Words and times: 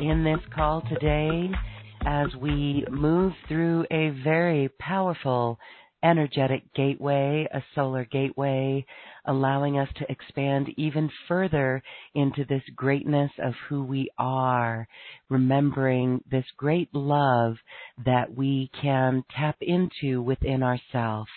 in 0.00 0.24
this 0.24 0.40
call 0.54 0.82
today 0.88 1.50
as 2.06 2.28
we 2.40 2.82
move 2.90 3.34
through 3.46 3.84
a 3.90 4.08
very 4.24 4.70
powerful 4.78 5.58
energetic 6.02 6.62
gateway, 6.74 7.46
a 7.52 7.62
solar 7.74 8.06
gateway, 8.06 8.84
allowing 9.26 9.78
us 9.78 9.88
to 9.96 10.10
expand 10.10 10.68
even 10.78 11.10
further 11.28 11.82
into 12.14 12.46
this 12.46 12.62
greatness 12.74 13.30
of 13.42 13.52
who 13.68 13.84
we 13.84 14.08
are, 14.18 14.88
remembering 15.28 16.24
this 16.30 16.46
great 16.56 16.88
love 16.94 17.56
that 18.02 18.34
we 18.34 18.70
can 18.80 19.22
tap 19.36 19.56
into 19.60 20.22
within 20.22 20.62
ourselves. 20.62 21.30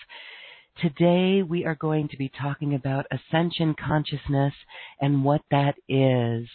Today 0.80 1.42
we 1.42 1.66
are 1.66 1.76
going 1.76 2.08
to 2.08 2.16
be 2.16 2.32
talking 2.40 2.74
about 2.74 3.06
ascension 3.12 3.74
consciousness 3.78 4.54
and 5.02 5.22
what 5.22 5.42
that 5.50 5.74
is. 5.86 6.48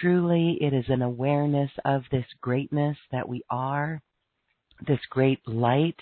Truly, 0.00 0.58
it 0.60 0.72
is 0.72 0.84
an 0.88 1.02
awareness 1.02 1.70
of 1.84 2.02
this 2.10 2.26
greatness 2.40 2.96
that 3.10 3.28
we 3.28 3.42
are, 3.50 4.00
this 4.86 5.00
great 5.10 5.46
light 5.46 5.98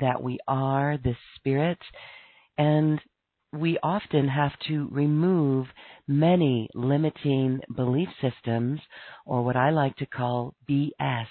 that 0.00 0.22
we 0.22 0.38
are, 0.48 0.98
this 1.02 1.16
spirit, 1.36 1.78
and 2.58 3.00
we 3.52 3.78
often 3.82 4.28
have 4.28 4.52
to 4.68 4.88
remove 4.90 5.66
many 6.08 6.68
limiting 6.74 7.60
belief 7.74 8.08
systems, 8.20 8.80
or 9.26 9.44
what 9.44 9.56
I 9.56 9.70
like 9.70 9.96
to 9.96 10.06
call 10.06 10.54
BS, 10.68 11.26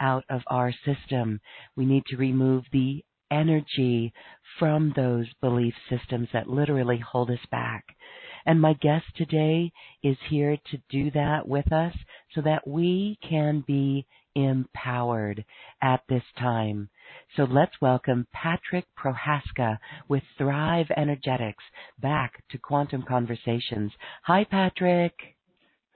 out 0.00 0.24
of 0.28 0.40
our 0.48 0.72
system. 0.84 1.40
We 1.76 1.84
need 1.84 2.04
to 2.06 2.16
remove 2.16 2.64
the 2.72 3.04
energy 3.30 4.12
from 4.58 4.92
those 4.96 5.26
belief 5.40 5.74
systems 5.88 6.28
that 6.32 6.48
literally 6.48 6.98
hold 6.98 7.30
us 7.30 7.46
back. 7.50 7.84
And 8.46 8.60
my 8.60 8.74
guest 8.74 9.06
today 9.16 9.72
is 10.02 10.16
here 10.28 10.56
to 10.70 10.78
do 10.88 11.10
that 11.12 11.46
with 11.46 11.72
us 11.72 11.94
so 12.34 12.40
that 12.42 12.66
we 12.66 13.18
can 13.28 13.64
be 13.66 14.06
empowered 14.34 15.44
at 15.82 16.02
this 16.08 16.22
time. 16.38 16.88
So 17.36 17.44
let's 17.44 17.80
welcome 17.80 18.26
Patrick 18.32 18.86
Prohaska 18.96 19.78
with 20.08 20.22
Thrive 20.38 20.86
Energetics 20.96 21.64
back 22.00 22.44
to 22.50 22.58
Quantum 22.58 23.04
Conversations. 23.06 23.92
Hi, 24.24 24.44
Patrick. 24.44 25.14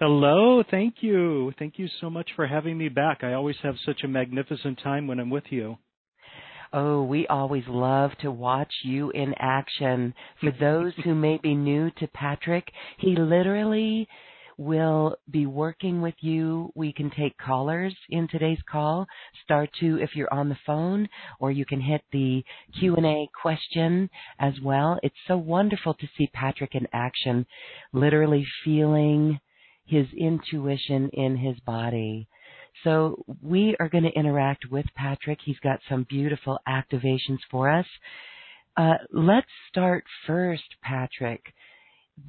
Hello, 0.00 0.62
thank 0.68 0.96
you. 1.00 1.52
Thank 1.58 1.78
you 1.78 1.86
so 2.00 2.10
much 2.10 2.30
for 2.34 2.46
having 2.46 2.76
me 2.76 2.88
back. 2.88 3.22
I 3.22 3.34
always 3.34 3.56
have 3.62 3.76
such 3.86 4.02
a 4.02 4.08
magnificent 4.08 4.80
time 4.82 5.06
when 5.06 5.20
I'm 5.20 5.30
with 5.30 5.44
you. 5.50 5.78
Oh, 6.76 7.04
we 7.04 7.24
always 7.28 7.62
love 7.68 8.10
to 8.22 8.32
watch 8.32 8.72
you 8.82 9.10
in 9.10 9.32
action. 9.38 10.12
For 10.40 10.50
those 10.50 10.92
who 11.04 11.14
may 11.14 11.38
be 11.40 11.54
new 11.54 11.88
to 12.00 12.08
Patrick, 12.08 12.68
he 12.98 13.14
literally 13.14 14.08
will 14.58 15.14
be 15.30 15.46
working 15.46 16.02
with 16.02 16.16
you. 16.18 16.72
We 16.74 16.92
can 16.92 17.12
take 17.12 17.38
callers 17.38 17.94
in 18.10 18.26
today's 18.26 18.58
call. 18.68 19.06
Star 19.44 19.68
two 19.78 20.00
if 20.00 20.16
you're 20.16 20.34
on 20.34 20.48
the 20.48 20.58
phone, 20.66 21.08
or 21.38 21.52
you 21.52 21.64
can 21.64 21.80
hit 21.80 22.02
the 22.10 22.42
Q 22.80 22.96
and 22.96 23.06
A 23.06 23.28
question 23.40 24.10
as 24.40 24.54
well. 24.60 24.98
It's 25.04 25.14
so 25.28 25.36
wonderful 25.36 25.94
to 25.94 26.08
see 26.18 26.28
Patrick 26.34 26.74
in 26.74 26.88
action, 26.92 27.46
literally 27.92 28.44
feeling 28.64 29.38
his 29.86 30.06
intuition 30.18 31.08
in 31.10 31.36
his 31.36 31.60
body. 31.60 32.26
So 32.82 33.24
we 33.42 33.76
are 33.78 33.88
going 33.88 34.04
to 34.04 34.18
interact 34.18 34.66
with 34.70 34.86
Patrick. 34.96 35.38
He's 35.44 35.58
got 35.62 35.80
some 35.88 36.06
beautiful 36.08 36.58
activations 36.68 37.38
for 37.50 37.70
us. 37.70 37.86
Uh, 38.76 38.94
let's 39.12 39.46
start 39.70 40.04
first, 40.26 40.64
Patrick. 40.82 41.42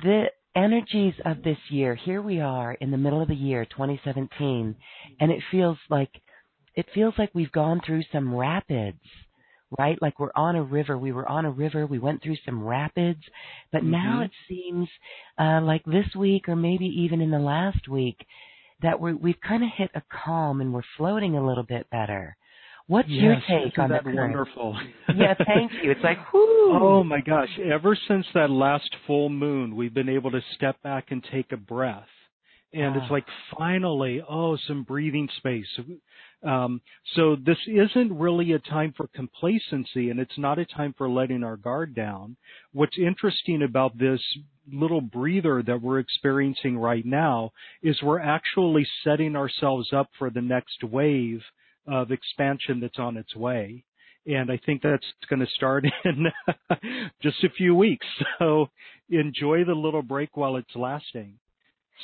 The 0.01 0.25
energies 0.56 1.13
of 1.25 1.44
this 1.44 1.57
year. 1.69 1.95
Here 1.95 2.22
we 2.22 2.39
are 2.39 2.73
in 2.73 2.91
the 2.91 2.97
middle 2.97 3.22
of 3.22 3.28
the 3.28 3.35
year, 3.35 3.66
2017, 3.66 4.75
and 5.19 5.31
it 5.31 5.41
feels 5.51 5.78
like 5.89 6.09
it 6.75 6.85
feels 6.94 7.13
like 7.17 7.31
we've 7.33 7.51
gone 7.51 7.81
through 7.85 8.03
some 8.12 8.33
rapids, 8.33 9.00
right? 9.77 9.97
Like 10.01 10.19
we're 10.19 10.31
on 10.35 10.56
a 10.56 10.63
river. 10.63 10.97
We 10.97 11.12
were 11.12 11.27
on 11.27 11.45
a 11.45 11.51
river. 11.51 11.85
We 11.85 12.00
went 12.00 12.22
through 12.22 12.38
some 12.45 12.63
rapids, 12.63 13.22
but 13.72 13.81
mm-hmm. 13.81 13.91
now 13.91 14.22
it 14.23 14.31
seems 14.47 14.88
uh, 15.38 15.62
like 15.62 15.83
this 15.85 16.13
week, 16.17 16.47
or 16.50 16.56
maybe 16.56 16.85
even 16.85 17.22
in 17.22 17.31
the 17.31 17.39
last 17.39 17.88
week, 17.88 18.25
that 18.81 19.00
we 19.00 19.13
we've 19.13 19.40
kind 19.47 19.63
of 19.63 19.69
hit 19.75 19.91
a 19.96 20.02
calm 20.25 20.62
and 20.62 20.74
we're 20.74 20.81
floating 20.97 21.36
a 21.36 21.46
little 21.46 21.63
bit 21.63 21.90
better. 21.90 22.36
What's 22.88 23.09
yes, 23.09 23.22
your 23.50 23.62
take 23.62 23.80
on 23.80 23.90
that? 23.90 24.03
Current? 24.03 24.18
Wonderful. 24.18 24.78
yeah, 25.16 25.34
thank 25.46 25.72
you. 25.81 25.90
It's 25.90 26.03
like, 26.03 26.19
oh, 26.34 26.69
whoo. 26.72 26.80
Oh 26.80 27.03
my 27.03 27.19
gosh! 27.19 27.50
Ever 27.59 27.97
since 28.08 28.25
that 28.36 28.52
last 28.52 28.90
full 29.08 29.30
moon, 29.30 29.75
we've 29.75 29.94
been 29.94 30.09
able 30.09 30.30
to 30.31 30.41
step 30.56 30.81
back 30.84 31.06
and 31.09 31.25
take 31.31 31.52
a 31.52 31.58
breath, 31.58 32.03
and 32.74 32.96
it's 32.96 33.09
like 33.09 33.25
finally, 33.58 34.22
oh, 34.30 34.58
some 34.68 34.84
breathing 34.84 35.30
space. 35.38 35.68
Um, 36.44 36.81
so 37.16 37.35
this 37.35 37.57
isn't 37.68 38.18
really 38.18 38.53
a 38.53 38.59
time 38.59 38.94
for 38.96 39.07
complacency, 39.07 40.09
and 40.09 40.19
it's 40.19 40.38
not 40.38 40.59
a 40.59 40.65
time 40.65 40.94
for 40.98 41.09
letting 41.09 41.44
our 41.44 41.57
guard 41.57 41.95
down. 41.95 42.38
What's 42.71 42.98
interesting 42.98 43.63
about 43.63 43.98
this 43.98 44.21
little 44.71 45.01
breather 45.01 45.63
that 45.63 45.81
we're 45.81 46.00
experiencing 46.00 46.77
right 46.77 47.06
now 47.06 47.51
is 47.83 48.01
we're 48.01 48.19
actually 48.19 48.88
setting 49.04 49.36
ourselves 49.36 49.89
up 49.94 50.09
for 50.18 50.30
the 50.30 50.42
next 50.42 50.83
wave 50.83 51.42
of 51.88 52.12
expansion 52.12 52.80
that's 52.80 53.00
on 53.00 53.18
its 53.18 53.36
way. 53.36 53.83
And 54.27 54.51
I 54.51 54.59
think 54.65 54.81
that's 54.81 55.06
going 55.30 55.39
to 55.39 55.51
start 55.56 55.86
in 56.06 56.25
just 57.21 57.44
a 57.44 57.50
few 57.50 57.75
weeks. 57.75 58.07
So 58.39 58.69
enjoy 59.09 59.65
the 59.65 59.75
little 59.75 60.01
break 60.01 60.36
while 60.36 60.56
it's 60.56 60.75
lasting. 60.75 61.36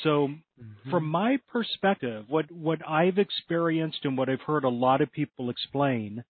So 0.03 0.27
mm-hmm. 0.29 0.89
from 0.89 1.05
my 1.07 1.37
perspective, 1.51 2.25
what, 2.27 2.51
what 2.51 2.79
I've 2.87 3.17
experienced 3.17 3.99
and 4.03 4.17
what 4.17 4.29
I've 4.29 4.41
heard 4.41 4.63
a 4.63 4.69
lot 4.69 5.01
of 5.01 5.11
people 5.11 5.49
explain 5.49 6.23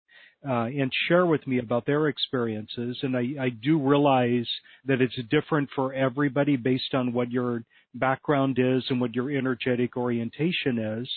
uh, 0.48 0.64
and 0.66 0.92
share 1.08 1.26
with 1.28 1.46
me 1.46 1.60
about 1.60 1.86
their 1.86 2.08
experiences, 2.08 2.98
and 3.04 3.16
I, 3.16 3.26
I 3.40 3.50
do 3.50 3.78
realize 3.80 4.48
that 4.86 5.00
it's 5.00 5.20
different 5.30 5.70
for 5.76 5.94
everybody 5.94 6.56
based 6.56 6.96
on 6.96 7.14
what 7.14 7.30
your 7.30 7.64
background 7.94 8.58
is 8.60 8.84
and 8.90 9.00
what 9.00 9.14
your 9.14 9.30
energetic 9.30 9.96
orientation 9.96 10.80
is. 10.80 11.10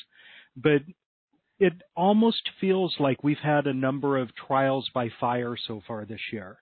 But 0.57 0.83
it 1.59 1.73
almost 1.97 2.43
feels 2.61 2.95
like 2.99 3.25
we've 3.25 3.39
had 3.39 3.67
a 3.67 3.73
number 3.73 4.19
of 4.19 4.35
trials 4.35 4.91
by 4.93 5.09
fire 5.19 5.57
so 5.67 5.81
far 5.87 6.05
this 6.05 6.21
year. 6.31 6.59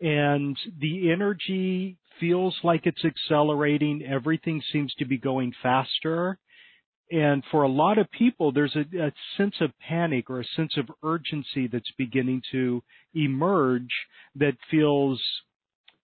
and 0.00 0.56
the 0.80 1.10
energy 1.10 1.98
feels 2.18 2.56
like 2.62 2.86
it's 2.86 3.04
accelerating. 3.04 4.02
Everything 4.04 4.62
seems 4.72 4.92
to 4.98 5.04
be 5.04 5.18
going 5.18 5.52
faster. 5.62 6.38
And 7.10 7.42
for 7.50 7.62
a 7.62 7.68
lot 7.68 7.98
of 7.98 8.10
people, 8.12 8.52
there's 8.52 8.76
a, 8.76 9.06
a, 9.06 9.12
sense 9.36 9.56
of 9.60 9.72
panic 9.80 10.30
or 10.30 10.40
a 10.40 10.44
sense 10.56 10.76
of 10.76 10.88
urgency 11.02 11.66
that's 11.66 11.90
beginning 11.98 12.42
to 12.52 12.82
emerge 13.14 13.90
that 14.36 14.54
feels 14.70 15.20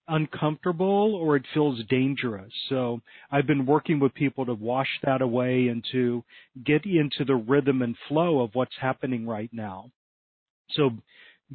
uncomfortable 0.09 1.15
or 1.15 1.37
it 1.37 1.45
feels 1.55 1.81
dangerous. 1.89 2.53
So 2.69 3.01
I've 3.31 3.47
been 3.47 3.67
working 3.67 4.01
with 4.01 4.15
people 4.15 4.47
to 4.47 4.55
wash 4.55 4.89
that 5.05 5.23
away 5.23 5.69
and 5.69 5.85
to 5.93 6.25
get 6.65 6.85
into 6.85 7.25
the 7.25 7.37
rhythm 7.37 7.83
and 7.83 7.97
flow 8.09 8.41
of 8.41 8.51
what's 8.55 8.77
happening 8.81 9.27
right 9.27 9.51
now. 9.53 9.91
So 10.71 10.91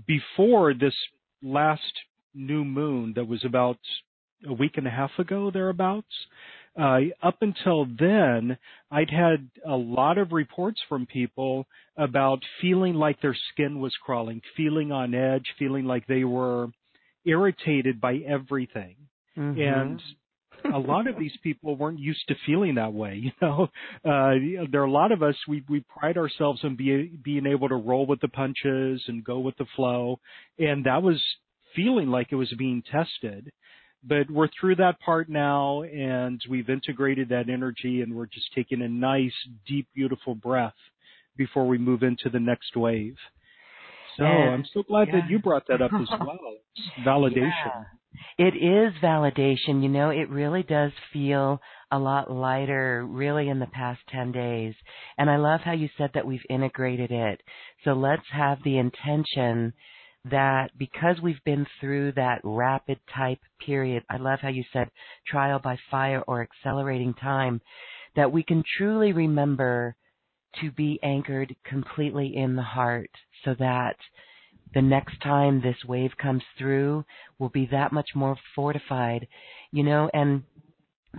before 0.07 0.74
this 0.74 0.95
last 1.42 1.94
new 2.33 2.63
moon 2.63 3.13
that 3.15 3.27
was 3.27 3.44
about 3.44 3.77
a 4.48 4.54
week 4.54 4.78
and 4.78 4.88
a 4.88 4.92
half 4.92 5.12
ago, 5.20 5.52
thereabouts, 5.52 6.14
uh, 6.80 7.00
up 7.22 7.38
until 7.42 7.86
then, 8.00 8.58
I'd 8.90 9.10
had 9.10 9.50
a 9.68 9.76
lot 9.76 10.18
of 10.18 10.32
reports 10.32 10.80
from 10.88 11.06
people 11.06 11.68
about 11.98 12.40
feeling 12.62 12.96
like 12.96 13.22
their 13.22 13.36
skin 13.52 13.80
was 13.80 13.94
crawling, 14.04 14.42
feeling 14.56 14.92
on 14.92 15.14
edge, 15.14 15.46
feeling 15.60 15.86
like 15.86 16.08
they 16.08 16.24
were 16.24 16.68
irritated 17.26 18.00
by 18.00 18.18
everything. 18.18 18.96
Mm-hmm. 19.38 19.62
And 19.62 20.02
a 20.74 20.80
lot 20.80 21.08
of 21.08 21.18
these 21.20 21.36
people 21.44 21.76
weren't 21.76 22.00
used 22.00 22.26
to 22.30 22.36
feeling 22.46 22.76
that 22.76 22.94
way. 22.94 23.34
You 23.42 23.48
know, 23.48 23.68
uh, 24.06 24.66
there 24.72 24.82
are 24.82 24.86
a 24.86 24.92
lot 24.92 25.12
of 25.12 25.24
us. 25.24 25.36
We 25.48 25.64
we 25.68 25.84
pride 25.90 26.18
ourselves 26.18 26.62
on 26.64 26.76
be, 26.76 27.12
being 27.24 27.46
able 27.46 27.70
to 27.70 27.76
roll 27.76 28.06
with 28.06 28.22
the 28.22 28.28
punches 28.28 29.04
and 29.08 29.24
go 29.24 29.40
with 29.40 29.58
the 29.58 29.66
flow, 29.76 30.20
and 30.58 30.86
that 30.86 31.04
was 31.04 31.22
feeling 31.76 32.08
like 32.08 32.28
it 32.32 32.36
was 32.36 32.54
being 32.58 32.84
tested. 32.92 33.52
But 34.03 34.31
we're 34.31 34.50
through 34.59 34.77
that 34.77 35.00
part 35.00 35.30
now, 35.30 35.83
and 35.83 36.42
we've 36.50 36.69
integrated 36.69 37.30
that 37.30 37.50
energy, 37.50 38.01
and 38.01 38.15
we're 38.15 38.25
just 38.25 38.51
taking 38.56 38.81
a 38.81 38.88
nice, 38.88 39.33
deep, 39.68 39.88
beautiful 39.94 40.33
breath 40.33 40.74
before 41.38 41.68
we 41.68 41.77
move 41.77 42.01
into 42.01 42.30
the 42.30 42.39
next 42.39 42.75
wave. 42.75 43.15
So 44.18 44.25
I'm 44.25 44.65
so 44.74 44.83
glad 44.83 45.07
yeah. 45.07 45.21
that 45.21 45.30
you 45.30 45.39
brought 45.39 45.68
that 45.68 45.81
up 45.81 45.92
as 45.94 46.07
well. 46.19 46.39
It's 46.75 47.07
validation. 47.07 47.51
Yeah. 47.65 47.83
It 48.38 48.56
is 48.56 48.94
validation. 49.01 49.81
You 49.81 49.89
know, 49.89 50.09
it 50.09 50.30
really 50.30 50.63
does 50.63 50.92
feel 51.13 51.62
a 51.92 51.98
lot 51.98 52.30
lighter, 52.30 53.06
really, 53.07 53.50
in 53.50 53.59
the 53.59 53.68
past 53.68 54.01
10 54.09 54.31
days. 54.31 54.75
And 55.18 55.30
I 55.30 55.38
love 55.38 55.62
how 55.62 55.74
you 55.74 55.89
said 55.98 56.12
that 56.13 56.25
we've 56.25 56.45
integrated 56.50 57.12
it. 57.12 57.42
So 57.83 57.94
let's 57.94 58.27
have 58.31 58.59
the 58.63 58.77
intention 58.77 59.74
that 60.30 60.72
because 60.78 61.20
we've 61.22 61.44
been 61.46 61.66
through 61.80 62.14
that 62.14 62.42
rapid 62.44 63.00
type 63.16 63.40
period, 63.66 64.04
I 64.10 64.18
love 64.18 64.40
how 64.42 64.50
you 64.50 64.64
said 64.72 64.90
trial 65.28 65.60
by 65.60 65.78
fire 65.90 66.24
or 66.28 66.42
accelerating 66.42 67.14
time, 67.14 67.62
that 68.16 68.32
we 68.32 68.44
can 68.44 68.64
truly 68.78 69.14
remember 69.14 69.96
to 70.62 70.72
be 70.72 71.00
anchored 71.02 71.56
completely 71.64 72.36
in 72.36 72.56
the 72.56 72.62
heart 72.62 73.10
so 73.46 73.56
that 73.58 73.96
the 74.74 74.82
next 74.82 75.20
time 75.22 75.62
this 75.62 75.78
wave 75.86 76.12
comes 76.22 76.44
through, 76.58 77.04
we'll 77.40 77.50
be 77.50 77.68
that 77.72 77.92
much 77.92 78.10
more 78.16 78.38
fortified, 78.56 79.28
you 79.72 79.84
know, 79.84 80.10
and 80.14 80.44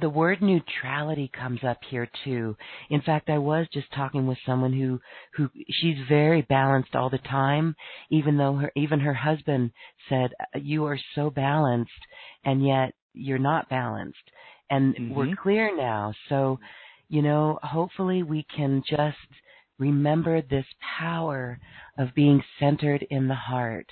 the 0.00 0.08
word 0.08 0.40
neutrality 0.40 1.30
comes 1.38 1.60
up 1.62 1.78
here 1.90 2.08
too. 2.24 2.56
In 2.90 3.02
fact, 3.02 3.28
I 3.28 3.38
was 3.38 3.66
just 3.72 3.92
talking 3.92 4.26
with 4.26 4.38
someone 4.46 4.72
who 4.72 5.00
who 5.34 5.50
she's 5.70 5.98
very 6.08 6.42
balanced 6.42 6.94
all 6.94 7.10
the 7.10 7.18
time, 7.18 7.76
even 8.10 8.38
though 8.38 8.54
her 8.54 8.72
even 8.74 9.00
her 9.00 9.14
husband 9.14 9.70
said 10.08 10.30
you 10.54 10.86
are 10.86 10.98
so 11.14 11.30
balanced 11.30 11.90
and 12.44 12.66
yet 12.66 12.94
you're 13.12 13.38
not 13.38 13.68
balanced. 13.68 14.30
And 14.70 14.94
mm-hmm. 14.94 15.14
we're 15.14 15.36
clear 15.36 15.76
now. 15.76 16.14
So, 16.30 16.58
you 17.08 17.20
know, 17.20 17.58
hopefully 17.62 18.22
we 18.22 18.46
can 18.56 18.82
just 18.88 19.16
remember 19.78 20.40
this 20.40 20.64
power 20.98 21.58
of 21.98 22.14
being 22.14 22.42
centered 22.58 23.04
in 23.10 23.28
the 23.28 23.34
heart. 23.34 23.86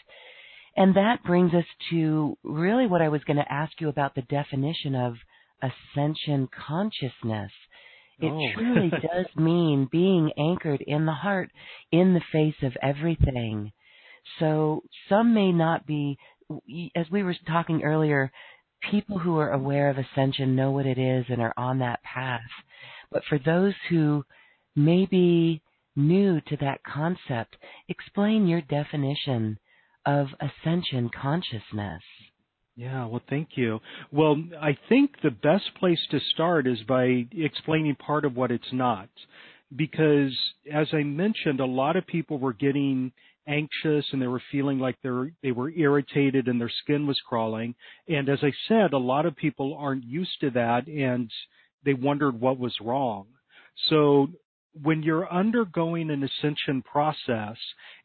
And 0.76 0.94
that 0.94 1.22
brings 1.24 1.52
us 1.52 1.64
to 1.90 2.38
really 2.42 2.86
what 2.86 3.02
I 3.02 3.08
was 3.08 3.24
going 3.24 3.36
to 3.36 3.52
ask 3.52 3.72
you 3.80 3.88
about 3.88 4.14
the 4.14 4.22
definition 4.22 4.94
of 4.94 5.16
ascension 5.62 6.48
consciousness. 6.66 7.52
It 8.20 8.32
oh. 8.32 8.52
truly 8.54 8.90
does 8.90 9.26
mean 9.36 9.88
being 9.90 10.32
anchored 10.38 10.82
in 10.86 11.06
the 11.06 11.12
heart 11.12 11.50
in 11.90 12.14
the 12.14 12.22
face 12.32 12.62
of 12.62 12.76
everything. 12.82 13.72
So 14.38 14.82
some 15.08 15.34
may 15.34 15.52
not 15.52 15.86
be, 15.86 16.18
as 16.94 17.06
we 17.10 17.22
were 17.22 17.34
talking 17.46 17.82
earlier, 17.82 18.30
people 18.90 19.18
who 19.18 19.38
are 19.38 19.52
aware 19.52 19.90
of 19.90 19.98
ascension 19.98 20.56
know 20.56 20.70
what 20.70 20.86
it 20.86 20.98
is 20.98 21.26
and 21.28 21.40
are 21.40 21.54
on 21.56 21.78
that 21.78 22.02
path. 22.02 22.40
But 23.10 23.24
for 23.28 23.38
those 23.38 23.74
who 23.88 24.24
may 24.76 25.06
be 25.06 25.62
new 25.96 26.40
to 26.42 26.56
that 26.58 26.82
concept, 26.84 27.56
explain 27.88 28.46
your 28.46 28.60
definition 28.62 29.58
of 30.06 30.28
ascension 30.40 31.10
consciousness. 31.10 32.02
Yeah, 32.76 33.06
well, 33.06 33.22
thank 33.28 33.50
you. 33.56 33.80
Well, 34.10 34.42
I 34.60 34.76
think 34.88 35.12
the 35.22 35.30
best 35.30 35.74
place 35.78 36.00
to 36.10 36.20
start 36.32 36.66
is 36.66 36.78
by 36.88 37.26
explaining 37.32 37.96
part 37.96 38.24
of 38.24 38.36
what 38.36 38.50
it's 38.50 38.72
not. 38.72 39.08
Because 39.74 40.36
as 40.72 40.88
I 40.92 41.02
mentioned, 41.02 41.60
a 41.60 41.66
lot 41.66 41.96
of 41.96 42.06
people 42.06 42.38
were 42.38 42.52
getting 42.52 43.12
anxious 43.46 44.06
and 44.12 44.20
they 44.20 44.26
were 44.26 44.42
feeling 44.50 44.78
like 44.78 44.96
they 45.02 45.10
were, 45.10 45.32
they 45.42 45.52
were 45.52 45.70
irritated 45.70 46.48
and 46.48 46.60
their 46.60 46.70
skin 46.82 47.06
was 47.06 47.20
crawling. 47.28 47.74
And 48.08 48.28
as 48.28 48.38
I 48.42 48.52
said, 48.68 48.92
a 48.92 48.98
lot 48.98 49.26
of 49.26 49.36
people 49.36 49.76
aren't 49.78 50.04
used 50.04 50.40
to 50.40 50.50
that 50.50 50.86
and 50.86 51.30
they 51.84 51.94
wondered 51.94 52.40
what 52.40 52.58
was 52.58 52.74
wrong. 52.80 53.26
So 53.88 54.28
when 54.72 55.02
you're 55.02 55.30
undergoing 55.32 56.10
an 56.10 56.22
ascension 56.22 56.82
process, 56.82 57.56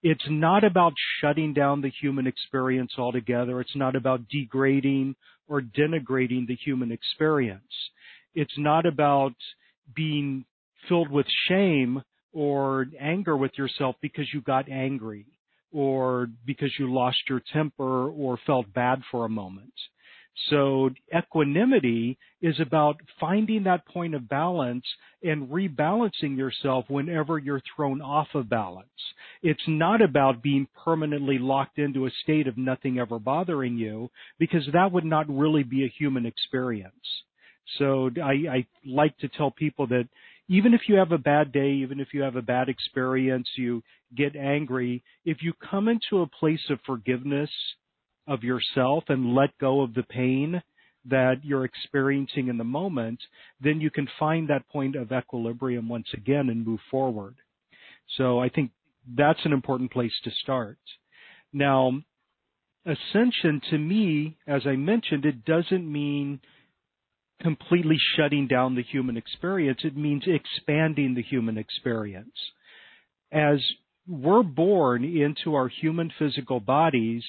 it's 0.01 0.25
not 0.29 0.63
about 0.63 0.93
shutting 1.21 1.53
down 1.53 1.81
the 1.81 1.91
human 2.01 2.27
experience 2.27 2.93
altogether. 2.97 3.61
It's 3.61 3.75
not 3.75 3.95
about 3.95 4.27
degrading 4.29 5.15
or 5.47 5.61
denigrating 5.61 6.47
the 6.47 6.55
human 6.55 6.91
experience. 6.91 7.61
It's 8.33 8.57
not 8.57 8.85
about 8.85 9.35
being 9.95 10.45
filled 10.89 11.11
with 11.11 11.27
shame 11.47 12.01
or 12.33 12.87
anger 12.99 13.37
with 13.37 13.51
yourself 13.57 13.95
because 14.01 14.25
you 14.33 14.41
got 14.41 14.69
angry 14.69 15.25
or 15.71 16.27
because 16.45 16.71
you 16.79 16.93
lost 16.93 17.17
your 17.29 17.41
temper 17.53 18.09
or 18.09 18.39
felt 18.45 18.71
bad 18.73 19.01
for 19.11 19.25
a 19.25 19.29
moment. 19.29 19.73
So 20.49 20.89
equanimity 21.15 22.17
is 22.41 22.59
about 22.59 22.99
finding 23.19 23.63
that 23.63 23.85
point 23.87 24.15
of 24.15 24.27
balance 24.27 24.83
and 25.23 25.47
rebalancing 25.49 26.37
yourself 26.37 26.85
whenever 26.89 27.39
you're 27.39 27.61
thrown 27.75 28.01
off 28.01 28.27
of 28.33 28.49
balance. 28.49 28.89
It's 29.41 29.63
not 29.67 30.01
about 30.01 30.43
being 30.43 30.67
permanently 30.83 31.37
locked 31.37 31.79
into 31.79 32.05
a 32.05 32.11
state 32.23 32.47
of 32.47 32.57
nothing 32.57 32.99
ever 32.99 33.17
bothering 33.17 33.77
you 33.77 34.11
because 34.37 34.67
that 34.73 34.91
would 34.91 35.05
not 35.05 35.29
really 35.29 35.63
be 35.63 35.85
a 35.85 35.93
human 35.97 36.25
experience. 36.25 36.93
So 37.79 38.09
I, 38.21 38.31
I 38.31 38.65
like 38.85 39.17
to 39.19 39.29
tell 39.29 39.51
people 39.51 39.87
that 39.87 40.07
even 40.47 40.73
if 40.73 40.81
you 40.87 40.95
have 40.95 41.11
a 41.11 41.17
bad 41.17 41.51
day, 41.51 41.71
even 41.71 41.99
if 41.99 42.13
you 42.13 42.21
have 42.21 42.35
a 42.35 42.41
bad 42.41 42.69
experience, 42.69 43.47
you 43.55 43.81
get 44.15 44.35
angry, 44.35 45.03
if 45.23 45.41
you 45.41 45.53
come 45.53 45.87
into 45.87 46.21
a 46.21 46.27
place 46.27 46.61
of 46.69 46.79
forgiveness 46.85 47.49
of 48.27 48.43
yourself 48.43 49.05
and 49.07 49.35
let 49.35 49.57
go 49.59 49.81
of 49.81 49.93
the 49.93 50.03
pain 50.03 50.61
that 51.07 51.35
you're 51.43 51.65
experiencing 51.65 52.47
in 52.47 52.57
the 52.57 52.63
moment, 52.63 53.19
then 53.61 53.79
you 53.79 53.91
can 53.91 54.07
find 54.17 54.49
that 54.49 54.67
point 54.69 54.95
of 54.95 55.11
equilibrium 55.11 55.87
once 55.87 56.07
again 56.13 56.49
and 56.49 56.65
move 56.65 56.79
forward. 56.89 57.35
So 58.17 58.39
I 58.39 58.49
think 58.49 58.71
that's 59.15 59.45
an 59.45 59.53
important 59.53 59.91
place 59.91 60.13
to 60.23 60.31
start. 60.41 60.79
Now, 61.53 62.01
ascension 62.85 63.61
to 63.69 63.77
me, 63.77 64.37
as 64.47 64.63
I 64.65 64.75
mentioned, 64.75 65.25
it 65.25 65.45
doesn't 65.45 65.91
mean 65.91 66.39
completely 67.41 67.97
shutting 68.15 68.47
down 68.47 68.75
the 68.75 68.83
human 68.83 69.17
experience. 69.17 69.79
It 69.83 69.95
means 69.95 70.23
expanding 70.25 71.13
the 71.13 71.21
human 71.21 71.57
experience. 71.57 72.35
As 73.31 73.59
we're 74.07 74.43
born 74.43 75.03
into 75.03 75.55
our 75.55 75.67
human 75.67 76.11
physical 76.17 76.59
bodies, 76.59 77.23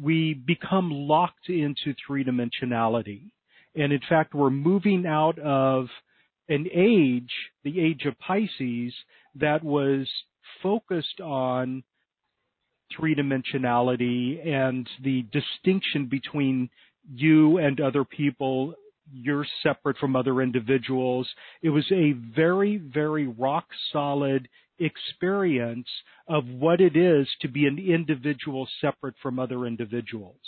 we 0.00 0.34
become 0.34 0.90
locked 0.90 1.48
into 1.48 1.94
three 2.06 2.24
dimensionality. 2.24 3.30
And 3.74 3.92
in 3.92 4.00
fact, 4.08 4.34
we're 4.34 4.50
moving 4.50 5.06
out 5.06 5.38
of 5.38 5.86
an 6.48 6.66
age, 6.74 7.30
the 7.64 7.80
age 7.80 8.04
of 8.06 8.18
Pisces, 8.18 8.94
that 9.36 9.62
was 9.62 10.08
focused 10.62 11.20
on 11.20 11.82
three 12.96 13.14
dimensionality 13.14 14.46
and 14.46 14.88
the 15.02 15.26
distinction 15.32 16.06
between 16.06 16.70
you 17.12 17.58
and 17.58 17.80
other 17.80 18.04
people. 18.04 18.74
You're 19.12 19.46
separate 19.62 19.98
from 19.98 20.16
other 20.16 20.42
individuals. 20.42 21.28
It 21.62 21.70
was 21.70 21.84
a 21.92 22.12
very, 22.12 22.78
very 22.78 23.26
rock 23.26 23.66
solid 23.92 24.48
experience 24.78 25.88
of 26.28 26.46
what 26.46 26.80
it 26.80 26.96
is 26.96 27.28
to 27.40 27.48
be 27.48 27.66
an 27.66 27.78
individual 27.78 28.68
separate 28.80 29.14
from 29.22 29.38
other 29.38 29.66
individuals. 29.66 30.40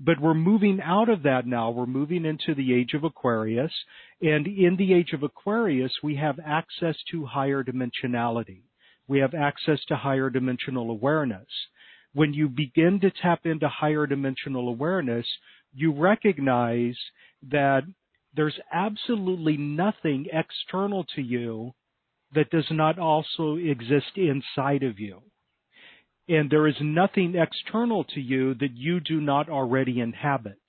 But 0.00 0.20
we're 0.20 0.34
moving 0.34 0.80
out 0.82 1.08
of 1.08 1.22
that 1.24 1.46
now. 1.46 1.70
We're 1.70 1.86
moving 1.86 2.24
into 2.24 2.54
the 2.54 2.74
age 2.74 2.94
of 2.94 3.04
Aquarius. 3.04 3.72
And 4.20 4.46
in 4.46 4.76
the 4.76 4.92
age 4.92 5.12
of 5.12 5.22
Aquarius, 5.22 5.92
we 6.02 6.16
have 6.16 6.40
access 6.44 6.96
to 7.10 7.26
higher 7.26 7.62
dimensionality. 7.62 8.62
We 9.06 9.18
have 9.18 9.34
access 9.34 9.78
to 9.88 9.96
higher 9.96 10.30
dimensional 10.30 10.90
awareness. 10.90 11.46
When 12.14 12.34
you 12.34 12.48
begin 12.48 13.00
to 13.00 13.10
tap 13.10 13.46
into 13.46 13.68
higher 13.68 14.06
dimensional 14.06 14.68
awareness, 14.68 15.26
you 15.74 15.92
recognize 15.92 16.96
that 17.50 17.82
there's 18.34 18.58
absolutely 18.72 19.56
nothing 19.56 20.26
external 20.32 21.04
to 21.14 21.22
you 21.22 21.72
that 22.34 22.50
does 22.50 22.66
not 22.70 22.98
also 22.98 23.56
exist 23.56 24.16
inside 24.16 24.82
of 24.82 24.98
you. 24.98 25.22
And 26.28 26.48
there 26.50 26.66
is 26.66 26.76
nothing 26.80 27.34
external 27.36 28.04
to 28.04 28.20
you 28.20 28.54
that 28.54 28.74
you 28.74 29.00
do 29.00 29.20
not 29.20 29.48
already 29.48 30.00
inhabit. 30.00 30.60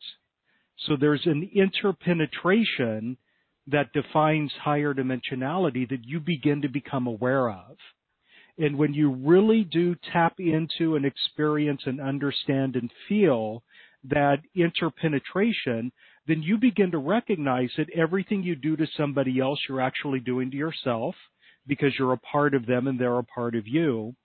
So 0.88 0.98
there's 1.00 1.26
an 1.26 1.50
interpenetration 1.54 3.18
that 3.68 3.94
defines 3.94 4.52
higher 4.62 4.94
dimensionality 4.94 5.88
that 5.90 6.04
you 6.04 6.20
begin 6.20 6.62
to 6.64 6.68
become 6.68 7.08
aware 7.08 7.50
of. 7.50 7.78
And 8.58 8.78
when 8.78 8.94
you 8.94 9.12
really 9.12 9.64
do 9.64 9.96
tap 10.12 10.34
into 10.40 10.96
and 10.96 11.06
experience 11.06 11.82
and 11.86 12.02
understand 12.02 12.76
and 12.76 12.92
feel 13.08 13.64
that 14.04 14.40
interpenetration, 14.56 15.92
then 16.28 16.42
you 16.42 16.58
begin 16.58 16.92
to 16.92 16.98
recognize 16.98 17.70
that 17.78 17.90
everything 17.96 18.44
you 18.44 18.56
do 18.56 18.76
to 18.76 18.86
somebody 18.98 19.40
else, 19.40 19.60
you're 19.68 19.82
actually 19.82 20.20
doing 20.20 20.52
to 20.52 20.58
yourself 20.58 21.16
because 21.68 21.94
you're 21.98 22.14
a 22.14 22.18
part 22.18 22.54
of 22.54 22.66
them 22.66 22.88
and 22.88 23.00
they're 23.00 23.20
a 23.20 23.24
part 23.24 23.56
of 23.56 23.68
you. 23.68 24.16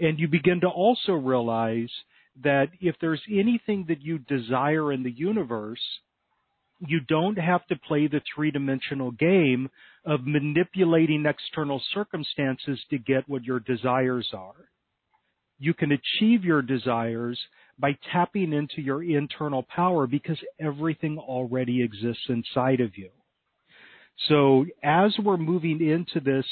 And 0.00 0.18
you 0.18 0.28
begin 0.28 0.60
to 0.62 0.68
also 0.68 1.12
realize 1.12 1.90
that 2.42 2.68
if 2.80 2.96
there's 3.00 3.22
anything 3.30 3.84
that 3.88 4.02
you 4.02 4.18
desire 4.18 4.92
in 4.92 5.02
the 5.02 5.12
universe, 5.12 5.80
you 6.80 7.00
don't 7.00 7.38
have 7.38 7.64
to 7.68 7.76
play 7.76 8.06
the 8.06 8.20
three 8.34 8.50
dimensional 8.50 9.12
game 9.12 9.70
of 10.04 10.26
manipulating 10.26 11.24
external 11.26 11.80
circumstances 11.92 12.80
to 12.90 12.98
get 12.98 13.28
what 13.28 13.44
your 13.44 13.60
desires 13.60 14.28
are. 14.34 14.68
You 15.58 15.72
can 15.72 15.92
achieve 15.92 16.44
your 16.44 16.62
desires 16.62 17.38
by 17.78 17.96
tapping 18.12 18.52
into 18.52 18.82
your 18.82 19.02
internal 19.02 19.62
power 19.74 20.06
because 20.06 20.38
everything 20.60 21.18
already 21.18 21.82
exists 21.82 22.24
inside 22.28 22.80
of 22.80 22.98
you. 22.98 23.10
So 24.28 24.66
as 24.82 25.14
we're 25.22 25.36
moving 25.36 25.86
into 25.86 26.20
this 26.20 26.46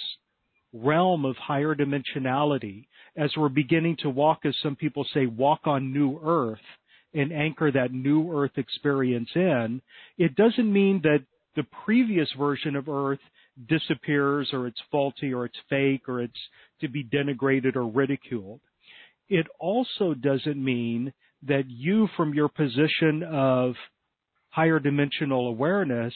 realm 0.73 1.25
of 1.25 1.37
higher 1.37 1.75
dimensionality, 1.75 2.87
as 3.17 3.31
we're 3.37 3.49
beginning 3.49 3.97
to 4.01 4.11
walk, 4.11 4.41
as 4.45 4.55
some 4.63 4.77
people 4.77 5.07
say, 5.13 5.27
walk 5.27 5.61
on 5.67 5.93
new 5.93 6.19
earth 6.25 6.59
and 7.15 7.33
anchor 7.33 7.71
that 7.71 7.93
new 7.93 8.33
earth 8.37 8.57
experience 8.57 9.29
in, 9.35 9.83
it 10.19 10.35
doesn't 10.35 10.73
mean 10.73 11.01
that 11.03 11.25
the 11.57 11.67
previous 11.85 12.29
version 12.39 12.75
of 12.77 12.89
earth 12.89 13.21
disappears 13.69 14.49
or 14.53 14.67
it's 14.67 14.81
faulty 14.91 15.33
or 15.33 15.45
it's 15.45 15.59
fake 15.69 16.09
or 16.09 16.23
it's 16.23 16.33
to 16.81 16.89
be 16.89 17.05
denigrated 17.05 17.77
or 17.77 17.87
ridiculed. 17.87 18.61
It 19.29 19.47
also 19.59 20.15
doesn't 20.15 20.63
mean 20.63 21.13
that 21.47 21.69
you, 21.69 22.09
from 22.17 22.35
your 22.35 22.49
position 22.49 23.23
of 23.23 23.75
higher 24.53 24.79
dimensional 24.79 25.49
awareness, 25.49 26.13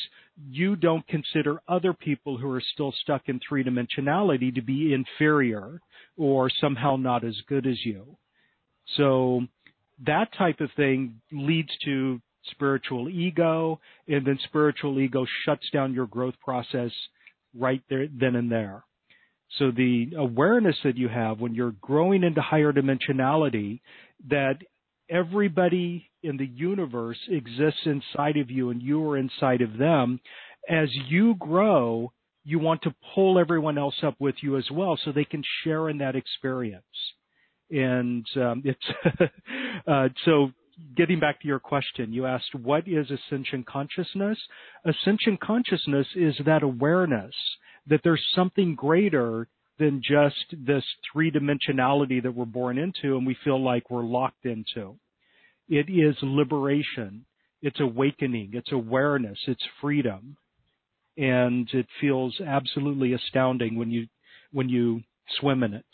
you 0.50 0.76
don't 0.76 1.06
consider 1.08 1.58
other 1.66 1.94
people 1.94 2.36
who 2.36 2.50
are 2.50 2.62
still 2.74 2.92
stuck 3.00 3.22
in 3.28 3.40
three 3.40 3.64
dimensionality 3.64 4.54
to 4.54 4.60
be 4.60 4.92
inferior 4.92 5.80
or 6.18 6.50
somehow 6.60 6.96
not 6.96 7.24
as 7.24 7.34
good 7.48 7.66
as 7.66 7.78
you. 7.82 8.04
So 8.98 9.40
that 10.04 10.28
type 10.36 10.60
of 10.60 10.68
thing 10.76 11.18
leads 11.32 11.70
to 11.86 12.20
spiritual 12.50 13.08
ego, 13.08 13.80
and 14.06 14.26
then 14.26 14.38
spiritual 14.44 15.00
ego 15.00 15.24
shuts 15.44 15.68
down 15.72 15.94
your 15.94 16.06
growth 16.06 16.34
process 16.44 16.90
right 17.58 17.82
there, 17.88 18.06
then 18.06 18.36
and 18.36 18.52
there. 18.52 18.84
So 19.58 19.70
the 19.70 20.12
awareness 20.18 20.76
that 20.84 20.98
you 20.98 21.08
have 21.08 21.40
when 21.40 21.54
you're 21.54 21.74
growing 21.80 22.22
into 22.22 22.42
higher 22.42 22.72
dimensionality, 22.72 23.80
that 24.28 24.58
everybody 25.10 26.10
in 26.22 26.36
the 26.36 26.46
universe 26.46 27.18
exists 27.28 27.80
inside 27.84 28.36
of 28.36 28.50
you 28.50 28.70
and 28.70 28.82
you 28.82 29.08
are 29.08 29.16
inside 29.16 29.60
of 29.62 29.78
them. 29.78 30.20
As 30.68 30.88
you 31.08 31.34
grow, 31.36 32.12
you 32.44 32.58
want 32.58 32.82
to 32.82 32.94
pull 33.14 33.38
everyone 33.38 33.78
else 33.78 33.96
up 34.02 34.14
with 34.18 34.36
you 34.40 34.56
as 34.56 34.68
well 34.70 34.98
so 35.04 35.12
they 35.12 35.24
can 35.24 35.42
share 35.62 35.88
in 35.88 35.98
that 35.98 36.16
experience. 36.16 36.84
And 37.70 38.26
um, 38.36 38.62
it's 38.64 39.30
uh, 39.86 40.08
so 40.24 40.52
getting 40.96 41.20
back 41.20 41.40
to 41.40 41.48
your 41.48 41.58
question, 41.58 42.12
you 42.12 42.26
asked 42.26 42.54
what 42.54 42.86
is 42.86 43.06
ascension 43.10 43.64
consciousness? 43.64 44.38
Ascension 44.84 45.38
consciousness 45.42 46.06
is 46.14 46.34
that 46.44 46.62
awareness 46.62 47.34
that 47.88 48.00
there's 48.02 48.24
something 48.34 48.74
greater 48.74 49.48
than 49.78 50.00
just 50.02 50.54
this 50.66 50.84
three 51.12 51.30
dimensionality 51.30 52.22
that 52.22 52.34
we're 52.34 52.44
born 52.44 52.78
into 52.78 53.16
and 53.16 53.26
we 53.26 53.36
feel 53.44 53.62
like 53.62 53.90
we're 53.90 54.04
locked 54.04 54.44
into. 54.44 54.96
It 55.68 55.90
is 55.90 56.16
liberation. 56.22 57.24
It's 57.62 57.80
awakening. 57.80 58.50
It's 58.52 58.72
awareness. 58.72 59.38
It's 59.46 59.64
freedom. 59.80 60.36
And 61.18 61.68
it 61.72 61.86
feels 62.00 62.40
absolutely 62.40 63.14
astounding 63.14 63.76
when 63.76 63.90
you, 63.90 64.06
when 64.52 64.68
you 64.68 65.02
swim 65.40 65.62
in 65.62 65.74
it. 65.74 65.84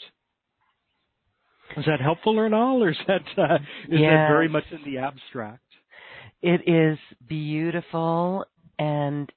Is 1.77 1.87
that 1.87 2.01
helpful 2.01 2.39
or 2.39 2.49
not, 2.49 2.77
or 2.83 2.91
is 2.91 2.97
that 3.07 3.23
uh, 3.39 3.55
is 3.89 4.01
yes. 4.01 4.11
that 4.11 4.29
very 4.29 4.49
much 4.49 4.65
in 4.71 4.81
the 4.85 4.99
abstract? 4.99 5.63
It 6.43 6.69
is 6.69 6.99
beautiful, 7.27 8.45
and 8.79 9.31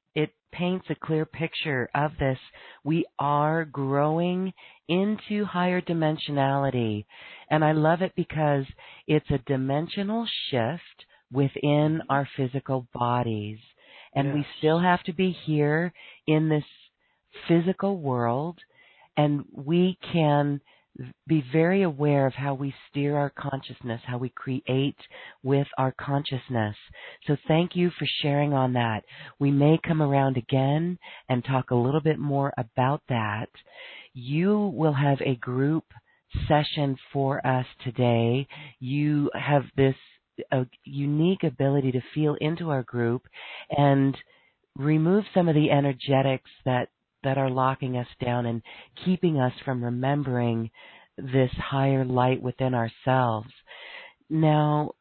paints 0.57 0.85
a 0.89 0.95
clear 0.95 1.25
picture 1.25 1.89
of 1.93 2.11
this. 2.19 2.37
We 2.83 3.05
are 3.19 3.65
growing 3.65 4.53
into 4.87 5.45
higher 5.45 5.81
dimensionality, 5.81 7.05
and 7.49 7.63
I 7.63 7.71
love 7.71 8.01
it 8.01 8.13
because 8.15 8.65
it's 9.07 9.29
a 9.29 9.39
dimensional 9.45 10.27
shift 10.49 11.05
within 11.31 12.01
our 12.09 12.27
physical 12.37 12.87
bodies, 12.93 13.59
and 14.15 14.27
yes. 14.27 14.35
we 14.35 14.45
still 14.59 14.79
have 14.79 15.03
to 15.03 15.13
be 15.13 15.35
here 15.45 15.93
in 16.27 16.49
this 16.49 16.63
physical 17.47 17.97
world, 17.97 18.57
and 19.17 19.43
we 19.51 19.97
can 20.13 20.61
be 21.27 21.43
very 21.51 21.83
aware 21.83 22.25
of 22.25 22.33
how 22.33 22.53
we 22.53 22.73
steer 22.89 23.17
our 23.17 23.29
consciousness, 23.31 24.01
how 24.05 24.17
we 24.17 24.29
create 24.29 24.97
with 25.43 25.67
our 25.77 25.93
consciousness. 25.99 26.75
So 27.27 27.35
thank 27.47 27.75
you 27.75 27.91
for 27.99 28.07
sharing 28.21 28.53
on 28.53 28.73
that. 28.73 29.03
We 29.39 29.51
may 29.51 29.79
come 29.85 30.01
around 30.01 30.37
again 30.37 30.97
and 31.29 31.43
talk 31.43 31.71
a 31.71 31.75
little 31.75 32.01
bit 32.01 32.19
more 32.19 32.53
about 32.57 33.01
that. 33.09 33.49
You 34.13 34.71
will 34.73 34.93
have 34.93 35.19
a 35.21 35.35
group 35.35 35.83
session 36.47 36.97
for 37.11 37.45
us 37.45 37.65
today. 37.83 38.47
You 38.79 39.29
have 39.33 39.63
this 39.75 39.95
a 40.51 40.65
unique 40.83 41.43
ability 41.43 41.93
to 41.93 42.01
feel 42.13 42.35
into 42.41 42.69
our 42.69 42.83
group 42.83 43.23
and 43.69 44.17
remove 44.75 45.23
some 45.33 45.47
of 45.47 45.55
the 45.55 45.71
energetics 45.71 46.49
that 46.65 46.89
that 47.25 47.37
are 47.37 47.49
locking 47.49 47.97
us 47.97 48.07
down 48.23 48.45
and 48.45 48.61
keeping 49.03 49.39
us 49.39 49.53
from 49.65 49.83
remembering 49.83 50.71
this 51.17 51.51
higher 51.57 52.05
light 52.05 52.41
within 52.41 52.73
ourselves. 52.73 53.49
Now, 54.29 54.91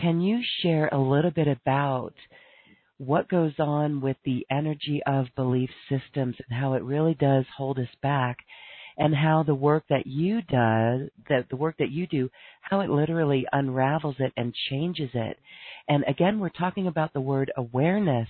can 0.00 0.20
you 0.20 0.40
share 0.62 0.88
a 0.88 0.98
little 0.98 1.30
bit 1.30 1.48
about 1.48 2.14
what 2.98 3.28
goes 3.28 3.52
on 3.58 4.00
with 4.00 4.16
the 4.24 4.44
energy 4.50 5.00
of 5.06 5.26
belief 5.36 5.70
systems 5.88 6.34
and 6.38 6.60
how 6.60 6.74
it 6.74 6.82
really 6.82 7.14
does 7.14 7.44
hold 7.56 7.78
us 7.78 7.88
back 8.02 8.38
and 8.98 9.14
how 9.14 9.44
the 9.44 9.54
work 9.54 9.84
that 9.88 10.06
you 10.06 10.42
do 10.42 11.08
that 11.28 11.46
the 11.50 11.56
work 11.56 11.76
that 11.78 11.92
you 11.92 12.06
do 12.08 12.28
how 12.60 12.80
it 12.80 12.90
literally 12.90 13.46
unravels 13.52 14.16
it 14.18 14.32
and 14.36 14.52
changes 14.68 15.10
it 15.14 15.38
and 15.88 16.04
again 16.08 16.40
we're 16.40 16.48
talking 16.48 16.88
about 16.88 17.12
the 17.12 17.20
word 17.20 17.52
awareness 17.56 18.28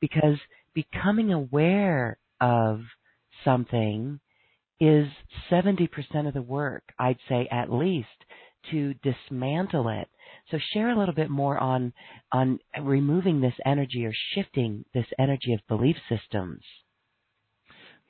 because 0.00 0.36
becoming 0.74 1.32
aware 1.32 2.18
of 2.40 2.80
something 3.44 4.20
is 4.80 5.08
70% 5.50 5.88
of 6.26 6.34
the 6.34 6.42
work, 6.42 6.82
I'd 6.98 7.18
say 7.28 7.48
at 7.50 7.72
least, 7.72 8.08
to 8.70 8.94
dismantle 9.02 9.88
it. 9.88 10.08
So 10.50 10.58
share 10.72 10.90
a 10.90 10.98
little 10.98 11.14
bit 11.14 11.30
more 11.30 11.58
on 11.58 11.92
on 12.32 12.58
removing 12.82 13.40
this 13.40 13.54
energy 13.64 14.04
or 14.04 14.12
shifting 14.34 14.84
this 14.94 15.06
energy 15.18 15.52
of 15.52 15.60
belief 15.68 15.96
systems. 16.08 16.62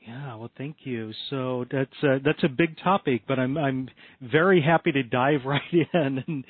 Yeah, 0.01 0.35
well, 0.37 0.51
thank 0.57 0.79
you. 0.85 1.13
So 1.29 1.67
that's 1.71 2.03
a, 2.03 2.19
that's 2.25 2.43
a 2.43 2.49
big 2.49 2.79
topic, 2.83 3.23
but 3.29 3.39
I'm 3.39 3.59
I'm 3.59 3.89
very 4.21 4.63
happy 4.63 4.93
to 4.93 5.03
dive 5.03 5.41
right 5.45 5.61
in 5.73 6.25
and 6.27 6.45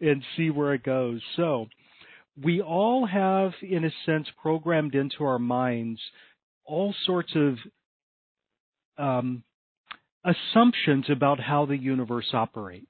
and 0.00 0.22
see 0.36 0.50
where 0.50 0.74
it 0.74 0.84
goes. 0.84 1.20
So 1.36 1.66
we 2.42 2.62
all 2.62 3.06
have, 3.06 3.52
in 3.62 3.84
a 3.84 3.90
sense, 4.06 4.28
programmed 4.40 4.94
into 4.94 5.24
our 5.24 5.38
minds 5.38 6.00
all 6.64 6.94
sorts 7.06 7.32
of 7.34 7.56
um, 8.98 9.42
assumptions 10.24 11.06
about 11.10 11.40
how 11.40 11.66
the 11.66 11.76
universe 11.76 12.30
operates. 12.32 12.86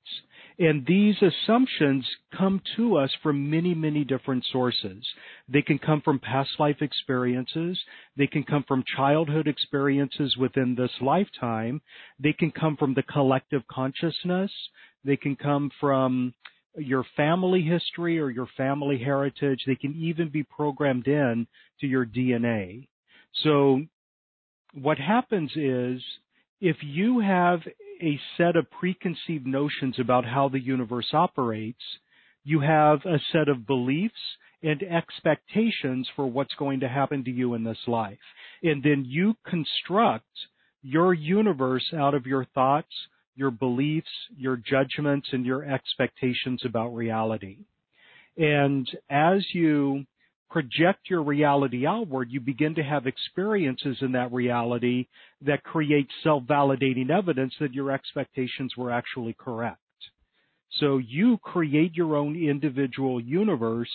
And 0.59 0.85
these 0.87 1.17
assumptions 1.23 2.07
come 2.37 2.61
to 2.77 2.99
us 2.99 3.11
from 3.23 3.51
many, 3.51 3.75
many 3.75 4.05
different 4.05 4.45
sources. 4.53 5.03
They 5.49 5.63
can 5.63 5.79
come 5.79 6.03
from 6.03 6.19
past 6.19 6.51
life 6.59 6.83
experiences. 6.83 7.79
They 8.17 8.27
can 8.27 8.45
come 8.45 8.65
from 8.69 8.85
childhood 8.97 9.49
experiences 9.49 10.37
within 10.37 10.75
this 10.75 10.91
lifetime. 11.01 11.81
They 12.19 12.35
can 12.35 12.51
come 12.51 12.77
from 12.77 12.93
the 12.95 13.03
collective 13.03 13.63
consciousness. 13.67 14.51
They 15.05 15.17
can 15.17 15.37
come 15.37 15.71
from 15.81 16.35
your 16.77 17.05
family 17.17 17.63
history 17.63 18.21
or 18.21 18.31
your 18.31 18.49
family 18.57 18.99
heritage. 18.99 19.63
They 19.67 19.75
can 19.75 19.95
even 19.99 20.29
be 20.29 20.43
programmed 20.43 21.07
in 21.07 21.47
to 21.81 21.87
your 21.87 22.05
DNA. 22.05 22.89
So 23.43 23.83
what 24.75 24.99
happens 24.99 25.51
is 25.57 26.03
if 26.61 26.77
you 26.83 27.21
have 27.21 27.61
a 28.01 28.21
set 28.37 28.57
of 28.57 28.71
preconceived 28.71 29.47
notions 29.47 29.97
about 29.99 30.25
how 30.25 30.49
the 30.49 30.61
universe 30.61 31.09
operates, 31.13 31.83
you 32.45 32.61
have 32.61 33.05
a 33.05 33.21
set 33.33 33.49
of 33.49 33.67
beliefs 33.67 34.15
and 34.63 34.83
expectations 34.83 36.09
for 36.15 36.27
what's 36.27 36.55
going 36.55 36.81
to 36.81 36.89
happen 36.89 37.25
to 37.25 37.31
you 37.31 37.55
in 37.55 37.65
this 37.65 37.79
life. 37.87 38.19
And 38.63 38.83
then 38.83 39.05
you 39.07 39.35
construct 39.47 40.27
your 40.83 41.15
universe 41.15 41.85
out 41.97 42.15
of 42.15 42.27
your 42.27 42.45
thoughts, 42.55 42.93
your 43.35 43.51
beliefs, 43.51 44.11
your 44.37 44.57
judgments, 44.57 45.29
and 45.33 45.45
your 45.45 45.65
expectations 45.65 46.63
about 46.65 46.95
reality. 46.95 47.59
And 48.37 48.89
as 49.11 49.45
you 49.53 50.05
project 50.53 51.09
your 51.09 51.23
reality 51.23 51.87
outward, 51.87 52.31
you 52.31 52.39
begin 52.39 52.75
to 52.75 52.83
have 52.83 53.07
experiences 53.07 53.97
in 54.03 54.13
that 54.13 54.31
reality 54.31 55.07
that 55.41 55.65
create 55.65 56.07
self-validating 56.23 57.09
evidence 57.09 57.55
that 57.59 57.73
your 57.73 57.91
expectations 57.91 58.77
were 58.77 58.93
actually 58.93 59.35
correct. 59.39 59.79
So 60.79 60.99
you 60.99 61.39
create 61.39 61.95
your 61.95 62.17
own 62.17 62.37
individual 62.37 63.19
universe 63.19 63.91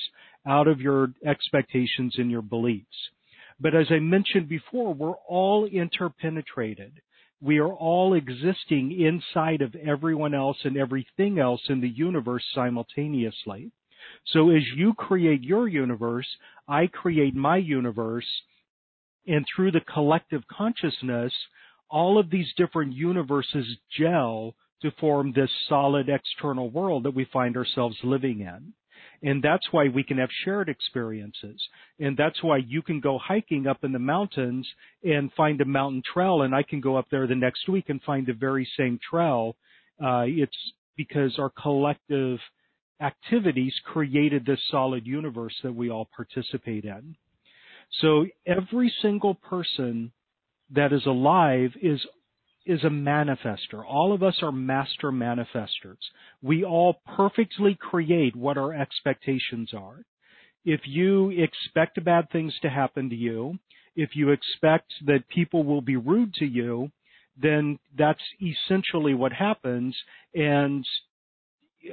out 0.48 0.68
of 0.68 0.82
your 0.82 1.14
expectations 1.24 2.16
and 2.18 2.32
your 2.32 2.42
beliefs. 2.42 2.88
But 3.60 3.76
as 3.76 3.88
I 3.92 4.00
mentioned 4.00 4.50
before, 4.50 4.96
we're 4.96 5.22
all 5.28 5.68
interpenetrated. 5.68 7.02
We 7.40 7.60
are 7.60 7.74
all 7.74 8.16
existing 8.16 9.00
inside 9.00 9.62
of 9.62 9.76
everyone 9.76 10.34
else 10.34 10.58
and 10.64 10.76
everything 10.76 11.38
else 11.38 11.62
in 11.70 11.82
the 11.82 11.90
universe 11.90 12.44
simultaneously. 12.56 13.72
So 14.34 14.50
as 14.50 14.64
you 14.76 14.94
create 14.94 15.44
your 15.44 15.68
universe, 15.68 16.28
I 16.68 16.88
create 16.88 17.36
my 17.36 17.58
universe, 17.58 18.28
and 19.26 19.46
through 19.56 19.72
the 19.72 19.82
collective 19.82 20.44
consciousness, 20.48 21.34
all 21.90 22.18
of 22.18 22.30
these 22.30 22.48
different 22.58 22.94
universes 22.94 23.66
gel 23.98 24.56
to 24.82 24.92
form 25.00 25.34
this 25.34 25.50
solid 25.68 26.10
external 26.10 26.70
world 26.70 27.04
that 27.04 27.16
we 27.16 27.26
find 27.26 27.58
ourselves 27.58 27.98
living 28.04 28.42
in. 28.42 28.74
And 29.24 29.42
that's 29.42 29.66
why 29.72 29.88
we 29.88 30.04
can 30.04 30.18
have 30.20 30.30
shared 30.46 30.70
experiences. 30.70 31.60
And 32.00 32.16
that's 32.16 32.44
why 32.44 32.58
you 32.58 32.82
can 32.82 33.00
go 33.00 33.18
hiking 33.18 33.66
up 33.66 33.84
in 33.84 33.92
the 33.92 34.00
mountains 34.00 34.68
and 35.04 35.32
find 35.34 35.60
a 35.62 35.66
mountain 35.66 36.04
trail, 36.14 36.44
and 36.44 36.54
I 36.54 36.64
can 36.64 36.82
go 36.82 36.98
up 36.98 37.08
there 37.10 37.26
the 37.26 37.36
next 37.36 37.68
week 37.68 37.86
and 37.90 38.02
find 38.04 38.28
the 38.28 38.34
very 38.34 38.68
same 38.78 39.00
trail. 39.10 39.56
Uh, 40.04 40.26
it's 40.28 40.58
because 40.96 41.40
our 41.40 41.50
collective 41.50 42.38
activities 43.02 43.74
created 43.86 44.46
this 44.46 44.60
solid 44.70 45.06
universe 45.06 45.56
that 45.64 45.76
we 45.76 45.90
all 45.90 46.10
participate 46.16 46.86
in. 46.86 47.16
So 48.02 48.26
every 48.46 48.94
single 49.02 49.36
person 49.36 50.12
that 50.72 50.92
is 50.92 51.06
alive 51.06 51.72
is 51.82 52.06
is 52.66 52.84
a 52.84 52.90
manifester. 52.90 53.82
All 53.88 54.12
of 54.12 54.22
us 54.22 54.36
are 54.42 54.52
master 54.52 55.10
manifestors. 55.10 56.02
We 56.42 56.66
all 56.66 57.00
perfectly 57.16 57.78
create 57.80 58.36
what 58.36 58.58
our 58.58 58.74
expectations 58.74 59.72
are. 59.74 60.04
If 60.66 60.82
you 60.84 61.30
expect 61.30 62.04
bad 62.04 62.30
things 62.30 62.54
to 62.62 62.70
happen 62.70 63.10
to 63.10 63.16
you, 63.16 63.58
if 63.96 64.18
you 64.18 64.32
expect 64.32 64.92
that 65.06 65.30
people 65.30 65.64
will 65.64 65.80
be 65.82 65.96
rude 65.96 66.34
to 66.36 66.46
you, 66.46 66.92
then 67.42 67.80
that's 67.98 68.22
essentially 68.42 69.14
what 69.14 69.32
happens. 69.32 69.96
And 70.36 70.86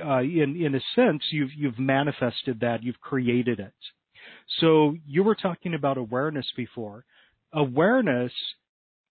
uh, 0.03 0.21
in 0.21 0.57
in 0.61 0.75
a 0.75 0.81
sense, 0.95 1.23
you've 1.31 1.53
you've 1.57 1.79
manifested 1.79 2.61
that, 2.61 2.83
you've 2.83 3.01
created 3.01 3.61
it. 3.61 3.75
So 4.61 4.95
you 5.07 5.23
were 5.23 5.35
talking 5.35 5.75
about 5.75 5.99
awareness 5.99 6.47
before. 6.57 7.05
Awareness 7.53 8.33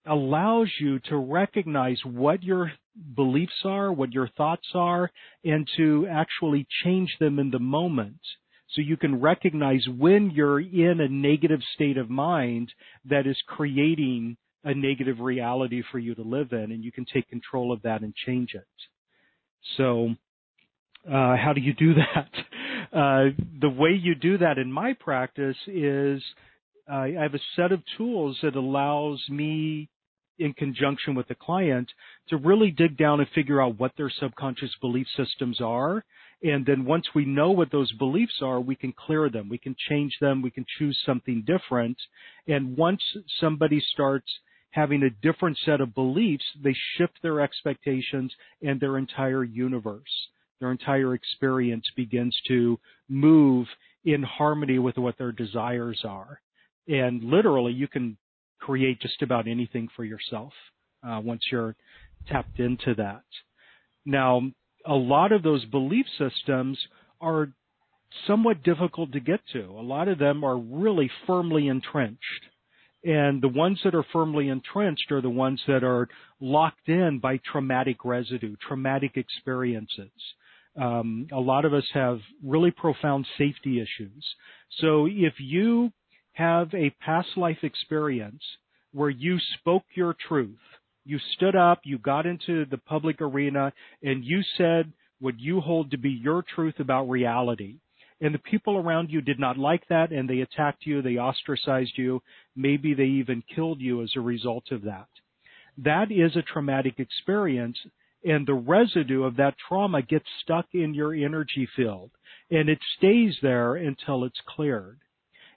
allows 0.06 0.70
you 0.80 1.00
to 1.00 1.18
recognize 1.18 2.00
what 2.04 2.44
your 2.44 2.72
beliefs 3.16 3.62
are, 3.64 3.92
what 3.92 4.12
your 4.12 4.28
thoughts 4.38 4.68
are, 4.74 5.10
and 5.44 5.68
to 5.78 6.08
actually 6.10 6.68
change 6.84 7.16
them 7.20 7.40
in 7.40 7.52
the 7.52 7.60
moment. 7.60 8.20
So 8.72 8.82
you 8.82 8.98
can 8.98 9.22
recognize 9.22 9.86
when 9.88 10.32
you're 10.32 10.60
in 10.60 11.00
a 11.00 11.08
negative 11.08 11.62
state 11.76 11.98
of 11.98 12.10
mind 12.10 12.74
that 13.06 13.28
is 13.28 13.38
creating 13.48 14.36
a 14.64 14.74
negative 14.74 15.20
reality 15.20 15.84
for 15.92 16.00
you 16.00 16.16
to 16.16 16.22
live 16.22 16.52
in, 16.54 16.72
and 16.72 16.84
you 16.84 16.92
can 16.92 17.06
take 17.06 17.30
control 17.30 17.72
of 17.72 17.82
that 17.84 18.02
and 18.02 18.16
change 18.16 18.52
it. 18.56 18.68
So 19.78 20.16
uh, 21.08 21.36
how 21.36 21.54
do 21.54 21.62
you 21.62 21.74
do 21.74 21.94
that? 21.96 22.30
Uh, 22.98 23.30
the 23.60 23.70
way 23.70 23.92
you 23.92 24.16
do 24.16 24.38
that 24.38 24.58
in 24.58 24.72
my 24.72 24.94
practice 24.94 25.58
is 25.68 26.22
uh, 26.92 26.96
I 26.96 27.22
have 27.22 27.34
a 27.34 27.40
set 27.56 27.72
of 27.72 27.82
tools 27.98 28.38
that 28.44 28.56
allows 28.56 29.22
me 29.30 29.90
in 30.40 30.54
conjunction 30.54 31.16
with 31.16 31.28
the 31.28 31.36
client 31.36 31.90
to 32.30 32.38
really 32.38 32.72
dig 32.72 32.98
down 32.98 33.20
and 33.20 33.30
figure 33.30 33.62
out 33.62 33.80
what 33.80 33.92
their 33.98 34.12
subconscious 34.20 34.72
belief 34.82 35.08
systems 35.16 35.62
are. 35.62 36.04
And 36.42 36.66
then 36.66 36.86
once 36.86 37.06
we 37.16 37.24
know 37.26 37.52
what 37.52 37.72
those 37.72 37.92
beliefs 37.94 38.40
are, 38.42 38.60
we 38.60 38.76
can 38.76 38.94
clear 38.94 39.30
them. 39.30 39.48
We 39.48 39.58
can 39.58 39.76
change 39.90 40.18
them. 40.20 40.42
We 40.42 40.52
can 40.52 40.66
choose 40.78 41.00
something 41.06 41.46
different. 41.46 41.98
And 42.48 42.76
once 42.76 43.02
somebody 43.40 43.82
starts 43.94 44.28
having 44.72 45.04
a 45.04 45.10
different 45.26 45.58
set 45.64 45.80
of 45.80 45.94
beliefs, 45.94 46.44
they 46.62 46.76
shift 46.98 47.14
their 47.22 47.40
expectations 47.40 48.34
and 48.62 48.80
their 48.80 48.98
entire 48.98 49.44
universe 49.44 50.30
their 50.64 50.72
entire 50.72 51.14
experience 51.14 51.86
begins 51.98 52.36
to 52.48 52.80
move 53.10 53.68
in 54.06 54.24
harmony 54.24 54.80
with 54.80 54.98
what 54.98 55.18
their 55.18 55.34
desires 55.34 56.02
are. 56.06 56.40
And 56.88 57.22
literally, 57.22 57.74
you 57.74 57.90
can 57.90 58.18
create 58.60 59.02
just 59.02 59.22
about 59.22 59.46
anything 59.48 59.90
for 59.94 60.06
yourself 60.06 60.54
uh, 61.06 61.20
once 61.22 61.42
you're 61.52 61.76
tapped 62.30 62.60
into 62.60 62.96
that. 62.96 63.24
Now, 64.06 64.42
a 64.86 64.94
lot 64.94 65.34
of 65.34 65.44
those 65.44 65.66
belief 65.66 66.06
systems 66.18 66.78
are 67.20 67.50
somewhat 68.26 68.64
difficult 68.64 69.12
to 69.12 69.20
get 69.20 69.42
to. 69.52 69.66
A 69.66 69.82
lot 69.82 70.08
of 70.08 70.18
them 70.18 70.46
are 70.46 70.58
really 70.58 71.12
firmly 71.28 71.68
entrenched. 71.68 72.22
And 73.04 73.42
the 73.42 73.50
ones 73.50 73.82
that 73.84 73.96
are 73.96 74.06
firmly 74.14 74.48
entrenched 74.48 75.12
are 75.12 75.22
the 75.22 75.30
ones 75.30 75.62
that 75.68 75.84
are 75.84 76.08
locked 76.40 76.88
in 76.88 77.20
by 77.20 77.42
traumatic 77.52 78.06
residue, 78.06 78.56
traumatic 78.66 79.18
experiences. 79.18 80.12
Um, 80.80 81.28
a 81.32 81.40
lot 81.40 81.66
of 81.66 81.74
us 81.74 81.88
have 81.94 82.20
really 82.44 82.72
profound 82.72 83.28
safety 83.38 83.80
issues. 83.80 84.26
So 84.80 85.06
if 85.06 85.34
you 85.40 85.92
have 86.34 86.74
a 86.74 86.90
past 87.00 87.30
life 87.38 87.60
experience 87.64 88.42
where 88.92 89.10
you 89.10 89.38
spoke 89.60 89.84
your 89.96 90.16
truth, 90.28 90.58
you 91.06 91.20
stood 91.36 91.56
up, 91.56 91.82
you 91.84 91.98
got 91.98 92.26
into 92.26 92.66
the 92.66 92.78
public 92.78 93.22
arena, 93.22 93.72
and 94.02 94.24
you 94.24 94.42
said 94.58 94.92
what 95.20 95.40
you 95.40 95.62
hold 95.62 95.92
to 95.92 95.98
be 95.98 96.10
your 96.10 96.44
truth 96.56 96.76
about 96.80 97.10
reality. 97.10 97.78
And 98.22 98.34
the 98.34 98.40
people 98.40 98.78
around 98.78 99.10
you 99.10 99.22
did 99.22 99.40
not 99.40 99.58
like 99.58 99.88
that, 99.90 100.12
and 100.12 100.30
they 100.30 100.40
attacked 100.40 100.86
you, 100.86 101.02
they 101.02 101.18
ostracized 101.18 101.98
you, 101.98 102.22
maybe 102.56 102.94
they 102.94 103.04
even 103.04 103.44
killed 103.54 103.82
you 103.82 104.02
as 104.02 104.12
a 104.16 104.22
result 104.22 104.72
of 104.72 104.84
that. 104.84 105.08
That 105.78 106.12
is 106.12 106.36
a 106.36 106.42
traumatic 106.42 107.00
experience 107.00 107.78
and 108.24 108.48
the 108.48 108.54
residue 108.54 109.24
of 109.24 109.36
that 109.38 109.56
trauma 109.68 110.02
gets 110.02 110.26
stuck 110.42 110.66
in 110.74 110.94
your 110.94 111.14
energy 111.14 111.68
field 111.76 112.12
and 112.52 112.70
it 112.70 112.80
stays 112.98 113.36
there 113.42 113.76
until 113.76 114.24
it's 114.24 114.40
cleared. 114.48 115.00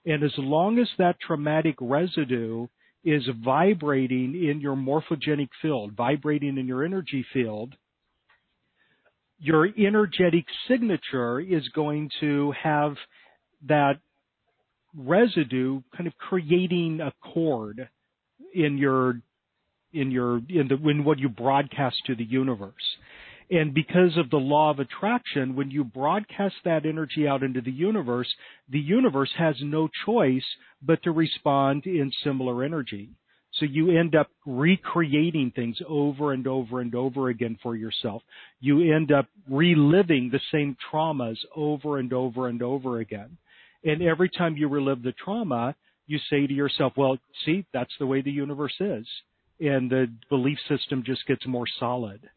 And 0.05 0.23
as 0.23 0.33
long 0.39 0.79
as 0.79 0.89
that 0.99 1.21
traumatic 1.21 1.77
residue 1.81 2.69
is 3.05 3.23
vibrating 3.45 4.35
in 4.35 4.61
your 4.61 4.77
morphogenic 4.77 5.49
field, 5.61 5.93
vibrating 5.93 6.59
in 6.59 6.67
your 6.67 6.85
energy 6.85 7.25
field, 7.33 7.75
your 9.39 9.69
energetic 9.79 10.47
signature 10.69 11.41
is 11.41 11.69
going 11.75 12.11
to 12.21 12.53
have 12.63 12.95
that 13.69 13.99
residue 14.97 15.83
kind 15.95 16.07
of 16.07 16.17
creating 16.17 17.01
a 17.01 17.13
cord 17.33 17.89
in 18.55 18.79
your 18.79 19.21
in 19.97 20.11
your 20.11 20.39
in 20.49 20.69
the 20.69 20.89
in 20.89 21.05
what 21.05 21.19
you 21.19 21.29
broadcast 21.29 21.97
to 22.07 22.15
the 22.15 22.25
universe. 22.25 22.97
And 23.49 23.73
because 23.73 24.17
of 24.17 24.29
the 24.31 24.39
law 24.39 24.71
of 24.71 24.81
attraction, 24.81 25.55
when 25.55 25.71
you 25.71 25.85
broadcast 25.85 26.57
that 26.65 26.85
energy 26.85 27.29
out 27.29 27.45
into 27.45 27.61
the 27.61 27.71
universe, 27.71 28.29
the 28.69 28.81
universe 28.81 29.31
has 29.39 29.55
no 29.63 29.89
choice 30.05 30.45
but 30.83 31.03
to 31.05 31.13
respond 31.13 31.87
in 31.87 32.11
similar 32.25 32.65
energy. 32.65 33.11
So 33.53 33.65
you 33.65 33.97
end 33.97 34.15
up 34.15 34.29
recreating 34.45 35.53
things 35.55 35.79
over 35.89 36.33
and 36.33 36.47
over 36.47 36.81
and 36.81 36.95
over 36.95 37.29
again 37.29 37.57
for 37.63 37.77
yourself. 37.77 38.23
You 38.61 38.95
end 38.95 39.13
up 39.13 39.27
reliving 39.49 40.31
the 40.31 40.41
same 40.53 40.77
traumas 40.93 41.39
over 41.55 41.99
and 41.99 42.13
over 42.13 42.49
and 42.49 42.63
over 42.63 42.99
again. 42.99 43.39
And 43.85 44.03
every 44.03 44.29
time 44.29 44.57
you 44.57 44.69
relive 44.69 45.03
the 45.03 45.13
trauma, 45.13 45.75
you 46.07 46.19
say 46.29 46.47
to 46.47 46.53
yourself, 46.53 46.95
well, 46.97 47.17
see, 47.45 47.65
that's 47.73 47.93
the 47.99 48.07
way 48.07 48.21
the 48.21 48.31
universe 48.31 48.75
is. 48.81 49.07
And 49.59 49.91
the 49.91 50.07
belief 50.29 50.59
system 50.69 51.03
just 51.05 51.27
gets 51.27 51.47
more 51.47 51.67
solid. 51.79 52.29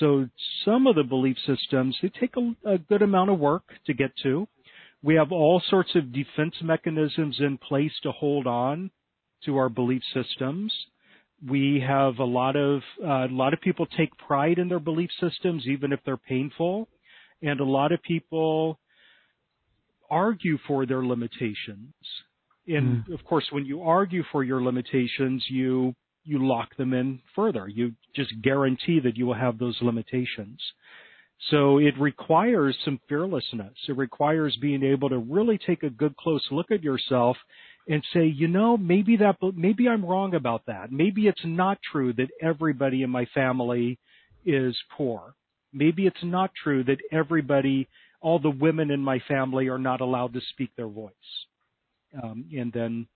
So 0.00 0.28
some 0.64 0.86
of 0.86 0.96
the 0.96 1.04
belief 1.04 1.36
systems, 1.46 1.96
they 2.02 2.08
take 2.08 2.34
a, 2.36 2.70
a 2.74 2.78
good 2.78 3.02
amount 3.02 3.30
of 3.30 3.38
work 3.38 3.64
to 3.86 3.94
get 3.94 4.10
to. 4.22 4.48
We 5.02 5.14
have 5.14 5.32
all 5.32 5.62
sorts 5.68 5.94
of 5.94 6.12
defense 6.12 6.54
mechanisms 6.62 7.36
in 7.38 7.58
place 7.58 7.92
to 8.02 8.12
hold 8.12 8.46
on 8.46 8.90
to 9.44 9.56
our 9.56 9.68
belief 9.68 10.02
systems. 10.12 10.72
We 11.46 11.84
have 11.86 12.18
a 12.18 12.24
lot 12.24 12.56
of 12.56 12.80
uh, 13.04 13.26
a 13.26 13.28
lot 13.28 13.52
of 13.52 13.60
people 13.60 13.86
take 13.86 14.16
pride 14.16 14.58
in 14.58 14.68
their 14.68 14.80
belief 14.80 15.10
systems, 15.20 15.66
even 15.66 15.92
if 15.92 16.00
they're 16.04 16.16
painful, 16.16 16.88
and 17.42 17.60
a 17.60 17.64
lot 17.64 17.92
of 17.92 18.02
people 18.02 18.78
argue 20.10 20.58
for 20.66 20.86
their 20.86 21.04
limitations. 21.04 21.92
And 22.66 23.04
mm. 23.04 23.14
of 23.14 23.22
course, 23.24 23.44
when 23.50 23.66
you 23.66 23.82
argue 23.82 24.24
for 24.32 24.42
your 24.44 24.62
limitations, 24.62 25.44
you 25.48 25.94
you 26.26 26.46
lock 26.46 26.76
them 26.76 26.92
in 26.92 27.20
further. 27.34 27.68
You 27.68 27.92
just 28.14 28.32
guarantee 28.42 29.00
that 29.00 29.16
you 29.16 29.26
will 29.26 29.34
have 29.34 29.58
those 29.58 29.76
limitations. 29.80 30.60
So 31.50 31.78
it 31.78 31.98
requires 31.98 32.76
some 32.84 32.98
fearlessness. 33.08 33.74
It 33.88 33.96
requires 33.96 34.56
being 34.60 34.82
able 34.82 35.08
to 35.10 35.18
really 35.18 35.58
take 35.58 35.82
a 35.82 35.90
good 35.90 36.16
close 36.16 36.44
look 36.50 36.70
at 36.70 36.82
yourself 36.82 37.36
and 37.88 38.02
say, 38.12 38.26
you 38.26 38.48
know, 38.48 38.76
maybe 38.76 39.16
that, 39.18 39.36
maybe 39.54 39.88
I'm 39.88 40.04
wrong 40.04 40.34
about 40.34 40.66
that. 40.66 40.90
Maybe 40.90 41.28
it's 41.28 41.44
not 41.44 41.78
true 41.92 42.12
that 42.14 42.30
everybody 42.42 43.02
in 43.02 43.10
my 43.10 43.26
family 43.26 43.98
is 44.44 44.76
poor. 44.96 45.34
Maybe 45.72 46.06
it's 46.06 46.24
not 46.24 46.50
true 46.62 46.82
that 46.84 46.98
everybody, 47.12 47.86
all 48.20 48.38
the 48.38 48.50
women 48.50 48.90
in 48.90 49.00
my 49.00 49.20
family 49.28 49.68
are 49.68 49.78
not 49.78 50.00
allowed 50.00 50.32
to 50.34 50.40
speak 50.52 50.70
their 50.76 50.88
voice. 50.88 51.12
Um, 52.20 52.46
and 52.56 52.72
then 52.72 53.06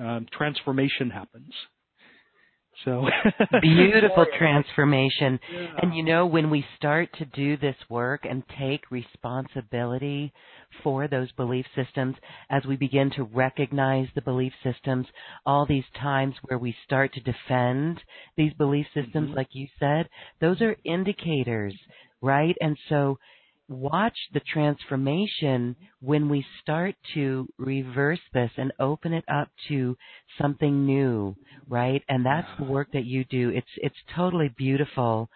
um, 0.00 0.26
transformation 0.32 1.10
happens. 1.10 1.52
So 2.84 3.06
beautiful 3.62 4.26
transformation. 4.38 5.40
Yeah. 5.52 5.66
And 5.82 5.94
you 5.94 6.02
know, 6.02 6.26
when 6.26 6.50
we 6.50 6.64
start 6.76 7.08
to 7.18 7.24
do 7.24 7.56
this 7.56 7.76
work 7.88 8.24
and 8.28 8.42
take 8.58 8.90
responsibility 8.90 10.32
for 10.82 11.08
those 11.08 11.32
belief 11.32 11.66
systems, 11.74 12.16
as 12.50 12.64
we 12.66 12.76
begin 12.76 13.10
to 13.16 13.24
recognize 13.24 14.08
the 14.14 14.20
belief 14.20 14.52
systems, 14.62 15.06
all 15.44 15.66
these 15.66 15.84
times 16.00 16.34
where 16.42 16.58
we 16.58 16.74
start 16.84 17.12
to 17.14 17.20
defend 17.20 18.00
these 18.36 18.52
belief 18.54 18.86
systems, 18.94 19.28
mm-hmm. 19.28 19.36
like 19.36 19.48
you 19.52 19.66
said, 19.80 20.08
those 20.40 20.60
are 20.60 20.76
indicators, 20.84 21.74
right? 22.20 22.56
And 22.60 22.76
so 22.88 23.18
watch 23.68 24.16
the 24.32 24.40
transformation 24.40 25.76
when 26.00 26.28
we 26.28 26.44
start 26.62 26.94
to 27.14 27.48
reverse 27.58 28.20
this 28.32 28.50
and 28.56 28.72
open 28.78 29.12
it 29.12 29.24
up 29.28 29.48
to 29.68 29.96
something 30.40 30.86
new, 30.86 31.34
right? 31.68 32.02
And 32.08 32.24
that's 32.24 32.48
the 32.58 32.64
work 32.64 32.88
that 32.92 33.04
you 33.04 33.24
do. 33.24 33.50
It's 33.50 33.66
it's 33.78 33.96
totally 34.14 34.52
beautiful. 34.56 35.28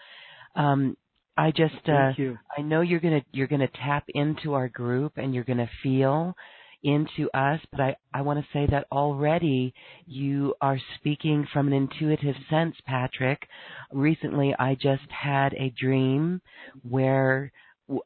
Um, 0.55 0.97
I 1.37 1.51
just 1.51 1.89
uh, 1.89 2.13
I 2.57 2.63
know 2.63 2.83
you're 2.83 3.01
gonna 3.01 3.25
you're 3.33 3.47
gonna 3.47 3.69
tap 3.85 4.05
into 4.09 4.55
our 4.55 4.69
group 4.69 5.13
and 5.17 5.35
you're 5.35 5.45
gonna 5.45 5.71
feel 5.83 6.35
into 6.83 7.29
us, 7.35 7.61
but 7.73 7.81
I, 7.81 7.97
I 8.15 8.23
want 8.23 8.41
to 8.41 8.47
say 8.53 8.67
that 8.71 8.87
already 8.91 9.75
you 10.07 10.55
are 10.61 10.79
speaking 10.97 11.47
from 11.53 11.67
an 11.67 11.73
intuitive 11.75 12.37
sense, 12.49 12.75
Patrick. 12.87 13.47
Recently, 13.93 14.55
I 14.59 14.75
just 14.75 15.09
had 15.11 15.53
a 15.55 15.75
dream 15.79 16.41
where 16.89 17.53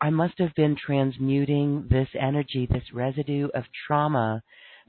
I 0.01 0.11
must 0.11 0.39
have 0.39 0.55
been 0.55 0.77
transmuting 0.77 1.87
this 1.91 2.09
energy, 2.19 2.67
this 2.71 2.93
residue 2.93 3.49
of 3.55 3.65
trauma 3.87 4.43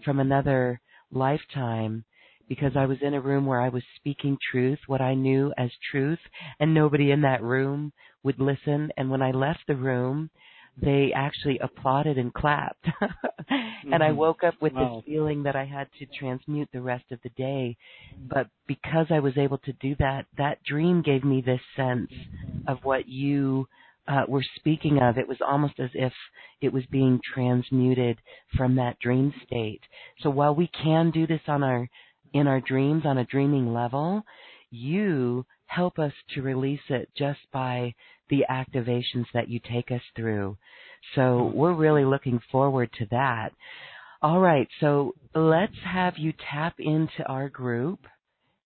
from 0.03 0.19
another 0.19 0.79
lifetime 1.11 2.05
because 2.47 2.73
I 2.75 2.85
was 2.85 2.97
in 3.01 3.13
a 3.13 3.21
room 3.21 3.45
where 3.45 3.61
I 3.61 3.69
was 3.69 3.83
speaking 3.95 4.37
truth, 4.51 4.79
what 4.87 5.01
I 5.01 5.15
knew 5.15 5.51
as 5.57 5.71
truth, 5.91 6.19
and 6.59 6.73
nobody 6.73 7.11
in 7.11 7.21
that 7.21 7.41
room 7.41 7.91
would 8.23 8.39
listen. 8.39 8.91
And 8.97 9.09
when 9.09 9.21
I 9.21 9.31
left 9.31 9.61
the 9.67 9.75
room, 9.75 10.29
they 10.81 11.11
actually 11.15 11.57
applauded 11.59 12.17
and 12.17 12.33
clapped. 12.33 12.85
and 13.49 14.03
I 14.03 14.09
mm-hmm. 14.09 14.17
woke 14.17 14.43
up 14.43 14.55
with 14.61 14.73
wow. 14.73 14.97
this 14.97 15.05
feeling 15.05 15.43
that 15.43 15.55
I 15.55 15.65
had 15.65 15.87
to 15.99 16.05
transmute 16.19 16.69
the 16.71 16.81
rest 16.81 17.05
of 17.11 17.19
the 17.23 17.29
day. 17.29 17.77
But 18.29 18.47
because 18.67 19.07
I 19.09 19.19
was 19.19 19.37
able 19.37 19.57
to 19.59 19.73
do 19.73 19.95
that, 19.99 20.25
that 20.37 20.63
dream 20.63 21.01
gave 21.01 21.23
me 21.23 21.41
this 21.41 21.61
sense 21.75 22.11
of 22.67 22.79
what 22.83 23.07
you 23.07 23.67
uh, 24.07 24.23
were 24.27 24.45
speaking 24.55 24.99
of, 25.01 25.17
it 25.17 25.27
was 25.27 25.37
almost 25.45 25.79
as 25.79 25.89
if 25.93 26.13
it 26.61 26.71
was 26.71 26.83
being 26.91 27.19
transmuted 27.33 28.17
from 28.55 28.75
that 28.75 28.99
dream 28.99 29.33
state. 29.45 29.81
So 30.21 30.29
while 30.29 30.55
we 30.55 30.69
can 30.83 31.11
do 31.11 31.27
this 31.27 31.41
on 31.47 31.63
our 31.63 31.87
in 32.33 32.47
our 32.47 32.59
dreams 32.59 33.03
on 33.05 33.17
a 33.17 33.25
dreaming 33.25 33.73
level, 33.73 34.23
you 34.69 35.45
help 35.67 35.99
us 35.99 36.11
to 36.33 36.41
release 36.41 36.81
it 36.89 37.09
just 37.17 37.39
by 37.51 37.93
the 38.29 38.45
activations 38.49 39.25
that 39.33 39.47
you 39.47 39.59
take 39.71 39.89
us 39.91 40.01
through. 40.15 40.57
So 41.15 41.51
we're 41.53 41.73
really 41.73 42.03
looking 42.03 42.39
forward 42.51 42.89
to 42.97 43.05
that. 43.11 43.51
All 44.21 44.39
right, 44.39 44.67
so 44.79 45.13
let's 45.33 45.77
have 45.85 46.15
you 46.17 46.33
tap 46.51 46.75
into 46.79 47.23
our 47.27 47.47
group. 47.47 47.99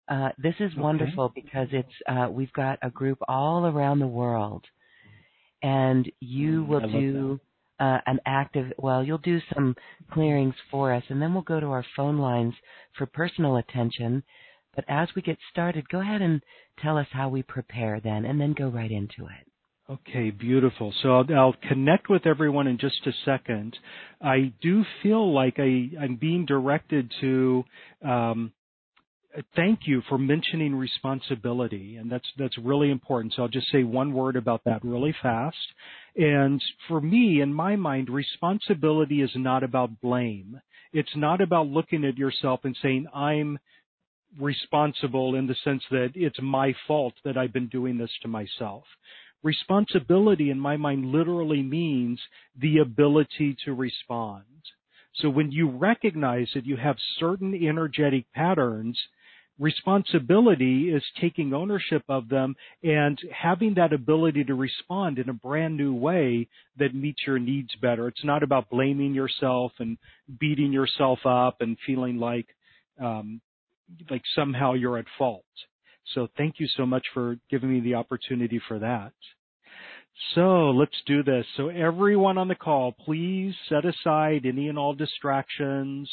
Uh, 0.08 0.30
this 0.38 0.56
is 0.60 0.72
wonderful 0.76 1.26
okay. 1.26 1.42
because 1.42 1.68
it's 1.72 1.94
uh, 2.08 2.30
we've 2.30 2.54
got 2.54 2.80
a 2.82 2.90
group 2.90 3.18
all 3.28 3.66
around 3.66 4.00
the 4.00 4.08
world 4.08 4.64
and 5.62 6.12
you 6.20 6.64
mm, 6.64 6.68
will 6.68 6.92
do 6.92 7.40
uh, 7.80 8.00
an 8.06 8.20
active, 8.26 8.72
well, 8.78 9.04
you'll 9.04 9.18
do 9.20 9.40
some 9.54 9.76
clearings 10.12 10.56
for 10.72 10.94
us, 10.94 11.04
and 11.10 11.22
then 11.22 11.34
we'll 11.34 11.44
go 11.44 11.60
to 11.60 11.68
our 11.68 11.86
phone 11.96 12.18
lines 12.18 12.54
for 12.98 13.06
personal 13.06 13.58
attention. 13.58 14.24
But 14.76 14.86
as 14.88 15.10
we 15.16 15.22
get 15.22 15.38
started, 15.52 15.90
go 15.90 16.02
ahead 16.02 16.22
and 16.22 16.42
tell 16.82 16.98
us 16.98 17.08
how 17.12 17.30
we 17.30 17.44
prepare 17.44 18.00
then, 18.00 18.26
and 18.26 18.40
then 18.40 18.54
go 18.54 18.68
right 18.70 18.92
into 18.92 19.26
it. 19.26 19.48
Okay, 19.90 20.32
beautiful. 20.32 20.94
So 21.02 21.16
I'll, 21.16 21.34
I'll, 21.34 21.56
connect 21.70 22.10
with 22.10 22.26
everyone 22.26 22.68
in 22.68 22.78
just 22.78 23.08
a 23.08 23.12
second. 23.24 23.78
I 24.22 24.52
do 24.62 24.84
feel 25.02 25.34
like 25.34 25.60
I, 25.60 25.90
am 26.02 26.18
being 26.20 26.46
directed 26.46 27.10
to 27.22 27.64
um, 28.04 28.52
thank 29.56 29.82
you 29.86 30.02
for 30.10 30.18
mentioning 30.18 30.76
responsibility, 30.76 31.98
and 31.98 32.12
that's 32.12 32.28
that's 32.38 32.58
really 32.58 32.92
important. 32.92 33.34
So 33.36 33.44
I'll 33.44 33.48
just 33.48 33.72
say 33.72 33.84
one 33.84 34.14
word 34.14 34.36
about 34.36 34.64
that 34.66 34.84
really 34.84 35.16
fast. 35.22 35.58
And 36.16 36.62
for 36.88 37.02
me, 37.02 37.42
in 37.42 37.54
my 37.54 37.76
mind, 37.76 38.10
responsibility 38.10 39.22
is 39.22 39.32
not 39.36 39.64
about 39.64 40.02
blame. 40.02 40.60
It's 40.94 41.16
not 41.16 41.42
about 41.42 41.68
looking 41.68 42.06
at 42.06 42.18
yourself 42.18 42.62
and 42.64 42.76
saying 42.82 43.08
I'm 43.14 43.60
responsible 44.40 45.36
in 45.36 45.48
the 45.48 45.56
sense 45.64 45.84
that 45.92 46.12
it's 46.16 46.42
my 46.42 46.74
fault 46.88 47.14
that 47.24 47.38
I've 47.38 47.54
been 47.54 47.68
doing 47.68 47.98
this 47.98 48.12
to 48.22 48.28
myself. 48.28 48.84
Responsibility 49.44 50.50
in 50.50 50.60
my 50.60 50.78
mind 50.78 51.12
literally 51.12 51.62
means 51.62 52.20
the 52.60 52.80
ability 52.80 53.56
to 53.66 53.74
respond. 53.74 54.44
So 55.16 55.30
when 55.30 55.52
you 55.52 55.70
recognize 55.70 56.50
that 56.54 56.66
you 56.66 56.78
have 56.78 56.98
certain 57.20 57.54
energetic 57.56 58.26
patterns 58.34 59.00
responsibility 59.60 60.90
is 60.90 61.04
taking 61.20 61.54
ownership 61.54 62.04
of 62.10 62.30
them 62.30 62.56
and 62.84 63.20
having 63.32 63.74
that 63.76 63.94
ability 63.94 64.44
to 64.46 64.56
respond 64.56 65.20
in 65.20 65.30
a 65.30 65.34
brand 65.34 65.76
new 65.76 65.94
way 65.94 66.48
that 66.78 66.94
meets 66.94 67.22
your 67.26 67.40
needs 67.40 67.74
better. 67.82 68.08
It's 68.08 68.24
not 68.24 68.44
about 68.44 68.70
blaming 68.70 69.14
yourself 69.14 69.72
and 69.80 69.98
beating 70.40 70.72
yourself 70.72 71.20
up 71.26 71.58
and 71.62 71.78
feeling 71.86 72.18
like 72.18 72.48
um, 73.02 73.42
like 74.10 74.24
somehow 74.36 74.74
you're 74.74 74.98
at 74.98 75.06
fault. 75.18 75.46
So 76.14 76.28
thank 76.38 76.56
you 76.60 76.68
so 76.76 76.86
much 76.86 77.06
for 77.14 77.38
giving 77.50 77.72
me 77.72 77.80
the 77.80 77.96
opportunity 77.96 78.62
for 78.68 78.80
that. 78.80 79.14
So 80.34 80.72
let's 80.72 81.00
do 81.06 81.22
this. 81.24 81.46
So 81.58 81.70
everyone 81.70 82.38
on 82.38 82.48
the 82.48 82.56
call, 82.56 82.92
please 82.92 83.54
set 83.70 83.86
aside 83.86 84.46
any 84.46 84.68
and 84.68 84.78
all 84.78 84.94
distractions 84.94 86.10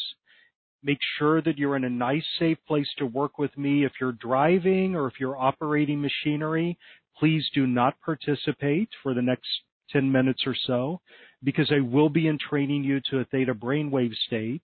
Make 0.85 0.99
sure 1.19 1.41
that 1.43 1.57
you're 1.57 1.77
in 1.77 1.85
a 1.85 1.91
nice, 1.91 2.25
safe 2.39 2.59
place 2.69 2.89
to 2.99 3.07
work 3.07 3.39
with 3.39 3.57
me. 3.57 3.85
If 3.85 3.93
you're 4.01 4.13
driving 4.13 4.95
or 4.95 5.07
if 5.07 5.15
you're 5.19 5.37
operating 5.37 5.99
machinery, 6.01 6.79
please 7.19 7.49
do 7.55 7.67
not 7.67 7.99
participate 8.05 8.91
for 9.03 9.15
the 9.15 9.23
next 9.23 9.49
10 9.91 10.13
minutes 10.13 10.43
or 10.47 10.55
so 10.67 11.01
because 11.43 11.73
I 11.73 11.81
will 11.81 12.11
be 12.11 12.29
entraining 12.29 12.85
you 12.85 13.01
to 13.11 13.21
a 13.21 13.25
theta 13.25 13.55
brainwave 13.55 14.15
state. 14.27 14.63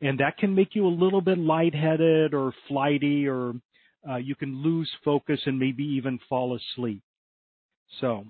And 0.00 0.18
that 0.20 0.38
can 0.38 0.54
make 0.54 0.74
you 0.74 0.86
a 0.86 0.88
little 0.88 1.20
bit 1.20 1.38
lightheaded 1.38 2.32
or 2.32 2.54
flighty 2.66 3.28
or 3.28 3.52
uh, 4.08 4.16
you 4.16 4.34
can 4.34 4.62
lose 4.62 4.90
focus 5.04 5.40
and 5.44 5.58
maybe 5.58 5.84
even 5.84 6.18
fall 6.28 6.56
asleep. 6.56 7.02
So 8.00 8.24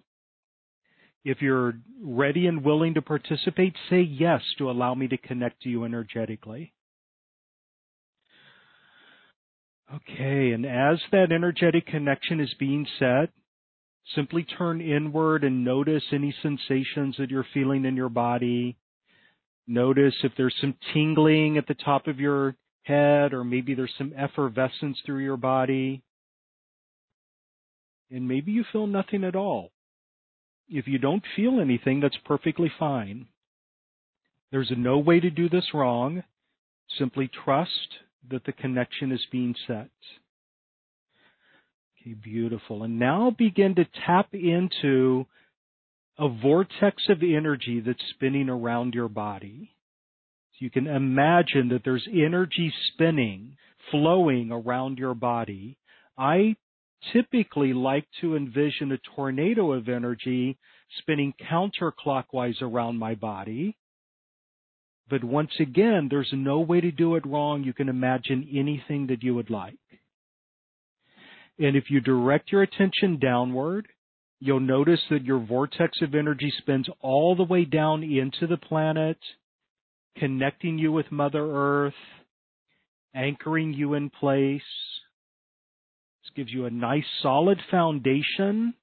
if 1.25 1.43
you're 1.43 1.75
ready 2.03 2.47
and 2.47 2.65
willing 2.65 2.95
to 2.95 3.03
participate, 3.03 3.75
say 3.91 4.01
yes 4.01 4.43
to 4.59 4.71
allow 4.71 4.95
me 4.95 5.09
to 5.09 5.19
connect 5.19 5.63
to 5.63 5.69
you 5.69 5.85
energetically. 5.85 6.73
Okay, 9.95 10.53
and 10.53 10.67
as 10.67 10.99
that 11.13 11.33
energetic 11.33 11.87
connection 11.87 12.41
is 12.41 12.53
being 12.59 12.87
set, 12.99 13.31
simply 14.15 14.45
turn 14.45 14.83
inward 14.83 15.45
and 15.45 15.65
notice 15.65 16.03
any 16.13 16.35
sensations 16.43 17.17
that 17.19 17.31
you're 17.31 17.47
feeling 17.55 17.87
in 17.87 17.97
your 17.97 18.11
body. 18.11 18.77
Notice 19.67 20.15
if 20.23 20.33
there's 20.37 20.55
some 20.61 20.75
tingling 20.93 21.57
at 21.57 21.67
the 21.67 21.75
top 21.75 22.07
of 22.07 22.21
your 22.21 22.55
head, 22.83 23.33
or 23.33 23.45
maybe 23.45 23.75
there's 23.75 23.95
some 23.97 24.13
effervescence 24.17 24.99
through 25.07 25.25
your 25.25 25.37
body. 25.39 26.03
And 28.11 28.29
maybe 28.29 28.53
you 28.53 28.65
feel 28.71 28.87
nothing 28.87 29.25
at 29.25 29.37
all. 29.37 29.71
If 30.69 30.87
you 30.87 30.99
don't 30.99 31.25
feel 31.35 31.61
anything, 31.61 32.01
that's 32.01 32.17
perfectly 32.27 32.71
fine. 32.79 33.27
There's 34.51 34.73
no 34.77 34.99
way 34.99 35.21
to 35.21 35.31
do 35.31 35.49
this 35.49 35.73
wrong. 35.73 36.25
Simply 36.99 37.31
trust 37.45 37.99
that 38.31 38.45
the 38.45 38.53
connection 38.53 39.13
is 39.13 39.25
being 39.31 39.55
set. 39.67 39.91
Okay, 42.01 42.15
beautiful. 42.15 42.83
And 42.83 42.99
now 42.99 43.35
begin 43.37 43.75
to 43.77 43.87
tap 44.07 44.29
into 44.33 45.27
a 46.19 46.29
vortex 46.29 47.03
of 47.09 47.23
energy 47.23 47.81
that's 47.85 48.03
spinning 48.15 48.49
around 48.49 48.95
your 48.95 49.09
body. 49.09 49.71
So 50.53 50.65
you 50.65 50.71
can 50.71 50.87
imagine 50.87 51.69
that 51.69 51.83
there's 51.85 52.07
energy 52.13 52.73
spinning, 52.93 53.57
flowing 53.91 54.51
around 54.51 54.99
your 54.99 55.15
body. 55.15 55.79
I 56.17 56.57
typically 57.13 57.73
like 57.73 58.07
to 58.21 58.37
envision 58.37 58.91
a 58.91 58.99
tornado 59.15 59.73
of 59.73 59.89
energy 59.89 60.59
spinning 60.99 61.35
counterclockwise 61.51 62.61
around 62.61 62.99
my 62.99 63.15
body. 63.15 63.77
But 65.11 65.25
once 65.25 65.53
again, 65.59 66.09
there's 66.11 66.33
no 66.33 66.61
way 66.61 66.81
to 66.81 66.91
do 66.91 67.15
it 67.17 67.27
wrong. 67.27 67.65
You 67.65 67.73
can 67.73 67.89
imagine 67.89 68.49
anything 68.53 69.07
that 69.07 69.23
you 69.23 69.35
would 69.35 69.51
like. 69.51 69.79
And 71.59 71.77
if 71.77 71.91
you 71.91 72.01
direct 72.01 72.53
your 72.53 72.63
attention 72.63 73.19
downward, 73.19 73.89
you'll 74.39 74.61
notice 74.61 75.01
that 75.11 75.25
your 75.25 75.39
vortex 75.39 76.01
of 76.03 76.15
energy 76.15 76.53
spins 76.59 76.89
all 77.01 77.35
the 77.35 77.45
way 77.45 77.65
down 77.65 78.03
into 78.03 78.47
the 78.47 78.59
planet, 78.59 79.19
connecting 80.17 80.79
you 80.79 80.93
with 80.93 81.11
Mother 81.11 81.45
Earth, 81.45 81.95
anchoring 83.15 83.73
you 83.73 83.95
in 83.95 84.11
place. 84.11 84.63
This 86.23 86.31
gives 86.37 86.53
you 86.53 86.67
a 86.67 86.71
nice 86.71 87.07
solid 87.23 87.59
foundation. 87.71 88.75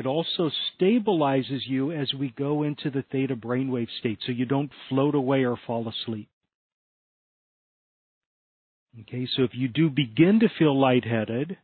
It 0.00 0.06
also 0.06 0.50
stabilizes 0.80 1.68
you 1.68 1.92
as 1.92 2.14
we 2.14 2.30
go 2.30 2.62
into 2.62 2.88
the 2.88 3.04
theta 3.12 3.36
brainwave 3.36 3.90
state 3.98 4.18
so 4.24 4.32
you 4.32 4.46
don't 4.46 4.70
float 4.88 5.14
away 5.14 5.44
or 5.44 5.58
fall 5.66 5.86
asleep. 5.90 6.30
Okay, 9.02 9.28
so 9.36 9.42
if 9.42 9.50
you 9.52 9.68
do 9.68 9.90
begin 9.90 10.40
to 10.40 10.48
feel 10.58 10.80
lightheaded, 10.80 11.58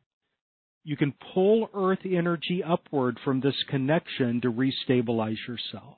you 0.84 0.98
can 0.98 1.14
pull 1.32 1.70
earth 1.72 2.00
energy 2.04 2.62
upward 2.62 3.18
from 3.24 3.40
this 3.40 3.56
connection 3.70 4.42
to 4.42 4.52
restabilize 4.52 5.38
yourself. 5.48 5.96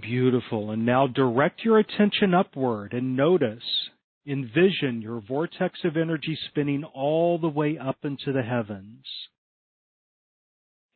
Beautiful. 0.00 0.70
And 0.70 0.86
now 0.86 1.08
direct 1.08 1.64
your 1.64 1.80
attention 1.80 2.32
upward 2.32 2.92
and 2.92 3.16
notice, 3.16 3.88
envision 4.24 5.02
your 5.02 5.20
vortex 5.20 5.80
of 5.82 5.96
energy 5.96 6.38
spinning 6.48 6.84
all 6.84 7.38
the 7.38 7.48
way 7.48 7.76
up 7.76 8.04
into 8.04 8.32
the 8.32 8.44
heavens. 8.44 9.04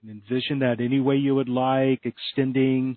And 0.02 0.10
envision 0.10 0.60
that 0.60 0.80
any 0.80 1.00
way 1.00 1.16
you 1.16 1.34
would 1.34 1.48
like, 1.48 2.04
extending 2.04 2.96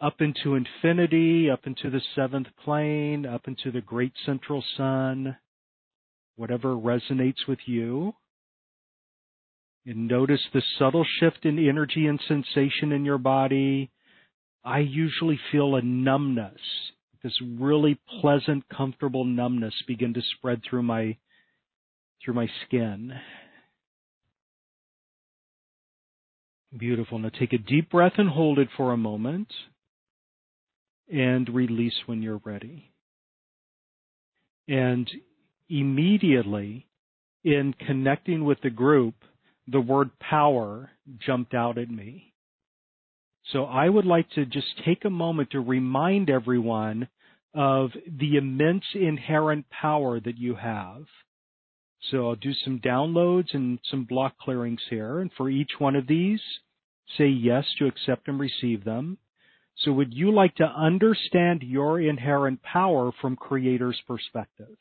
up 0.00 0.20
into 0.20 0.54
infinity, 0.54 1.50
up 1.50 1.66
into 1.66 1.90
the 1.90 2.00
seventh 2.14 2.48
plane, 2.64 3.26
up 3.26 3.46
into 3.46 3.70
the 3.70 3.80
great 3.80 4.12
central 4.24 4.64
sun, 4.76 5.36
whatever 6.36 6.74
resonates 6.74 7.46
with 7.46 7.58
you. 7.66 8.14
And 9.86 10.08
notice 10.08 10.42
the 10.52 10.62
subtle 10.78 11.06
shift 11.18 11.44
in 11.44 11.58
energy 11.58 12.06
and 12.06 12.20
sensation 12.28 12.92
in 12.92 13.04
your 13.04 13.18
body. 13.18 13.90
I 14.62 14.80
usually 14.80 15.40
feel 15.50 15.74
a 15.74 15.82
numbness, 15.82 16.60
this 17.22 17.38
really 17.58 17.98
pleasant, 18.20 18.68
comfortable 18.68 19.24
numbness 19.24 19.74
begin 19.86 20.14
to 20.14 20.22
spread 20.36 20.62
through 20.68 20.82
my 20.82 21.16
through 22.22 22.34
my 22.34 22.48
skin. 22.66 23.12
Beautiful. 26.76 27.18
Now 27.18 27.30
take 27.30 27.52
a 27.52 27.58
deep 27.58 27.90
breath 27.90 28.12
and 28.16 28.28
hold 28.28 28.58
it 28.58 28.68
for 28.76 28.92
a 28.92 28.96
moment 28.96 29.48
and 31.12 31.48
release 31.48 31.94
when 32.06 32.22
you're 32.22 32.40
ready. 32.44 32.92
And 34.68 35.10
immediately 35.68 36.86
in 37.42 37.74
connecting 37.86 38.44
with 38.44 38.60
the 38.62 38.70
group, 38.70 39.14
the 39.66 39.80
word 39.80 40.10
power 40.20 40.90
jumped 41.18 41.54
out 41.54 41.76
at 41.78 41.90
me. 41.90 42.32
So 43.52 43.64
I 43.64 43.88
would 43.88 44.06
like 44.06 44.30
to 44.30 44.46
just 44.46 44.66
take 44.84 45.04
a 45.04 45.10
moment 45.10 45.50
to 45.50 45.60
remind 45.60 46.30
everyone 46.30 47.08
of 47.52 47.90
the 48.06 48.36
immense 48.36 48.84
inherent 48.94 49.68
power 49.70 50.20
that 50.20 50.38
you 50.38 50.54
have. 50.54 51.04
So 52.10 52.28
I'll 52.28 52.36
do 52.36 52.52
some 52.64 52.80
downloads 52.80 53.54
and 53.54 53.78
some 53.90 54.04
block 54.04 54.38
clearings 54.38 54.80
here. 54.88 55.20
And 55.20 55.30
for 55.36 55.50
each 55.50 55.72
one 55.78 55.96
of 55.96 56.06
these, 56.06 56.40
say 57.18 57.26
yes 57.26 57.64
to 57.78 57.86
accept 57.86 58.28
and 58.28 58.40
receive 58.40 58.84
them. 58.84 59.18
So 59.84 59.92
would 59.92 60.12
you 60.12 60.32
like 60.32 60.54
to 60.56 60.64
understand 60.64 61.62
your 61.62 62.00
inherent 62.00 62.62
power 62.62 63.12
from 63.20 63.36
Creator's 63.36 64.00
perspective? 64.06 64.76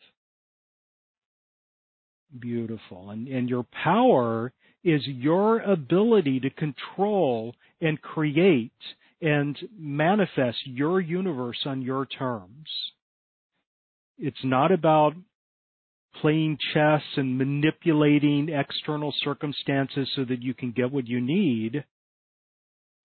Beautiful. 2.39 3.09
And, 3.09 3.27
and 3.27 3.49
your 3.49 3.65
power 3.83 4.53
is 4.83 5.01
your 5.05 5.59
ability 5.59 6.39
to 6.41 6.49
control 6.49 7.55
and 7.81 8.01
create 8.01 8.71
and 9.21 9.57
manifest 9.77 10.57
your 10.65 11.01
universe 11.01 11.59
on 11.65 11.81
your 11.81 12.05
terms. 12.05 12.67
It's 14.17 14.43
not 14.43 14.71
about 14.71 15.13
playing 16.21 16.57
chess 16.73 17.01
and 17.17 17.37
manipulating 17.37 18.49
external 18.49 19.13
circumstances 19.23 20.09
so 20.15 20.25
that 20.25 20.41
you 20.41 20.53
can 20.53 20.71
get 20.71 20.91
what 20.91 21.07
you 21.07 21.21
need. 21.21 21.83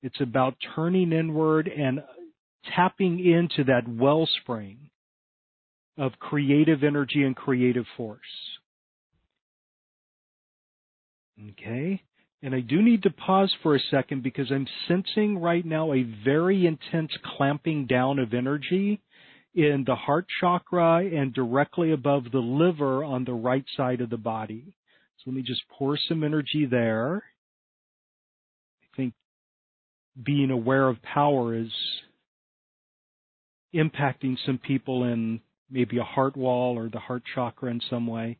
It's 0.02 0.20
about 0.20 0.56
turning 0.74 1.12
inward 1.12 1.68
and 1.68 2.02
tapping 2.74 3.24
into 3.24 3.64
that 3.64 3.88
wellspring 3.88 4.90
of 5.96 6.12
creative 6.18 6.82
energy 6.82 7.22
and 7.22 7.36
creative 7.36 7.86
force. 7.96 8.20
Okay? 11.50 12.02
And 12.42 12.54
I 12.54 12.60
do 12.60 12.82
need 12.82 13.02
to 13.04 13.10
pause 13.10 13.54
for 13.62 13.74
a 13.74 13.80
second 13.90 14.22
because 14.22 14.50
I'm 14.50 14.66
sensing 14.86 15.38
right 15.38 15.64
now 15.64 15.92
a 15.92 16.02
very 16.24 16.66
intense 16.66 17.12
clamping 17.36 17.86
down 17.86 18.18
of 18.18 18.34
energy 18.34 19.00
in 19.54 19.84
the 19.86 19.94
heart 19.94 20.26
chakra 20.40 21.04
and 21.04 21.32
directly 21.32 21.92
above 21.92 22.24
the 22.32 22.38
liver 22.38 23.04
on 23.04 23.24
the 23.24 23.32
right 23.32 23.64
side 23.76 24.00
of 24.00 24.10
the 24.10 24.16
body. 24.16 24.74
So 25.18 25.30
let 25.30 25.36
me 25.36 25.42
just 25.42 25.62
pour 25.68 25.96
some 26.08 26.24
energy 26.24 26.66
there 26.68 27.22
I 28.94 28.96
think 28.96 29.14
being 30.22 30.50
aware 30.50 30.88
of 30.88 31.02
power 31.02 31.54
is 31.54 31.72
impacting 33.74 34.36
some 34.46 34.58
people 34.58 35.04
in 35.04 35.40
maybe 35.70 35.98
a 35.98 36.04
heart 36.04 36.36
wall 36.36 36.78
or 36.78 36.88
the 36.88 37.00
heart 37.00 37.22
chakra 37.34 37.70
in 37.70 37.80
some 37.90 38.06
way. 38.06 38.38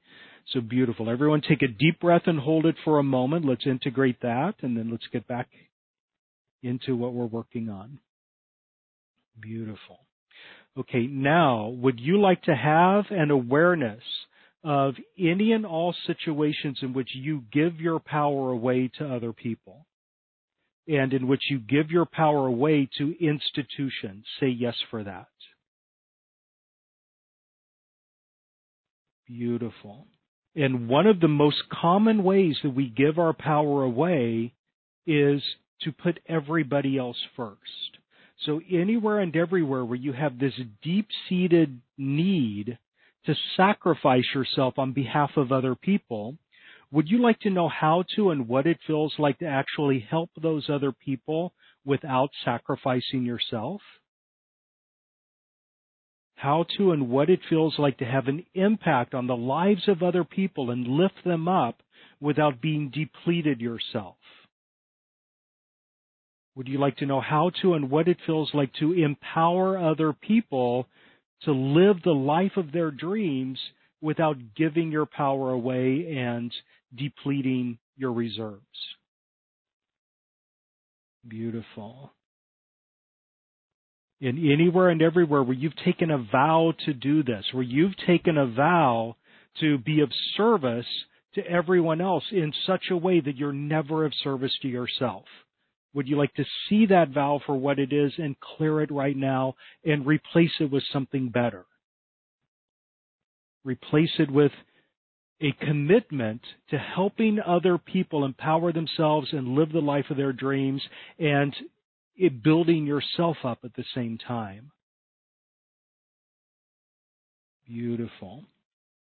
So 0.52 0.60
beautiful. 0.60 1.08
Everyone 1.10 1.40
take 1.40 1.62
a 1.62 1.68
deep 1.68 2.00
breath 2.00 2.22
and 2.26 2.38
hold 2.38 2.66
it 2.66 2.76
for 2.84 2.98
a 2.98 3.02
moment. 3.02 3.46
Let's 3.46 3.66
integrate 3.66 4.20
that 4.22 4.54
and 4.62 4.76
then 4.76 4.90
let's 4.90 5.06
get 5.12 5.26
back 5.26 5.48
into 6.62 6.94
what 6.96 7.14
we're 7.14 7.26
working 7.26 7.68
on. 7.68 7.98
Beautiful. 9.40 10.03
Okay, 10.78 11.06
now, 11.06 11.68
would 11.68 12.00
you 12.00 12.20
like 12.20 12.42
to 12.42 12.54
have 12.54 13.04
an 13.10 13.30
awareness 13.30 14.02
of 14.64 14.94
any 15.18 15.52
and 15.52 15.64
all 15.64 15.94
situations 16.06 16.78
in 16.82 16.92
which 16.92 17.10
you 17.14 17.44
give 17.52 17.80
your 17.80 18.00
power 18.00 18.50
away 18.50 18.90
to 18.98 19.06
other 19.06 19.32
people? 19.32 19.86
and 20.86 21.12
in 21.12 21.26
which 21.26 21.42
you 21.48 21.58
give 21.58 21.90
your 21.90 22.04
power 22.04 22.46
away 22.46 22.88
to 22.98 23.14
institutions. 23.24 24.24
Say 24.40 24.48
yes 24.48 24.74
for 24.90 25.04
that. 25.04 25.28
Beautiful. 29.26 30.06
And 30.54 30.88
one 30.88 31.06
of 31.06 31.20
the 31.20 31.28
most 31.28 31.62
common 31.72 32.22
ways 32.22 32.56
that 32.62 32.74
we 32.74 32.88
give 32.88 33.18
our 33.18 33.32
power 33.32 33.82
away 33.82 34.52
is 35.06 35.42
to 35.80 35.92
put 35.92 36.20
everybody 36.28 36.98
else 36.98 37.16
first. 37.34 37.98
So 38.38 38.60
anywhere 38.70 39.20
and 39.20 39.34
everywhere 39.34 39.84
where 39.84 39.98
you 39.98 40.12
have 40.12 40.38
this 40.38 40.54
deep 40.82 41.08
seated 41.28 41.80
need 41.96 42.78
to 43.26 43.34
sacrifice 43.56 44.24
yourself 44.34 44.78
on 44.78 44.92
behalf 44.92 45.30
of 45.36 45.52
other 45.52 45.74
people, 45.74 46.36
would 46.90 47.08
you 47.08 47.22
like 47.22 47.40
to 47.40 47.50
know 47.50 47.68
how 47.68 48.04
to 48.16 48.30
and 48.30 48.46
what 48.48 48.66
it 48.66 48.78
feels 48.86 49.14
like 49.18 49.38
to 49.38 49.46
actually 49.46 50.00
help 50.00 50.30
those 50.40 50.68
other 50.68 50.92
people 50.92 51.52
without 51.84 52.30
sacrificing 52.44 53.24
yourself? 53.24 53.80
how 56.44 56.66
to 56.76 56.92
and 56.92 57.08
what 57.08 57.30
it 57.30 57.40
feels 57.48 57.74
like 57.78 57.96
to 57.96 58.04
have 58.04 58.28
an 58.28 58.44
impact 58.54 59.14
on 59.14 59.26
the 59.26 59.36
lives 59.36 59.88
of 59.88 60.02
other 60.02 60.24
people 60.24 60.70
and 60.70 60.86
lift 60.86 61.24
them 61.24 61.48
up 61.48 61.82
without 62.20 62.60
being 62.60 62.90
depleted 62.90 63.62
yourself? 63.62 64.16
Would 66.56 66.68
you 66.68 66.78
like 66.78 66.96
to 66.98 67.06
know 67.06 67.20
how 67.20 67.50
to 67.62 67.74
and 67.74 67.90
what 67.90 68.06
it 68.06 68.18
feels 68.26 68.50
like 68.54 68.72
to 68.74 68.92
empower 68.92 69.76
other 69.76 70.12
people 70.12 70.86
to 71.42 71.52
live 71.52 71.96
the 72.02 72.12
life 72.12 72.56
of 72.56 72.70
their 72.72 72.90
dreams 72.90 73.58
without 74.00 74.36
giving 74.56 74.92
your 74.92 75.06
power 75.06 75.50
away 75.50 76.14
and 76.16 76.52
depleting 76.94 77.78
your 77.96 78.12
reserves? 78.12 78.60
Beautiful. 81.26 82.12
In 84.20 84.38
anywhere 84.50 84.90
and 84.90 85.02
everywhere 85.02 85.42
where 85.42 85.56
you've 85.56 85.76
taken 85.84 86.10
a 86.10 86.18
vow 86.18 86.72
to 86.86 86.94
do 86.94 87.24
this, 87.24 87.44
where 87.52 87.64
you've 87.64 87.96
taken 88.06 88.38
a 88.38 88.46
vow 88.46 89.16
to 89.60 89.78
be 89.78 90.00
of 90.00 90.10
service 90.36 90.86
to 91.34 91.44
everyone 91.46 92.00
else 92.00 92.24
in 92.30 92.52
such 92.64 92.84
a 92.90 92.96
way 92.96 93.20
that 93.20 93.36
you're 93.36 93.52
never 93.52 94.04
of 94.04 94.12
service 94.22 94.52
to 94.62 94.68
yourself. 94.68 95.24
Would 95.94 96.08
you 96.08 96.16
like 96.16 96.34
to 96.34 96.44
see 96.68 96.86
that 96.86 97.10
vow 97.10 97.40
for 97.46 97.56
what 97.56 97.78
it 97.78 97.92
is 97.92 98.12
and 98.18 98.36
clear 98.40 98.82
it 98.82 98.90
right 98.90 99.16
now 99.16 99.54
and 99.84 100.04
replace 100.04 100.50
it 100.60 100.70
with 100.70 100.82
something 100.92 101.28
better? 101.28 101.64
Replace 103.64 104.10
it 104.18 104.30
with 104.30 104.52
a 105.40 105.52
commitment 105.64 106.40
to 106.70 106.78
helping 106.78 107.38
other 107.40 107.78
people 107.78 108.24
empower 108.24 108.72
themselves 108.72 109.28
and 109.32 109.54
live 109.54 109.72
the 109.72 109.80
life 109.80 110.06
of 110.10 110.16
their 110.16 110.32
dreams 110.32 110.82
and 111.18 111.54
building 112.42 112.86
yourself 112.86 113.36
up 113.44 113.58
at 113.64 113.74
the 113.74 113.84
same 113.94 114.18
time. 114.18 114.70
Beautiful. 117.66 118.44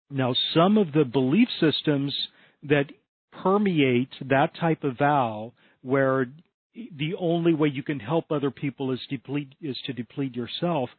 Now, 0.10 0.34
some 0.54 0.78
of 0.78 0.92
the 0.94 1.06
belief 1.06 1.48
systems 1.60 2.16
that 2.64 2.86
permeate 3.44 4.10
that 4.30 4.56
type 4.60 4.84
of 4.84 4.98
vow, 4.98 5.54
where 5.82 6.28
the 6.98 7.16
only 7.20 7.54
way 7.54 7.70
you 7.70 7.84
can 7.84 8.00
help 8.00 8.32
other 8.32 8.52
people 8.52 8.92
is, 8.92 9.00
deplete, 9.10 9.54
is 9.62 9.78
to 9.86 9.94
deplete 9.94 10.36
yourself, 10.36 10.90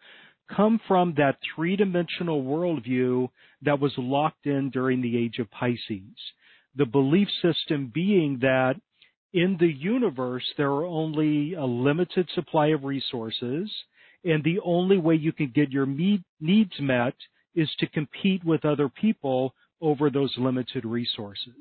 come 0.54 0.80
from 0.88 1.14
that 1.16 1.38
three 1.54 1.76
dimensional 1.76 2.42
worldview 2.42 3.28
that 3.62 3.80
was 3.80 3.92
locked 3.98 4.46
in 4.46 4.70
during 4.70 5.00
the 5.02 5.16
age 5.16 5.38
of 5.38 5.50
Pisces. 5.50 6.16
The 6.76 6.86
belief 6.86 7.28
system 7.42 7.90
being 7.92 8.38
that 8.40 8.74
in 9.32 9.56
the 9.60 9.72
universe 9.72 10.44
there 10.56 10.70
are 10.70 10.86
only 10.86 11.54
a 11.54 11.64
limited 11.64 12.28
supply 12.34 12.68
of 12.68 12.84
resources, 12.84 13.70
and 14.24 14.42
the 14.42 14.60
only 14.64 14.98
way 14.98 15.14
you 15.14 15.32
can 15.32 15.52
get 15.54 15.70
your 15.70 15.86
needs 15.86 16.80
met 16.80 17.14
is 17.54 17.70
to 17.78 17.86
compete 17.88 18.44
with 18.44 18.64
other 18.64 18.88
people 18.88 19.54
over 19.80 20.10
those 20.10 20.34
limited 20.38 20.84
resources. 20.84 21.54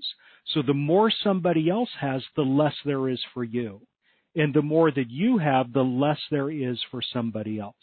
So 0.54 0.62
the 0.62 0.74
more 0.74 1.12
somebody 1.24 1.70
else 1.70 1.90
has, 2.00 2.24
the 2.36 2.42
less 2.42 2.74
there 2.86 3.10
is 3.10 3.20
for 3.34 3.44
you. 3.44 3.82
And 4.38 4.54
the 4.54 4.62
more 4.62 4.92
that 4.92 5.10
you 5.10 5.40
have, 5.40 5.74
the 5.74 5.82
less 5.84 6.20
there 6.30 6.52
is 6.52 6.80
for 6.92 7.02
somebody 7.02 7.60
else. 7.60 7.76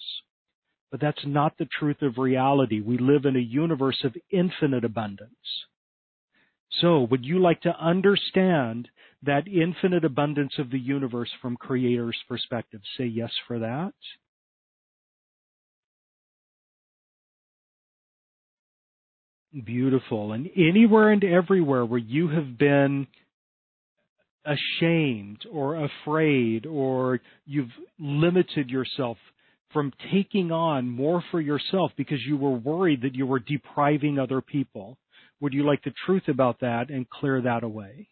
But 0.93 1.01
that's 1.01 1.27
not 1.27 1.59
the 1.59 1.67
truth 1.67 2.01
of 2.01 2.17
reality. 2.17 2.81
We 2.81 2.97
live 2.97 3.25
in 3.25 3.35
a 3.35 3.40
universe 3.40 4.05
of 4.05 4.14
infinite 4.31 4.85
abundance. 4.85 5.35
So, 6.81 7.03
would 7.11 7.25
you 7.25 7.40
like 7.40 7.61
to 7.62 7.77
understand 7.77 8.88
that 9.25 9.49
infinite 9.49 10.05
abundance 10.05 10.53
of 10.59 10.71
the 10.71 10.79
universe 10.79 11.31
from 11.43 11.57
Creator's 11.57 12.19
perspective? 12.29 12.83
Say 12.97 13.07
yes 13.07 13.33
for 13.49 13.59
that. 13.59 13.93
Beautiful. 19.64 20.33
And 20.33 20.49
anywhere 20.57 21.11
and 21.11 21.25
everywhere 21.25 21.85
where 21.85 21.99
you 21.99 22.29
have 22.29 22.57
been 22.57 23.09
ashamed 24.45 25.47
or 25.51 25.85
afraid 25.85 26.67
or 26.67 27.21
you've 27.47 27.71
limited 27.99 28.71
yourself 28.71 29.17
from 29.73 29.93
taking 30.13 30.53
on 30.53 30.89
more 30.89 31.23
for 31.31 31.41
yourself 31.41 31.91
because 31.97 32.21
you 32.25 32.37
were 32.37 32.53
worried 32.53 33.03
that 33.03 33.15
you 33.15 33.27
were 33.27 33.41
depriving 33.41 34.19
other 34.19 34.41
people. 34.41 34.97
Would 35.41 35.53
you 35.53 35.65
like 35.65 35.83
the 35.83 35.93
truth 36.07 36.29
about 36.29 36.61
that 36.61 36.91
and 36.91 37.11
clear 37.11 37.43
that 37.43 37.65
away? 37.65 38.09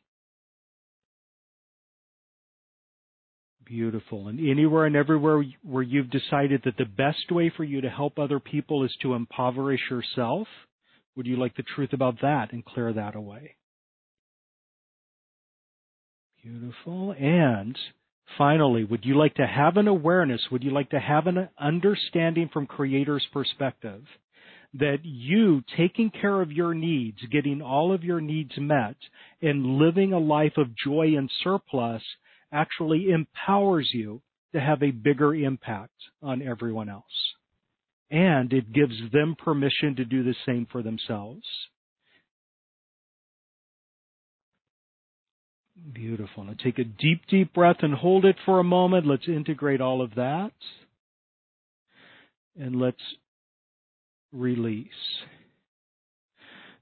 Beautiful. 3.65 4.29
And 4.29 4.41
anywhere 4.41 4.87
and 4.87 4.97
everywhere 4.97 5.45
where 5.63 5.83
you've 5.83 6.11
decided 6.11 6.63
that 6.65 6.77
the 6.77 6.85
best 6.85 7.31
way 7.31 7.51
for 7.57 7.65
you 7.65 7.81
to 7.81 7.89
help 7.89 8.19
other 8.19 8.41
people 8.41 8.85
is 8.85 8.95
to 9.03 9.15
impoverish 9.15 9.81
yourself, 9.89 10.49
would 11.17 11.27
you 11.27 11.37
like 11.37 11.57
the 11.57 11.63
truth 11.63 11.93
about 11.93 12.21
that 12.23 12.53
and 12.53 12.65
clear 12.65 12.93
that 12.93 13.15
away? 13.15 13.55
Beautiful. 16.43 17.13
And 17.13 17.79
finally, 18.37 18.83
would 18.83 19.05
you 19.05 19.17
like 19.17 19.35
to 19.37 19.47
have 19.47 19.77
an 19.77 19.87
awareness? 19.87 20.41
Would 20.51 20.65
you 20.65 20.73
like 20.73 20.91
to 20.91 20.99
have 20.99 21.29
an 21.29 21.49
understanding 21.59 22.51
from 22.53 22.67
Creator's 22.67 23.27
perspective 23.33 24.03
that 24.75 25.05
you 25.05 25.63
taking 25.77 26.11
care 26.11 26.41
of 26.41 26.51
your 26.51 26.75
needs, 26.75 27.19
getting 27.31 27.63
all 27.63 27.95
of 27.95 28.03
your 28.03 28.21
needs 28.21 28.53
met, 28.57 28.97
and 29.41 29.79
living 29.79 30.13
a 30.13 30.19
life 30.19 30.55
of 30.57 30.77
joy 30.77 31.15
and 31.17 31.31
surplus 31.45 32.03
actually 32.51 33.11
empowers 33.11 33.89
you 33.93 34.21
to 34.53 34.61
have 34.61 34.83
a 34.83 34.91
bigger 34.91 35.35
impact 35.35 35.95
on 36.23 36.43
everyone 36.43 36.89
else? 36.89 37.05
And 38.11 38.53
it 38.53 38.73
gives 38.73 38.95
them 39.13 39.37
permission 39.39 39.95
to 39.97 40.05
do 40.05 40.25
the 40.25 40.35
same 40.45 40.67
for 40.73 40.83
themselves. 40.83 41.45
Beautiful. 45.91 46.45
Now 46.45 46.55
take 46.63 46.79
a 46.79 46.85
deep, 46.85 47.23
deep 47.29 47.53
breath 47.53 47.79
and 47.81 47.95
hold 47.95 48.25
it 48.25 48.37
for 48.45 48.61
a 48.61 48.65
moment. 48.65 49.07
Let's 49.07 49.27
integrate 49.27 49.81
all 49.81 50.01
of 50.01 50.15
that. 50.15 50.53
And 52.59 52.77
let's 52.77 53.03
release. 54.33 54.89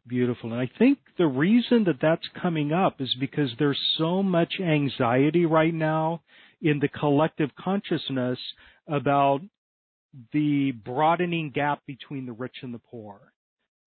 Beautiful. 0.06 0.52
And 0.52 0.60
I 0.60 0.70
think 0.78 0.98
the 1.18 1.26
reason 1.26 1.84
that 1.84 2.00
that's 2.02 2.26
coming 2.42 2.72
up 2.72 3.00
is 3.00 3.14
because 3.20 3.50
there's 3.58 3.80
so 3.96 4.22
much 4.22 4.54
anxiety 4.60 5.46
right 5.46 5.72
now 5.72 6.22
in 6.60 6.80
the 6.80 6.88
collective 6.88 7.50
consciousness 7.58 8.38
about 8.88 9.40
the 10.32 10.72
broadening 10.72 11.50
gap 11.54 11.80
between 11.86 12.26
the 12.26 12.32
rich 12.32 12.56
and 12.62 12.74
the 12.74 12.80
poor. 12.90 13.32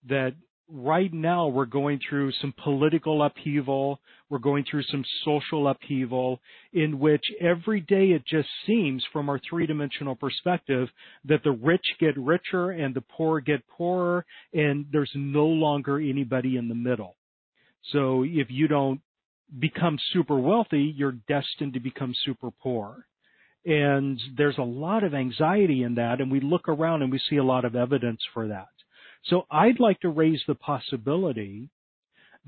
That 0.08 0.34
right 0.70 1.12
now 1.14 1.48
we're 1.48 1.66
going 1.66 2.00
through 2.08 2.32
some 2.42 2.54
political 2.64 3.24
upheaval, 3.24 4.00
we're 4.30 4.40
going 4.40 4.66
through 4.70 4.84
some 4.84 5.04
social 5.26 5.68
upheaval 5.68 6.40
in 6.74 7.00
which 7.00 7.24
every 7.40 7.82
day 7.82 8.12
it 8.12 8.24
just 8.26 8.48
seems 8.66 9.04
from 9.12 9.30
our 9.30 9.40
three-dimensional 9.50 10.16
perspective 10.16 10.88
that 11.26 11.44
the 11.44 11.52
rich 11.52 11.86
get 12.00 12.18
richer 12.18 12.72
and 12.72 12.96
the 12.96 13.04
poor 13.16 13.40
get 13.40 13.68
poorer 13.68 14.26
and 14.54 14.86
there's 14.92 15.12
no 15.16 15.46
longer 15.46 16.00
anybody 16.00 16.58
in 16.58 16.68
the 16.68 16.76
middle. 16.76 17.16
So 17.92 18.24
if 18.24 18.48
you 18.50 18.68
don't 18.68 19.02
become 19.60 20.00
super 20.14 20.40
wealthy, 20.40 20.94
you're 20.96 21.18
destined 21.28 21.74
to 21.74 21.80
become 21.80 22.14
super 22.26 22.50
poor. 22.50 23.06
And 23.66 24.20
there's 24.36 24.58
a 24.58 24.64
lot 24.64 25.04
of 25.04 25.14
anxiety 25.14 25.84
in 25.84 25.96
that 25.96 26.22
and 26.22 26.32
we 26.32 26.40
look 26.40 26.68
around 26.68 27.02
and 27.02 27.12
we 27.12 27.20
see 27.30 27.38
a 27.38 27.44
lot 27.44 27.66
of 27.66 27.76
evidence 27.76 28.22
for 28.34 28.48
that. 28.48 28.68
So 29.26 29.46
I'd 29.50 29.80
like 29.80 30.00
to 30.02 30.10
raise 30.10 30.42
the 30.48 30.56
possibility 30.56 31.70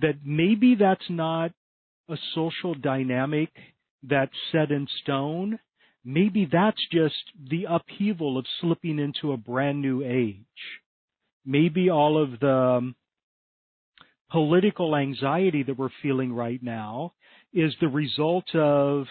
that 0.01 0.15
maybe 0.25 0.75
that's 0.75 1.09
not 1.09 1.51
a 2.09 2.17
social 2.33 2.73
dynamic 2.73 3.49
that's 4.03 4.35
set 4.51 4.71
in 4.71 4.87
stone. 5.01 5.59
Maybe 6.03 6.47
that's 6.51 6.81
just 6.91 7.15
the 7.49 7.65
upheaval 7.69 8.37
of 8.37 8.45
slipping 8.61 8.99
into 8.99 9.31
a 9.31 9.37
brand 9.37 9.81
new 9.81 10.03
age. 10.03 10.45
Maybe 11.45 11.89
all 11.89 12.21
of 12.21 12.39
the 12.39 12.93
political 14.31 14.95
anxiety 14.95 15.63
that 15.63 15.77
we're 15.77 15.89
feeling 16.01 16.33
right 16.33 16.61
now 16.61 17.13
is 17.53 17.73
the 17.79 17.87
result 17.87 18.53
of 18.53 19.05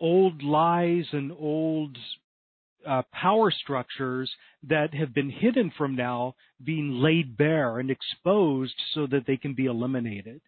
old 0.00 0.42
lies 0.42 1.06
and 1.12 1.32
old 1.32 1.98
uh, 2.88 3.02
power 3.12 3.50
structures 3.50 4.30
that 4.68 4.94
have 4.94 5.14
been 5.14 5.30
hidden 5.30 5.70
from 5.76 5.94
now 5.94 6.34
being 6.64 6.92
laid 6.92 7.36
bare 7.36 7.78
and 7.78 7.90
exposed 7.90 8.74
so 8.94 9.06
that 9.06 9.24
they 9.26 9.36
can 9.36 9.54
be 9.54 9.66
eliminated. 9.66 10.40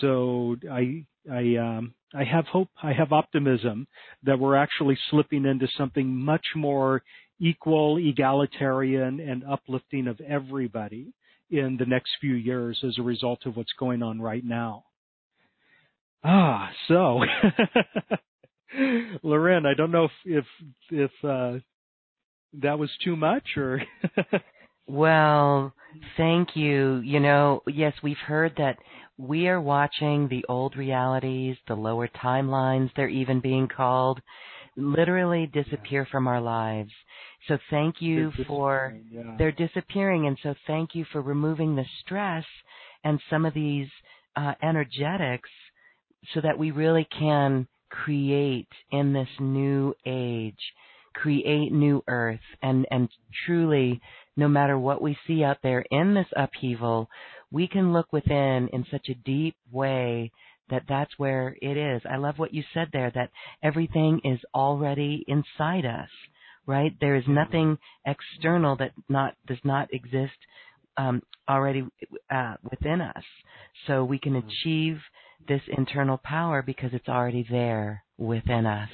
So 0.00 0.56
I 0.70 1.04
I 1.30 1.56
um, 1.56 1.94
I 2.14 2.24
have 2.24 2.46
hope, 2.46 2.68
I 2.82 2.92
have 2.92 3.12
optimism 3.12 3.86
that 4.24 4.38
we're 4.38 4.56
actually 4.56 4.98
slipping 5.10 5.44
into 5.44 5.66
something 5.76 6.08
much 6.08 6.46
more 6.54 7.02
equal, 7.40 7.98
egalitarian, 7.98 9.20
and 9.20 9.44
uplifting 9.44 10.06
of 10.06 10.20
everybody 10.20 11.12
in 11.50 11.76
the 11.76 11.86
next 11.86 12.10
few 12.20 12.34
years 12.34 12.78
as 12.86 12.98
a 12.98 13.02
result 13.02 13.46
of 13.46 13.56
what's 13.56 13.72
going 13.78 14.02
on 14.02 14.20
right 14.20 14.44
now. 14.44 14.84
Ah, 16.22 16.70
so 16.88 17.20
Lauren, 19.22 19.66
I 19.66 19.74
don't 19.74 19.90
know 19.90 20.04
if 20.04 20.10
if 20.24 20.44
if 20.90 21.10
uh, 21.24 21.58
that 22.54 22.78
was 22.78 22.90
too 23.02 23.16
much 23.16 23.44
or 23.56 23.82
well 24.86 25.72
thank 26.16 26.50
you. 26.54 26.96
You 27.04 27.20
know 27.20 27.62
yes 27.66 27.94
we've 28.02 28.16
heard 28.26 28.54
that 28.58 28.78
we 29.16 29.48
are 29.48 29.60
watching 29.60 30.28
the 30.28 30.44
old 30.48 30.76
realities 30.76 31.56
the 31.68 31.74
lower 31.74 32.08
timelines 32.08 32.90
they're 32.96 33.08
even 33.08 33.40
being 33.40 33.68
called 33.68 34.20
literally 34.76 35.46
disappear 35.46 36.06
from 36.10 36.26
our 36.26 36.40
lives. 36.40 36.90
So 37.46 37.58
thank 37.70 37.96
you 38.00 38.32
for 38.46 38.96
yeah. 39.10 39.36
they're 39.38 39.52
disappearing 39.52 40.26
and 40.26 40.38
so 40.42 40.54
thank 40.66 40.94
you 40.94 41.04
for 41.12 41.22
removing 41.22 41.76
the 41.76 41.84
stress 42.00 42.44
and 43.04 43.20
some 43.30 43.44
of 43.44 43.54
these 43.54 43.88
uh, 44.36 44.54
energetics 44.62 45.50
so 46.32 46.40
that 46.40 46.58
we 46.58 46.70
really 46.70 47.06
can 47.16 47.68
create 48.04 48.68
in 48.90 49.12
this 49.12 49.28
new 49.38 49.94
age 50.06 50.72
create 51.14 51.72
new 51.72 52.02
earth. 52.08 52.40
And 52.62 52.86
and 52.90 53.08
truly 53.46 54.00
no 54.36 54.48
matter 54.48 54.76
what 54.78 55.00
we 55.00 55.16
see 55.26 55.44
out 55.44 55.58
there 55.62 55.84
in 55.90 56.14
this 56.14 56.26
upheaval 56.36 57.08
we 57.52 57.68
can 57.68 57.92
look 57.92 58.12
within 58.12 58.68
in 58.72 58.84
such 58.90 59.08
a 59.08 59.14
deep 59.14 59.54
way 59.70 60.32
that 60.70 60.82
that's 60.88 61.18
where 61.18 61.56
it 61.62 61.76
is. 61.76 62.02
I 62.10 62.16
love 62.16 62.38
what 62.38 62.52
you 62.52 62.64
said 62.72 62.88
there 62.92 63.12
that 63.14 63.30
everything 63.62 64.20
is 64.24 64.40
already 64.54 65.24
inside 65.28 65.84
us 65.84 66.08
right? 66.66 66.92
There 67.00 67.16
is 67.16 67.24
nothing 67.28 67.78
external 68.06 68.76
that 68.76 68.92
not 69.08 69.34
does 69.46 69.58
not 69.64 69.92
exist 69.92 70.36
um, 70.96 71.22
already 71.48 71.84
uh, 72.30 72.54
within 72.70 73.00
us. 73.00 73.24
So 73.86 74.04
we 74.04 74.18
can 74.18 74.36
achieve 74.36 74.98
this 75.48 75.62
internal 75.76 76.18
power 76.18 76.62
because 76.62 76.90
it's 76.92 77.08
already 77.08 77.46
there 77.50 78.04
within 78.18 78.66
us 78.66 78.90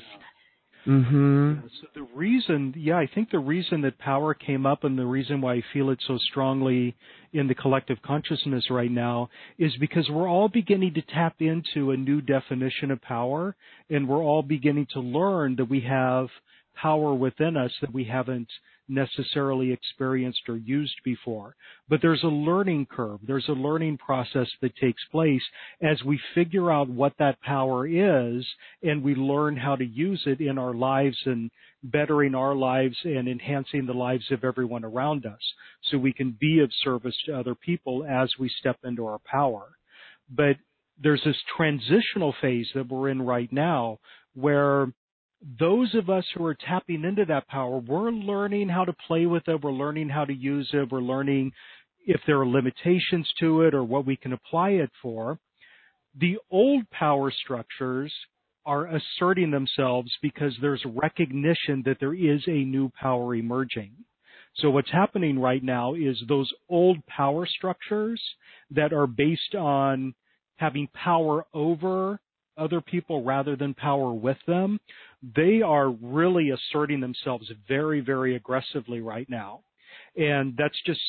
Mm-hmm. 0.86 1.66
So 1.80 1.86
the 1.94 2.06
reason, 2.14 2.74
yeah, 2.76 2.96
I 2.96 3.08
think 3.14 3.30
the 3.30 3.38
reason 3.38 3.82
that 3.82 3.98
power 3.98 4.32
came 4.32 4.64
up 4.64 4.84
and 4.84 4.98
the 4.98 5.04
reason 5.06 5.40
why 5.40 5.54
I 5.54 5.62
feel 5.72 5.90
it 5.90 5.98
so 6.06 6.16
strongly 6.30 6.96
in 7.32 7.46
the 7.46 7.54
collective 7.54 7.98
consciousness 8.02 8.70
right 8.70 8.90
now 8.90 9.28
is 9.58 9.72
because 9.78 10.08
we're 10.08 10.28
all 10.28 10.48
beginning 10.48 10.94
to 10.94 11.02
tap 11.02 11.36
into 11.40 11.90
a 11.90 11.96
new 11.96 12.20
definition 12.20 12.90
of 12.90 13.02
power 13.02 13.54
and 13.90 14.08
we're 14.08 14.22
all 14.22 14.42
beginning 14.42 14.86
to 14.94 15.00
learn 15.00 15.56
that 15.56 15.68
we 15.68 15.80
have 15.80 16.28
power 16.74 17.14
within 17.14 17.56
us 17.56 17.72
that 17.80 17.92
we 17.92 18.04
haven't 18.04 18.48
necessarily 18.90 19.72
experienced 19.72 20.48
or 20.48 20.56
used 20.56 20.96
before. 21.04 21.54
But 21.88 22.00
there's 22.02 22.22
a 22.24 22.28
learning 22.28 22.86
curve. 22.90 23.20
There's 23.22 23.48
a 23.48 23.52
learning 23.52 23.98
process 23.98 24.48
that 24.60 24.76
takes 24.76 25.02
place 25.12 25.42
as 25.80 26.02
we 26.02 26.20
figure 26.34 26.70
out 26.70 26.88
what 26.88 27.14
that 27.18 27.40
power 27.40 27.86
is 27.86 28.44
and 28.82 29.02
we 29.02 29.14
learn 29.14 29.56
how 29.56 29.76
to 29.76 29.84
use 29.84 30.22
it 30.26 30.40
in 30.40 30.58
our 30.58 30.74
lives 30.74 31.16
and 31.24 31.50
bettering 31.82 32.34
our 32.34 32.54
lives 32.54 32.96
and 33.04 33.28
enhancing 33.28 33.86
the 33.86 33.92
lives 33.92 34.24
of 34.30 34.44
everyone 34.44 34.84
around 34.84 35.24
us 35.24 35.40
so 35.84 35.96
we 35.96 36.12
can 36.12 36.36
be 36.38 36.60
of 36.60 36.70
service 36.84 37.16
to 37.24 37.38
other 37.38 37.54
people 37.54 38.04
as 38.04 38.30
we 38.38 38.50
step 38.58 38.76
into 38.84 39.06
our 39.06 39.20
power. 39.24 39.68
But 40.28 40.56
there's 41.02 41.22
this 41.24 41.36
transitional 41.56 42.34
phase 42.42 42.68
that 42.74 42.88
we're 42.88 43.08
in 43.08 43.22
right 43.22 43.50
now 43.52 43.98
where 44.34 44.92
those 45.58 45.94
of 45.94 46.10
us 46.10 46.24
who 46.34 46.44
are 46.44 46.54
tapping 46.54 47.04
into 47.04 47.24
that 47.26 47.48
power, 47.48 47.78
we're 47.78 48.10
learning 48.10 48.68
how 48.68 48.84
to 48.84 48.92
play 49.06 49.26
with 49.26 49.48
it. 49.48 49.62
We're 49.62 49.72
learning 49.72 50.08
how 50.08 50.24
to 50.24 50.34
use 50.34 50.68
it. 50.72 50.90
We're 50.90 51.00
learning 51.00 51.52
if 52.06 52.20
there 52.26 52.40
are 52.40 52.46
limitations 52.46 53.28
to 53.40 53.62
it 53.62 53.74
or 53.74 53.84
what 53.84 54.06
we 54.06 54.16
can 54.16 54.32
apply 54.32 54.70
it 54.70 54.90
for. 55.02 55.38
The 56.18 56.38
old 56.50 56.88
power 56.90 57.30
structures 57.30 58.12
are 58.66 58.88
asserting 58.88 59.50
themselves 59.50 60.10
because 60.20 60.54
there's 60.60 60.84
recognition 60.86 61.82
that 61.86 61.96
there 62.00 62.14
is 62.14 62.42
a 62.46 62.64
new 62.64 62.90
power 63.00 63.34
emerging. 63.34 63.92
So 64.56 64.70
what's 64.70 64.90
happening 64.90 65.38
right 65.38 65.62
now 65.62 65.94
is 65.94 66.22
those 66.28 66.50
old 66.68 66.98
power 67.06 67.46
structures 67.46 68.20
that 68.72 68.92
are 68.92 69.06
based 69.06 69.54
on 69.54 70.14
having 70.56 70.88
power 70.92 71.46
over 71.54 72.20
other 72.58 72.80
people 72.80 73.24
rather 73.24 73.56
than 73.56 73.72
power 73.74 74.12
with 74.12 74.36
them, 74.46 74.78
they 75.22 75.62
are 75.62 75.90
really 75.90 76.50
asserting 76.50 77.00
themselves 77.00 77.50
very, 77.68 78.00
very 78.00 78.36
aggressively 78.36 79.00
right 79.00 79.28
now. 79.28 79.60
And 80.16 80.54
that's 80.56 80.78
just 80.86 81.00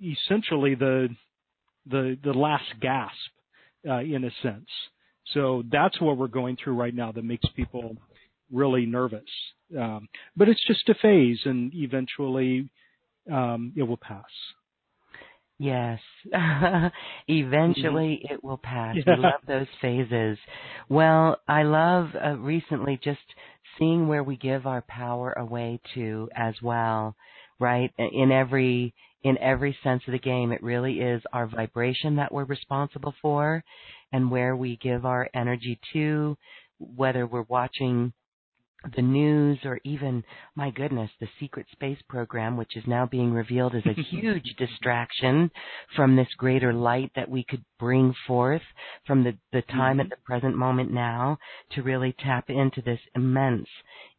essentially 0.00 0.74
the 0.74 1.08
the 1.86 2.16
the 2.22 2.32
last 2.32 2.64
gasp 2.80 3.14
uh, 3.88 3.98
in 3.98 4.24
a 4.24 4.30
sense. 4.42 4.68
So 5.34 5.62
that's 5.70 6.00
what 6.00 6.16
we're 6.16 6.28
going 6.28 6.56
through 6.62 6.74
right 6.74 6.94
now 6.94 7.12
that 7.12 7.24
makes 7.24 7.46
people 7.56 7.96
really 8.52 8.86
nervous. 8.86 9.22
Um, 9.78 10.08
but 10.36 10.48
it's 10.48 10.64
just 10.66 10.88
a 10.88 10.94
phase, 10.94 11.40
and 11.44 11.72
eventually 11.74 12.68
um, 13.30 13.72
it 13.76 13.82
will 13.82 13.96
pass. 13.96 14.24
Yes. 15.62 16.00
Eventually 17.28 18.20
mm-hmm. 18.24 18.34
it 18.34 18.42
will 18.42 18.58
pass. 18.58 18.96
Yeah. 18.96 19.14
We 19.16 19.22
love 19.22 19.40
those 19.46 19.68
phases. 19.80 20.36
Well, 20.88 21.36
I 21.46 21.62
love 21.62 22.08
uh, 22.20 22.36
recently 22.36 22.98
just 23.02 23.20
seeing 23.78 24.08
where 24.08 24.24
we 24.24 24.36
give 24.36 24.66
our 24.66 24.82
power 24.88 25.32
away 25.34 25.78
to 25.94 26.28
as 26.34 26.54
well, 26.64 27.14
right? 27.60 27.92
In 27.96 28.32
every 28.32 28.92
in 29.22 29.38
every 29.38 29.78
sense 29.84 30.02
of 30.08 30.12
the 30.12 30.18
game, 30.18 30.50
it 30.50 30.64
really 30.64 30.94
is 30.94 31.22
our 31.32 31.46
vibration 31.46 32.16
that 32.16 32.34
we're 32.34 32.42
responsible 32.42 33.14
for 33.22 33.62
and 34.12 34.32
where 34.32 34.56
we 34.56 34.76
give 34.78 35.06
our 35.06 35.30
energy 35.32 35.78
to, 35.92 36.36
whether 36.80 37.24
we're 37.24 37.42
watching 37.42 38.12
the 38.96 39.02
news 39.02 39.58
or 39.64 39.80
even 39.84 40.24
my 40.54 40.70
goodness 40.70 41.10
the 41.20 41.28
secret 41.38 41.66
space 41.72 41.98
program 42.08 42.56
which 42.56 42.76
is 42.76 42.84
now 42.86 43.06
being 43.06 43.32
revealed 43.32 43.74
as 43.74 43.82
a 43.86 44.02
huge 44.10 44.54
distraction 44.58 45.50
from 45.94 46.16
this 46.16 46.28
greater 46.36 46.72
light 46.72 47.10
that 47.14 47.28
we 47.28 47.44
could 47.44 47.64
bring 47.78 48.14
forth 48.26 48.62
from 49.06 49.22
the 49.22 49.36
the 49.52 49.62
time 49.62 49.98
mm-hmm. 49.98 50.00
at 50.00 50.10
the 50.10 50.24
present 50.24 50.56
moment 50.56 50.92
now 50.92 51.38
to 51.70 51.82
really 51.82 52.14
tap 52.24 52.48
into 52.48 52.82
this 52.82 53.00
immense 53.14 53.68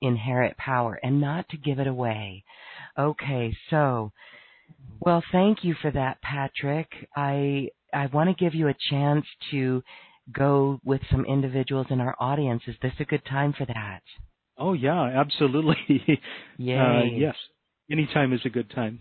inherent 0.02 0.56
power 0.58 1.00
and 1.04 1.20
not 1.20 1.48
to 1.50 1.58
give 1.58 1.80
it 1.80 1.88
away. 1.88 2.44
Okay 2.98 3.56
so 3.70 4.12
well 5.00 5.24
thank 5.32 5.64
you 5.64 5.76
for 5.82 5.92
that 5.92 6.22
patrick. 6.22 6.88
I 7.16 7.70
i 7.94 8.08
want 8.08 8.30
to 8.30 8.44
give 8.44 8.56
you 8.56 8.70
a 8.70 8.76
chance 8.90 9.26
to 9.52 9.84
go 10.32 10.80
with 10.86 11.02
some 11.12 11.26
individuals 11.26 11.88
in 11.90 12.00
our 12.00 12.16
audience. 12.18 12.64
Is 12.66 12.76
this 12.82 12.94
a 13.00 13.06
good 13.06 13.26
time 13.26 13.54
for 13.58 13.66
that 13.66 14.02
Oh 14.58 14.74
yeah, 14.74 15.02
absolutely. 15.04 15.78
Yay. 16.58 16.78
Uh, 16.78 17.04
yes, 17.20 17.36
anytime 17.92 18.34
is 18.34 18.42
a 18.46 18.50
good 18.50 18.70
time. 18.72 19.00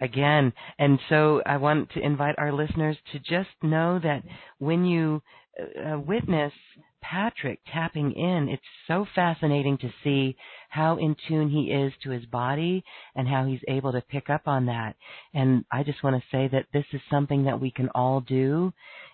Again, 0.00 0.52
and 0.78 0.98
so 1.08 1.40
I 1.46 1.56
want 1.56 1.90
to 1.92 2.00
invite 2.00 2.34
our 2.38 2.52
listeners 2.52 2.96
to 3.12 3.18
just 3.20 3.50
know 3.62 3.98
that 4.02 4.22
when 4.58 4.84
you 4.84 5.22
uh, 5.58 5.94
uh, 5.94 5.98
witness 6.00 6.52
Patrick 7.00 7.60
tapping 7.72 8.12
in, 8.12 8.48
it's 8.48 8.62
so 8.88 9.06
fascinating 9.14 9.78
to 9.78 9.92
see 10.02 10.36
how 10.68 10.96
in 10.96 11.14
tune 11.28 11.48
he 11.48 11.70
is 11.70 11.92
to 12.02 12.10
his 12.10 12.24
body 12.26 12.82
and 13.14 13.28
how 13.28 13.46
he's 13.46 13.60
able 13.68 13.92
to 13.92 14.00
pick 14.00 14.30
up 14.30 14.48
on 14.48 14.66
that. 14.66 14.96
And 15.32 15.64
I 15.70 15.82
just 15.82 16.02
want 16.02 16.16
to 16.16 16.28
say 16.36 16.48
that 16.48 16.66
this 16.72 16.86
is 16.92 17.00
something 17.10 17.44
that 17.44 17.60
we 17.60 17.70
can 17.70 17.88
all 17.90 18.20
do, 18.20 18.72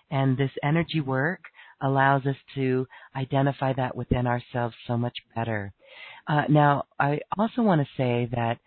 and 0.09 0.37
this 0.37 0.51
energy 0.63 0.99
work 1.01 1.41
allows 1.81 2.25
us 2.25 2.35
to 2.55 2.87
identify 3.15 3.73
that 3.73 3.95
within 3.95 4.27
ourselves 4.27 4.75
so 4.87 4.97
much 4.97 5.17
better. 5.35 5.73
Uh, 6.27 6.43
now, 6.49 6.85
I 6.99 7.19
also 7.37 7.61
want 7.61 7.81
to 7.81 7.87
say 7.97 8.29
that 8.31 8.59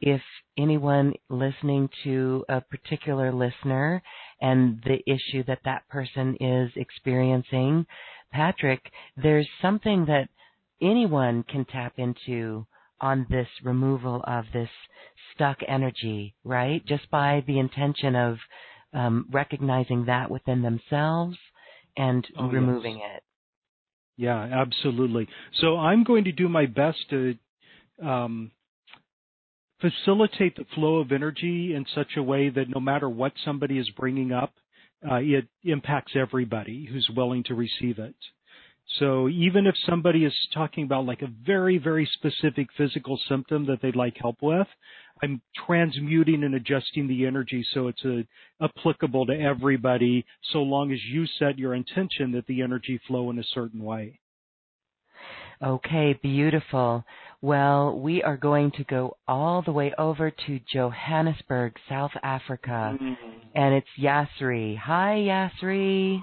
if 0.00 0.20
anyone 0.58 1.14
listening 1.30 1.88
to 2.04 2.44
a 2.48 2.60
particular 2.60 3.32
listener 3.32 4.02
and 4.40 4.82
the 4.84 4.98
issue 5.10 5.42
that 5.46 5.60
that 5.64 5.88
person 5.88 6.36
is 6.40 6.70
experiencing, 6.76 7.86
Patrick, 8.30 8.90
there's 9.16 9.48
something 9.62 10.04
that 10.06 10.28
anyone 10.82 11.42
can 11.44 11.64
tap 11.64 11.94
into 11.96 12.66
on 13.00 13.26
this 13.30 13.48
removal 13.62 14.22
of 14.26 14.44
this 14.52 14.68
stuck 15.34 15.58
energy, 15.66 16.34
right? 16.44 16.84
Just 16.86 17.10
by 17.10 17.42
the 17.46 17.58
intention 17.58 18.14
of 18.14 18.38
um, 18.92 19.26
recognizing 19.30 20.06
that 20.06 20.30
within 20.30 20.62
themselves 20.62 21.36
and 21.96 22.26
oh, 22.38 22.48
removing 22.48 22.98
yes. 22.98 23.16
it. 23.16 23.22
Yeah, 24.16 24.38
absolutely. 24.38 25.28
So 25.60 25.76
I'm 25.76 26.04
going 26.04 26.24
to 26.24 26.32
do 26.32 26.48
my 26.48 26.66
best 26.66 26.98
to 27.10 27.34
um, 28.02 28.50
facilitate 29.80 30.56
the 30.56 30.64
flow 30.74 30.98
of 30.98 31.12
energy 31.12 31.74
in 31.74 31.84
such 31.94 32.16
a 32.16 32.22
way 32.22 32.48
that 32.48 32.68
no 32.68 32.80
matter 32.80 33.08
what 33.08 33.32
somebody 33.44 33.78
is 33.78 33.88
bringing 33.90 34.32
up, 34.32 34.54
uh, 35.08 35.16
it 35.16 35.46
impacts 35.64 36.12
everybody 36.16 36.88
who's 36.90 37.08
willing 37.14 37.44
to 37.44 37.54
receive 37.54 37.98
it. 37.98 38.14
So 38.98 39.28
even 39.28 39.66
if 39.66 39.74
somebody 39.84 40.24
is 40.24 40.34
talking 40.54 40.84
about 40.84 41.04
like 41.04 41.22
a 41.22 41.32
very, 41.44 41.76
very 41.76 42.08
specific 42.14 42.68
physical 42.76 43.20
symptom 43.28 43.66
that 43.66 43.82
they'd 43.82 43.96
like 43.96 44.16
help 44.16 44.36
with, 44.40 44.68
I'm 45.22 45.40
transmuting 45.66 46.44
and 46.44 46.54
adjusting 46.54 47.08
the 47.08 47.26
energy 47.26 47.64
so 47.72 47.88
it's 47.88 48.04
a, 48.04 48.26
applicable 48.62 49.26
to 49.26 49.40
everybody 49.40 50.24
so 50.52 50.58
long 50.58 50.92
as 50.92 50.98
you 51.10 51.26
set 51.38 51.58
your 51.58 51.74
intention 51.74 52.32
that 52.32 52.46
the 52.46 52.62
energy 52.62 53.00
flow 53.06 53.30
in 53.30 53.38
a 53.38 53.44
certain 53.54 53.82
way. 53.82 54.20
Okay, 55.62 56.18
beautiful. 56.22 57.04
Well, 57.40 57.98
we 57.98 58.22
are 58.22 58.36
going 58.36 58.72
to 58.72 58.84
go 58.84 59.16
all 59.26 59.62
the 59.62 59.72
way 59.72 59.92
over 59.96 60.30
to 60.30 60.60
Johannesburg, 60.70 61.76
South 61.88 62.10
Africa. 62.22 62.98
Mm-hmm. 63.00 63.38
And 63.54 63.74
it's 63.74 63.86
Yasri. 63.98 64.76
Hi, 64.76 65.14
Yasri. 65.16 66.22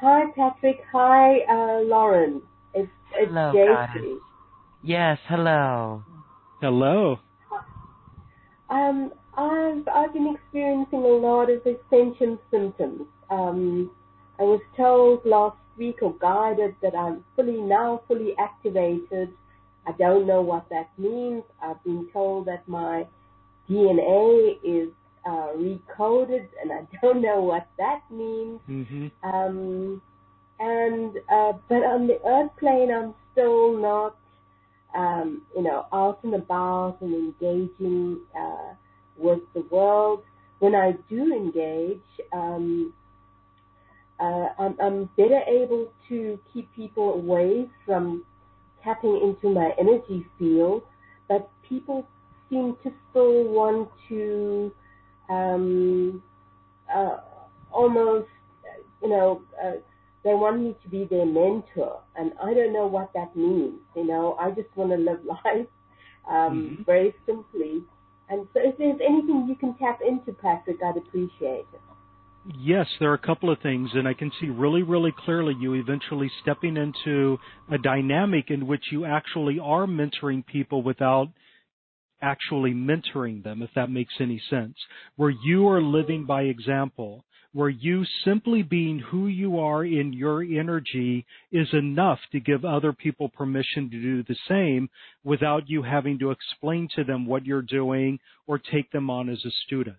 Hi, 0.00 0.22
Patrick. 0.34 0.80
Hi, 0.92 1.40
uh, 1.40 1.80
Lauren. 1.82 2.40
It's, 2.74 2.88
it's 3.14 3.30
hello, 3.30 3.52
Yes, 4.82 5.18
hello. 5.28 6.02
Hello. 6.62 7.18
Um, 8.90 9.12
I've 9.36 9.86
I've 9.88 10.12
been 10.12 10.34
experiencing 10.34 10.98
a 10.98 11.06
lot 11.06 11.48
of 11.50 11.60
ascension 11.60 12.38
symptoms. 12.50 13.02
Um, 13.30 13.90
I 14.38 14.42
was 14.42 14.60
told 14.76 15.24
last 15.24 15.56
week 15.78 15.98
or 16.02 16.14
guided 16.20 16.74
that 16.82 16.94
I'm 16.96 17.24
fully 17.36 17.60
now 17.60 18.02
fully 18.08 18.34
activated. 18.38 19.30
I 19.86 19.92
don't 19.92 20.26
know 20.26 20.42
what 20.42 20.68
that 20.70 20.90
means. 20.98 21.44
I've 21.62 21.82
been 21.84 22.08
told 22.12 22.46
that 22.46 22.66
my 22.68 23.06
DNA 23.68 24.58
is 24.64 24.88
uh, 25.24 25.52
recoded, 25.56 26.48
and 26.60 26.72
I 26.72 26.86
don't 27.00 27.22
know 27.22 27.40
what 27.40 27.68
that 27.78 28.00
means. 28.10 28.60
Mm-hmm. 28.68 29.06
Um, 29.22 30.02
and 30.58 31.16
uh, 31.32 31.52
but 31.68 31.82
on 31.84 32.08
the 32.08 32.18
earth 32.26 32.50
plane, 32.58 32.90
I'm 32.92 33.14
still 33.32 33.76
not, 33.76 34.16
um, 34.96 35.42
you 35.56 35.62
know, 35.62 35.86
out 35.92 36.18
and 36.24 36.34
about 36.34 36.98
and 37.00 37.14
engaging 37.14 38.20
uh, 38.36 38.74
with 39.20 39.40
the 39.54 39.60
world. 39.70 40.22
When 40.58 40.74
I 40.74 40.92
do 41.08 41.32
engage, 41.32 42.02
um, 42.32 42.92
uh, 44.18 44.48
I'm, 44.58 44.76
I'm 44.82 45.10
better 45.16 45.40
able 45.46 45.92
to 46.08 46.38
keep 46.52 46.74
people 46.74 47.14
away 47.14 47.68
from 47.86 48.24
tapping 48.84 49.20
into 49.22 49.54
my 49.54 49.70
energy 49.78 50.26
field, 50.38 50.82
but 51.28 51.50
people 51.66 52.06
seem 52.48 52.76
to 52.82 52.92
still 53.10 53.44
want 53.44 53.88
to 54.08 54.72
um, 55.30 56.22
uh, 56.94 57.18
almost, 57.70 58.28
you 59.02 59.08
know, 59.08 59.42
uh, 59.62 59.72
they 60.22 60.34
want 60.34 60.60
me 60.60 60.76
to 60.82 60.88
be 60.88 61.04
their 61.04 61.24
mentor, 61.24 62.00
and 62.16 62.32
I 62.42 62.52
don't 62.52 62.74
know 62.74 62.86
what 62.86 63.10
that 63.14 63.34
means. 63.34 63.78
You 63.96 64.06
know, 64.06 64.36
I 64.38 64.50
just 64.50 64.68
want 64.76 64.90
to 64.90 64.96
live 64.96 65.20
life 65.44 65.66
um, 66.28 66.76
mm-hmm. 66.76 66.82
very 66.82 67.14
simply. 67.24 67.82
And 68.30 68.46
so, 68.54 68.60
if 68.62 68.78
there's 68.78 69.00
anything 69.04 69.46
you 69.48 69.56
can 69.56 69.76
tap 69.76 69.98
into, 70.06 70.32
Patrick, 70.32 70.76
I'd 70.84 70.96
appreciate 70.96 71.66
it. 71.72 71.80
Yes, 72.58 72.86
there 73.00 73.10
are 73.10 73.14
a 73.14 73.18
couple 73.18 73.50
of 73.50 73.58
things, 73.60 73.90
and 73.92 74.08
I 74.08 74.14
can 74.14 74.30
see 74.40 74.48
really, 74.48 74.82
really 74.82 75.12
clearly 75.24 75.54
you 75.60 75.74
eventually 75.74 76.30
stepping 76.40 76.76
into 76.76 77.38
a 77.70 77.76
dynamic 77.76 78.50
in 78.50 78.66
which 78.66 78.84
you 78.90 79.04
actually 79.04 79.58
are 79.58 79.86
mentoring 79.86 80.46
people 80.46 80.82
without 80.82 81.28
actually 82.22 82.72
mentoring 82.72 83.42
them, 83.42 83.62
if 83.62 83.70
that 83.74 83.90
makes 83.90 84.14
any 84.20 84.40
sense, 84.48 84.76
where 85.16 85.30
you 85.44 85.68
are 85.68 85.82
living 85.82 86.24
by 86.24 86.42
example, 86.42 87.24
where 87.52 87.68
you 87.68 88.04
simply 88.24 88.62
being 88.62 88.98
who 88.98 89.26
you 89.26 89.58
are 89.58 89.84
in 89.84 90.12
your 90.12 90.42
energy 90.42 91.26
is 91.50 91.68
enough 91.72 92.18
to 92.30 92.40
give 92.40 92.64
other 92.64 92.92
people 92.92 93.28
permission 93.28 93.90
to 93.90 94.00
do 94.00 94.22
the 94.22 94.36
same 94.48 94.88
without 95.24 95.68
you 95.68 95.82
having 95.82 96.18
to 96.18 96.30
explain 96.30 96.88
to 96.94 97.02
them 97.02 97.26
what 97.26 97.44
you're 97.44 97.62
doing 97.62 98.18
or 98.46 98.58
take 98.58 98.90
them 98.92 99.10
on 99.10 99.28
as 99.28 99.44
a 99.44 99.50
student. 99.66 99.96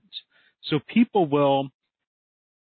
So 0.70 0.80
people 0.94 1.26
will 1.26 1.70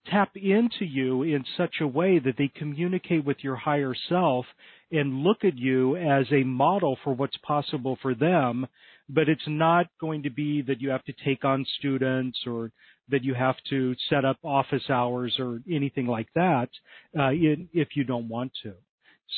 tap 0.10 0.32
into 0.36 0.86
you 0.86 1.24
in 1.24 1.44
such 1.58 1.76
a 1.82 1.88
way 1.88 2.20
that 2.20 2.36
they 2.38 2.52
communicate 2.56 3.26
with 3.26 3.38
your 3.42 3.56
higher 3.56 3.94
self 4.10 4.46
and 4.92 5.24
look 5.24 5.44
at 5.44 5.58
you 5.58 5.96
as 5.98 6.26
a 6.32 6.44
model 6.44 6.98
for 7.04 7.14
what's 7.14 7.38
possible 7.38 7.98
for 8.02 8.16
them. 8.16 8.68
But 9.10 9.30
it's 9.30 9.48
not 9.48 9.88
going 10.02 10.24
to 10.24 10.30
be 10.30 10.62
that 10.64 10.82
you 10.82 10.90
have 10.90 11.04
to 11.06 11.14
take 11.24 11.46
on 11.46 11.66
students 11.78 12.40
or 12.46 12.72
that 13.10 13.24
you 13.24 13.34
have 13.34 13.56
to 13.70 13.96
set 14.10 14.26
up 14.26 14.38
office 14.44 14.90
hours 14.90 15.36
or 15.40 15.62
anything 15.72 16.08
like 16.08 16.28
that 16.36 16.70
uh, 17.18 17.30
if 17.32 17.90
you 17.96 18.04
don't 18.04 18.28
want 18.28 18.52
to. 18.64 18.74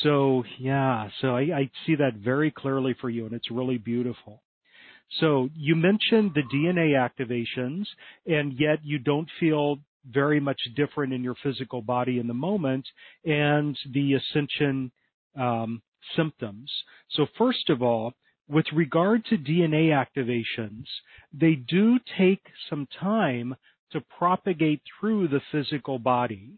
So 0.02 0.44
yeah, 0.58 1.08
so 1.20 1.36
I, 1.36 1.40
I 1.40 1.70
see 1.86 1.96
that 1.96 2.14
very 2.14 2.50
clearly 2.50 2.94
for 3.00 3.10
you, 3.10 3.26
and 3.26 3.34
it's 3.34 3.50
really 3.50 3.78
beautiful. 3.78 4.42
So 5.18 5.48
you 5.56 5.74
mentioned 5.74 6.32
the 6.34 6.42
DNA 6.54 6.94
activations, 6.94 7.84
and 8.26 8.58
yet 8.58 8.78
you 8.84 8.98
don't 8.98 9.28
feel 9.40 9.80
very 10.08 10.40
much 10.40 10.60
different 10.76 11.12
in 11.12 11.22
your 11.22 11.34
physical 11.42 11.82
body 11.82 12.18
in 12.18 12.26
the 12.26 12.34
moment 12.34 12.86
and 13.24 13.76
the 13.92 14.14
ascension 14.14 14.90
um, 15.38 15.82
symptoms. 16.16 16.70
So 17.10 17.26
first 17.36 17.68
of 17.68 17.82
all, 17.82 18.14
with 18.50 18.66
regard 18.72 19.24
to 19.26 19.38
DNA 19.38 19.90
activations, 19.90 20.84
they 21.32 21.54
do 21.54 21.98
take 22.18 22.42
some 22.68 22.88
time 22.98 23.54
to 23.92 24.00
propagate 24.18 24.82
through 24.98 25.28
the 25.28 25.40
physical 25.52 25.98
body. 25.98 26.54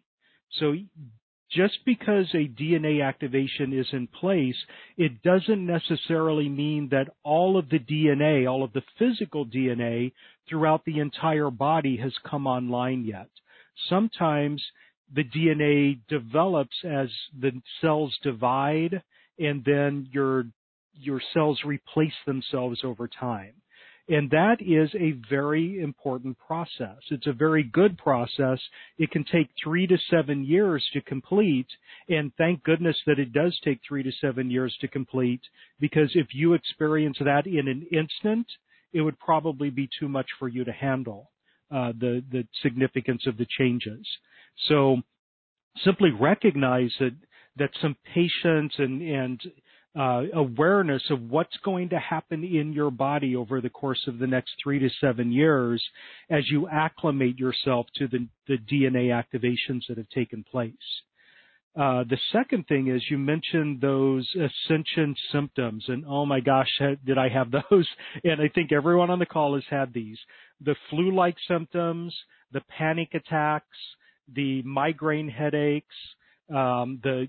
So 0.59 0.75
just 1.51 1.79
because 1.85 2.27
a 2.33 2.49
DNA 2.49 3.07
activation 3.07 3.79
is 3.79 3.87
in 3.93 4.07
place, 4.07 4.57
it 4.97 5.23
doesn't 5.23 5.67
necessarily 5.67 6.49
mean 6.49 6.89
that 6.91 7.09
all 7.25 7.59
of 7.59 7.69
the 7.69 7.79
DNA, 7.79 8.51
all 8.51 8.65
of 8.65 8.73
the 8.73 8.83
physical 8.99 9.45
DNA 9.45 10.13
throughout 10.49 10.85
the 10.87 10.99
entire 10.99 11.51
body 11.51 11.99
has 11.99 12.13
come 12.29 12.47
online 12.47 13.05
yet. 13.05 13.29
Sometimes 13.89 14.63
the 15.15 15.25
DNA 15.25 16.01
develops 16.09 16.77
as 16.85 17.09
the 17.39 17.53
cells 17.83 18.17
divide 18.23 19.03
and 19.39 19.63
then 19.65 20.09
your 20.11 20.45
your 20.95 21.21
cells 21.33 21.61
replace 21.65 22.13
themselves 22.27 22.81
over 22.85 23.09
time. 23.09 23.53
And 24.09 24.29
that 24.31 24.57
is 24.61 24.91
a 24.97 25.13
very 25.31 25.81
important 25.81 26.37
process. 26.39 26.99
It's 27.11 27.29
a 27.29 27.33
very 27.33 27.63
good 27.63 27.97
process. 27.97 28.59
It 28.99 29.11
can 29.13 29.25
take 29.25 29.49
three 29.63 29.87
to 29.87 29.97
seven 30.11 30.45
years 30.45 30.85
to 30.93 31.01
complete. 31.03 31.69
And 32.09 32.33
thank 32.37 32.65
goodness 32.65 32.97
that 33.07 33.21
it 33.21 33.33
does 33.33 33.59
take 33.65 33.81
three 33.87 34.03
to 34.03 34.11
seven 34.21 34.51
years 34.51 34.77
to 34.81 34.89
complete 34.89 35.41
because 35.79 36.11
if 36.15 36.29
you 36.33 36.55
experience 36.55 37.17
that 37.21 37.47
in 37.47 37.69
an 37.69 37.87
instant, 37.93 38.47
it 38.93 39.03
would 39.03 39.19
probably 39.21 39.71
be 39.71 39.89
too 39.99 40.09
much 40.09 40.27
for 40.39 40.49
you 40.49 40.65
to 40.65 40.73
handle. 40.73 41.31
Uh, 41.71 41.93
the 41.99 42.23
the 42.31 42.47
significance 42.63 43.27
of 43.27 43.39
the 43.39 43.47
changes. 43.59 44.07
So 44.69 44.99
simply 45.85 46.11
recognize 46.11 46.91
that 47.01 47.15
that 47.57 47.71
some 47.81 47.97
patience 48.13 48.75
and 48.77 49.01
and 49.01 49.41
uh, 49.99 50.23
awareness 50.35 51.03
of 51.11 51.31
what's 51.31 51.57
going 51.65 51.91
to 51.91 51.99
happen 51.99 52.45
in 52.45 52.73
your 52.73 52.91
body 52.91 53.37
over 53.37 53.61
the 53.61 53.69
course 53.69 54.01
of 54.07 54.19
the 54.19 54.27
next 54.27 54.53
three 54.63 54.79
to 54.79 54.89
seven 55.01 55.31
years 55.31 55.83
as 56.31 56.45
you 56.51 56.67
acclimate 56.69 57.39
yourself 57.39 57.87
to 57.97 58.09
the, 58.09 58.27
the 58.49 58.57
DNA 58.57 59.09
activations 59.09 59.83
that 59.89 59.99
have 59.99 60.09
taken 60.09 60.45
place. 60.51 60.73
Uh, 61.75 62.05
the 62.05 62.19
second 62.33 62.67
thing 62.69 62.89
is 62.89 63.03
you 63.11 63.17
mentioned 63.17 63.81
those 63.81 64.29
ascension 64.35 65.15
symptoms, 65.31 65.85
and 65.89 66.05
oh 66.07 66.27
my 66.27 66.39
gosh, 66.39 66.69
did 67.05 67.17
I 67.17 67.29
have 67.31 67.51
those? 67.71 67.89
And 68.25 68.41
I 68.41 68.49
think 68.49 68.73
everyone 68.73 69.11
on 69.11 69.19
the 69.19 69.27
call 69.27 69.55
has 69.55 69.65
had 69.71 69.93
these: 69.95 70.19
the 70.61 70.77
flu-like 70.91 71.37
symptoms, 71.49 72.15
the 72.53 72.61
panic 72.79 73.15
attacks, 73.15 73.79
the 74.35 74.63
migraine 74.63 75.29
headaches, 75.29 75.95
um, 76.55 77.01
the 77.03 77.29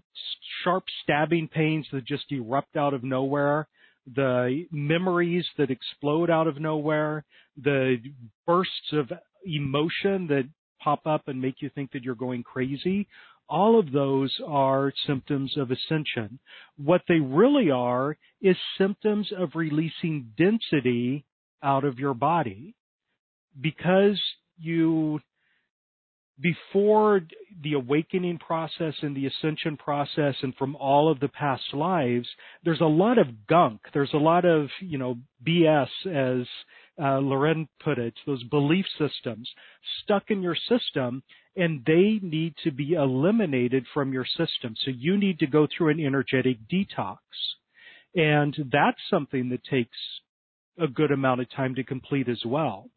sharp 0.63 0.83
stabbing 1.03 1.47
pains 1.47 1.85
that 1.91 2.05
just 2.05 2.25
erupt 2.31 2.75
out 2.75 2.93
of 2.93 3.03
nowhere, 3.03 3.67
the 4.15 4.65
memories 4.71 5.45
that 5.57 5.71
explode 5.71 6.29
out 6.29 6.47
of 6.47 6.59
nowhere, 6.59 7.23
the 7.61 7.97
bursts 8.45 8.91
of 8.91 9.11
emotion 9.45 10.27
that 10.27 10.47
pop 10.81 11.05
up 11.05 11.27
and 11.27 11.41
make 11.41 11.55
you 11.61 11.69
think 11.73 11.91
that 11.91 12.03
you're 12.03 12.15
going 12.15 12.43
crazy. 12.43 13.07
All 13.49 13.79
of 13.79 13.91
those 13.91 14.33
are 14.45 14.93
symptoms 15.05 15.53
of 15.57 15.71
ascension. 15.71 16.39
What 16.77 17.01
they 17.07 17.19
really 17.19 17.71
are 17.71 18.17
is 18.41 18.57
symptoms 18.77 19.31
of 19.37 19.51
releasing 19.55 20.31
density 20.37 21.25
out 21.61 21.83
of 21.83 21.99
your 21.99 22.13
body. 22.13 22.75
Because 23.59 24.19
you 24.57 25.19
before 26.43 27.21
the 27.63 27.73
awakening 27.73 28.37
process 28.37 28.93
and 29.01 29.15
the 29.15 29.27
ascension 29.27 29.77
process 29.77 30.35
and 30.41 30.53
from 30.55 30.75
all 30.75 31.09
of 31.09 31.21
the 31.21 31.29
past 31.29 31.63
lives, 31.73 32.27
there's 32.65 32.81
a 32.81 32.85
lot 32.85 33.17
of 33.17 33.47
gunk. 33.47 33.79
There's 33.93 34.13
a 34.13 34.17
lot 34.17 34.43
of, 34.43 34.67
you 34.81 34.97
know, 34.97 35.17
BS 35.47 35.87
as 36.05 36.45
uh, 37.01 37.19
Lauren 37.19 37.67
put 37.83 37.97
it, 37.97 38.13
those 38.27 38.43
belief 38.43 38.85
systems 38.99 39.49
stuck 40.03 40.23
in 40.27 40.43
your 40.43 40.57
system 40.67 41.23
and 41.55 41.81
they 41.87 42.19
need 42.21 42.53
to 42.65 42.71
be 42.71 42.93
eliminated 42.93 43.85
from 43.93 44.11
your 44.11 44.25
system. 44.25 44.75
So 44.83 44.91
you 44.93 45.17
need 45.17 45.39
to 45.39 45.47
go 45.47 45.65
through 45.65 45.89
an 45.89 45.99
energetic 45.99 46.57
detox. 46.71 47.17
And 48.15 48.55
that's 48.71 48.99
something 49.09 49.49
that 49.49 49.63
takes 49.63 49.97
a 50.79 50.87
good 50.87 51.11
amount 51.11 51.41
of 51.41 51.49
time 51.51 51.75
to 51.75 51.83
complete 51.83 52.27
as 52.27 52.41
well 52.45 52.89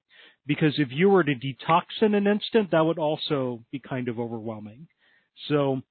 because 0.46 0.74
if 0.78 0.88
you 0.90 1.08
were 1.08 1.24
to 1.24 1.34
detox 1.34 1.82
in 2.00 2.14
an 2.14 2.26
instant, 2.26 2.70
that 2.70 2.84
would 2.84 2.98
also 2.98 3.60
be 3.72 3.78
kind 3.78 4.08
of 4.08 4.18
overwhelming. 4.18 4.86
So 5.48 5.82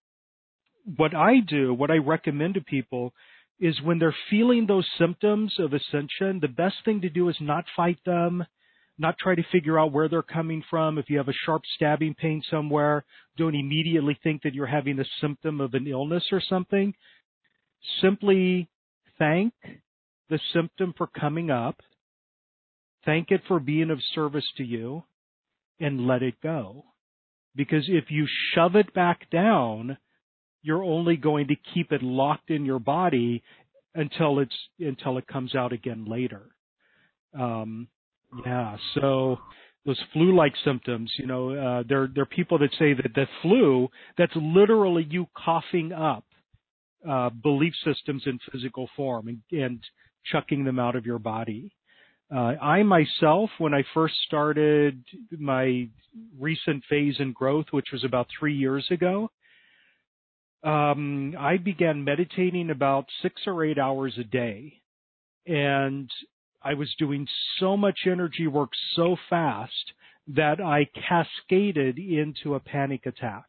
what 0.98 1.16
I 1.16 1.40
do, 1.40 1.74
what 1.74 1.92
I 1.92 1.98
recommend 1.98 2.56
to 2.56 2.62
people 2.62 3.14
is 3.60 3.82
when 3.82 4.00
they're 4.00 4.16
feeling 4.30 4.66
those 4.66 4.88
symptoms 4.98 5.54
of 5.60 5.74
ascension, 5.74 6.40
the 6.42 6.48
best 6.48 6.76
thing 6.84 7.02
to 7.02 7.10
do 7.10 7.30
is 7.30 7.38
not 7.40 7.66
fight 7.76 8.00
them, 8.06 8.46
not 8.98 9.18
try 9.18 9.36
to 9.36 9.44
figure 9.52 9.80
out 9.80 9.92
where 9.92 10.08
they're 10.10 10.22
coming 10.22 10.64
from. 10.70 10.98
If 10.98 11.10
you 11.10 11.18
have 11.18 11.30
a 11.30 11.34
sharp 11.46 11.64
stabbing 11.76 12.16
pain 12.16 12.42
somewhere, 12.50 13.06
don't 13.38 13.56
immediately 13.56 14.18
think 14.24 14.44
that 14.44 14.54
you're 14.54 14.66
having 14.66 15.00
a 15.00 15.06
symptom 15.22 15.62
of 15.62 15.74
an 15.74 15.88
illness 15.88 16.24
or 16.32 16.42
something. 16.42 16.94
Simply 18.02 18.70
thank 19.18 19.54
the 20.30 20.40
symptom 20.54 20.94
for 20.98 21.08
coming 21.08 21.50
up, 21.52 21.80
thank 23.06 23.32
it 23.32 23.42
for 23.48 23.60
being 23.60 23.92
of 23.92 24.00
service 24.14 24.46
to 24.58 24.64
you, 24.64 25.04
and 25.80 26.08
let 26.08 26.24
it 26.24 26.36
go. 26.42 26.86
Because 27.56 27.86
if 27.88 28.06
you 28.10 28.28
shove 28.54 28.76
it 28.76 28.94
back 28.94 29.30
down, 29.30 29.98
you're 30.62 30.84
only 30.84 31.16
going 31.16 31.48
to 31.48 31.56
keep 31.74 31.92
it 31.92 32.02
locked 32.02 32.50
in 32.50 32.66
your 32.66 32.80
body 32.80 33.44
until 33.94 34.40
it's 34.40 34.56
until 34.80 35.18
it 35.18 35.28
comes 35.28 35.56
out 35.56 35.72
again 35.72 36.06
later. 36.06 36.44
Um, 37.38 37.88
yeah, 38.46 38.76
so 38.96 39.38
those 39.86 40.00
flu-like 40.14 40.54
symptoms, 40.66 41.12
you 41.18 41.28
know, 41.28 41.52
uh, 41.52 41.84
there 41.88 42.10
there 42.14 42.24
are 42.24 42.28
people 42.28 42.58
that 42.60 42.72
say 42.80 42.94
that 42.94 43.14
the 43.14 43.28
flu 43.42 43.88
that's 44.18 44.36
literally 44.36 45.06
you 45.10 45.28
coughing 45.38 45.92
up 45.94 46.26
uh, 47.08 47.30
belief 47.30 47.74
systems 47.86 48.24
in 48.26 48.40
physical 48.52 48.90
form 48.96 49.28
and, 49.28 49.42
and 49.52 49.80
chucking 50.32 50.64
them 50.66 50.80
out 50.80 50.96
of 50.96 51.06
your 51.06 51.20
body. 51.20 51.72
Uh, 52.34 52.56
I 52.62 52.84
myself, 52.84 53.50
when 53.60 53.74
I 53.74 53.84
first 53.94 54.16
started 54.26 55.04
my 55.32 55.88
recent 56.40 56.84
phase 56.90 57.16
in 57.20 57.34
growth, 57.34 57.68
which 57.72 57.88
was 57.92 58.04
about 58.04 58.28
three 58.40 58.56
years 58.56 58.86
ago, 58.90 59.30
um, 60.64 61.36
I 61.40 61.58
began 61.58 62.04
meditating 62.04 62.72
about 62.72 63.06
six 63.22 63.44
or 63.46 63.64
eight 63.64 63.78
hours 63.78 64.18
a 64.18 64.24
day. 64.24 64.82
And 65.46 66.10
I 66.64 66.74
was 66.74 66.94
doing 66.98 67.28
so 67.60 67.78
much 67.78 68.00
energy 68.08 68.48
work 68.48 68.72
so 68.96 69.16
fast 69.30 69.94
that 70.28 70.60
I 70.60 70.90
cascaded 71.08 72.00
into 72.00 72.56
a 72.56 72.60
panic 72.60 73.06
attack. 73.06 73.46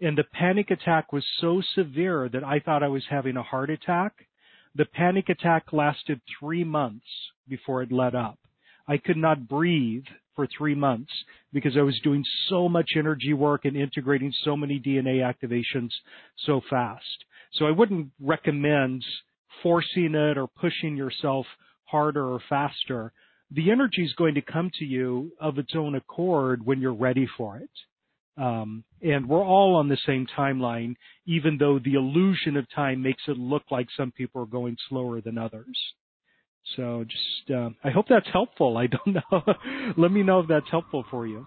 And 0.00 0.18
the 0.18 0.24
panic 0.24 0.72
attack 0.72 1.12
was 1.12 1.24
so 1.40 1.62
severe 1.76 2.28
that 2.32 2.42
I 2.42 2.58
thought 2.58 2.82
I 2.82 2.88
was 2.88 3.04
having 3.08 3.36
a 3.36 3.42
heart 3.44 3.70
attack. 3.70 4.26
The 4.74 4.86
panic 4.86 5.28
attack 5.28 5.72
lasted 5.72 6.20
three 6.38 6.64
months 6.64 7.06
before 7.48 7.82
it 7.82 7.92
let 7.92 8.14
up. 8.14 8.38
I 8.88 8.96
could 8.96 9.16
not 9.16 9.48
breathe 9.48 10.04
for 10.34 10.46
three 10.46 10.74
months 10.74 11.12
because 11.52 11.76
I 11.76 11.82
was 11.82 12.00
doing 12.02 12.24
so 12.48 12.68
much 12.68 12.92
energy 12.96 13.34
work 13.34 13.64
and 13.64 13.76
integrating 13.76 14.32
so 14.44 14.56
many 14.56 14.80
DNA 14.80 15.20
activations 15.20 15.90
so 16.46 16.62
fast. 16.70 17.24
So 17.52 17.66
I 17.66 17.70
wouldn't 17.70 18.08
recommend 18.18 19.04
forcing 19.62 20.14
it 20.14 20.38
or 20.38 20.46
pushing 20.46 20.96
yourself 20.96 21.46
harder 21.84 22.26
or 22.26 22.40
faster. 22.48 23.12
The 23.50 23.70
energy 23.70 24.02
is 24.02 24.14
going 24.14 24.34
to 24.34 24.42
come 24.42 24.70
to 24.78 24.84
you 24.86 25.32
of 25.38 25.58
its 25.58 25.74
own 25.76 25.94
accord 25.94 26.64
when 26.64 26.80
you're 26.80 26.94
ready 26.94 27.28
for 27.36 27.58
it. 27.58 27.70
Um, 28.36 28.84
and 29.02 29.28
we're 29.28 29.44
all 29.44 29.76
on 29.76 29.88
the 29.88 29.98
same 30.06 30.26
timeline, 30.36 30.94
even 31.26 31.58
though 31.58 31.78
the 31.78 31.94
illusion 31.94 32.56
of 32.56 32.66
time 32.74 33.02
makes 33.02 33.22
it 33.28 33.36
look 33.36 33.64
like 33.70 33.88
some 33.96 34.10
people 34.10 34.42
are 34.42 34.46
going 34.46 34.76
slower 34.88 35.20
than 35.20 35.36
others. 35.36 35.76
So 36.76 37.04
just, 37.04 37.50
uh, 37.50 37.70
I 37.84 37.90
hope 37.90 38.06
that's 38.08 38.28
helpful. 38.32 38.78
I 38.78 38.86
don't 38.86 39.06
know. 39.32 39.42
Let 39.96 40.12
me 40.12 40.22
know 40.22 40.40
if 40.40 40.48
that's 40.48 40.70
helpful 40.70 41.04
for 41.10 41.26
you. 41.26 41.46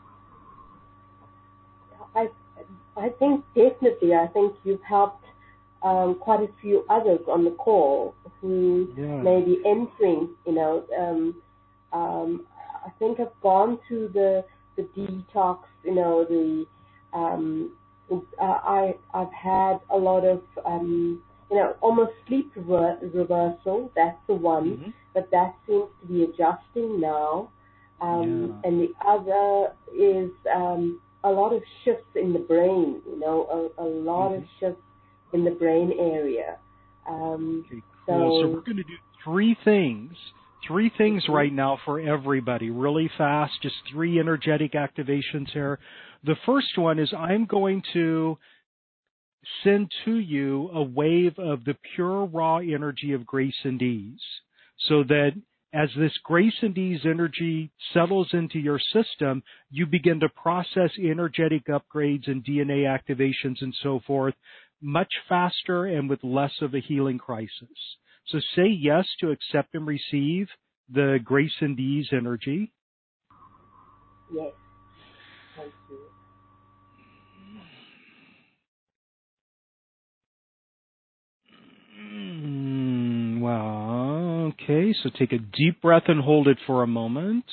I, 2.16 2.28
I 2.98 3.10
think 3.20 3.44
definitely. 3.56 4.14
I 4.14 4.28
think 4.28 4.56
you've 4.64 4.84
helped 4.88 5.26
um, 5.84 6.16
quite 6.20 6.42
a 6.42 6.50
few 6.62 6.86
others 6.90 7.20
on 7.28 7.44
the 7.44 7.52
call 7.52 8.16
who 8.42 8.94
yeah. 8.98 9.22
may 9.22 9.42
be 9.42 9.62
entering. 9.66 10.30
You 10.46 10.54
know, 10.54 10.86
um, 10.98 11.42
um, 11.94 12.48
I 12.86 12.90
think 13.00 13.20
I've 13.20 13.40
gone 13.42 13.80
through 13.88 14.10
the 14.14 14.46
the 14.78 14.84
detox. 14.98 15.60
You 15.84 15.96
know, 15.96 16.26
the 16.28 16.66
um, 17.16 17.72
uh, 18.12 18.20
I 18.44 18.96
I've 19.14 19.34
had 19.34 19.78
a 19.90 19.98
lot 19.98 20.26
of 20.26 20.42
um, 20.66 21.24
you 21.50 21.58
know 21.58 21.76
almost 21.82 22.12
sleep 22.28 22.52
rever- 22.56 23.00
reversal. 23.14 23.92
That's 23.96 24.18
the 24.28 24.36
one. 24.36 24.78
Mm-hmm 24.78 24.90
but 25.16 25.32
that 25.32 25.56
seems 25.66 25.88
to 26.02 26.08
be 26.08 26.24
adjusting 26.24 27.00
now. 27.00 27.50
Um, 28.02 28.60
yeah. 28.64 28.70
And 28.70 28.82
the 28.82 28.94
other 29.08 29.74
is 29.98 30.30
um, 30.54 31.00
a 31.24 31.30
lot 31.30 31.54
of 31.54 31.64
shifts 31.84 32.12
in 32.16 32.34
the 32.34 32.40
brain, 32.40 33.02
you 33.08 33.20
know, 33.20 33.72
a, 33.80 33.82
a 33.82 33.88
lot 33.88 34.32
mm-hmm. 34.32 34.44
of 34.44 34.50
shifts 34.60 34.84
in 35.34 35.46
the 35.46 35.52
brain 35.52 35.94
area. 35.98 36.58
Um, 37.10 37.64
okay, 37.66 37.82
cool. 38.06 38.42
So, 38.42 38.48
so 38.48 38.54
we're 38.54 38.62
going 38.62 38.78
to 38.78 38.84
do 38.84 38.98
three 39.24 39.58
things. 39.64 40.12
Three 40.68 40.92
things 40.98 41.24
mm-hmm. 41.24 41.34
right 41.34 41.54
now 41.54 41.80
for 41.86 42.00
everybody, 42.00 42.70
really 42.72 43.10
fast, 43.18 43.54
just 43.62 43.76
three 43.92 44.20
energetic 44.20 44.74
activations 44.74 45.50
here. 45.54 45.80
The 46.26 46.36
first 46.46 46.78
one 46.78 46.98
is 46.98 47.14
I'm 47.16 47.46
going 47.46 47.84
to 47.94 48.38
send 49.64 49.92
to 50.06 50.18
you 50.18 50.70
a 50.74 50.82
wave 50.82 51.38
of 51.38 51.64
the 51.66 51.76
pure 51.96 52.26
raw 52.26 52.58
energy 52.58 53.14
of 53.14 53.26
grace 53.26 53.56
and 53.64 53.80
ease 53.82 54.22
so 54.88 55.04
that 55.04 55.32
as 55.74 55.90
this 55.98 56.18
grace 56.24 56.56
and 56.62 56.76
ease 56.78 57.02
energy 57.06 57.70
settles 57.94 58.30
into 58.34 58.60
your 58.60 58.80
system, 58.80 59.44
you 59.70 59.86
begin 59.86 60.20
to 60.22 60.30
process 60.30 60.92
energetic 60.98 61.66
upgrades 61.68 62.28
and 62.28 62.44
DNA 62.44 62.86
activations 62.86 63.62
and 63.62 63.76
so 63.84 64.00
forth 64.08 64.34
much 64.82 65.14
faster 65.28 65.86
and 65.86 66.10
with 66.10 66.24
less 66.24 66.54
of 66.62 66.74
a 66.74 66.80
healing 66.80 67.18
crisis. 67.18 67.52
So 68.28 68.40
say 68.56 68.68
yes 68.68 69.06
to 69.20 69.32
accept 69.32 69.76
and 69.76 69.86
receive 69.86 70.48
the 70.92 71.20
grace 71.24 71.56
and 71.62 71.80
ease 71.80 72.08
energy. 72.12 72.72
Yes. 74.34 74.54
Thank 75.56 75.74
you. 75.90 76.15
Wow. 83.46 84.52
Okay, 84.54 84.92
so 85.04 85.12
take 85.20 85.32
a 85.32 85.38
deep 85.38 85.80
breath 85.80 86.06
and 86.08 86.20
hold 86.20 86.48
it 86.48 86.58
for 86.66 86.82
a 86.82 86.88
moment. 86.88 87.46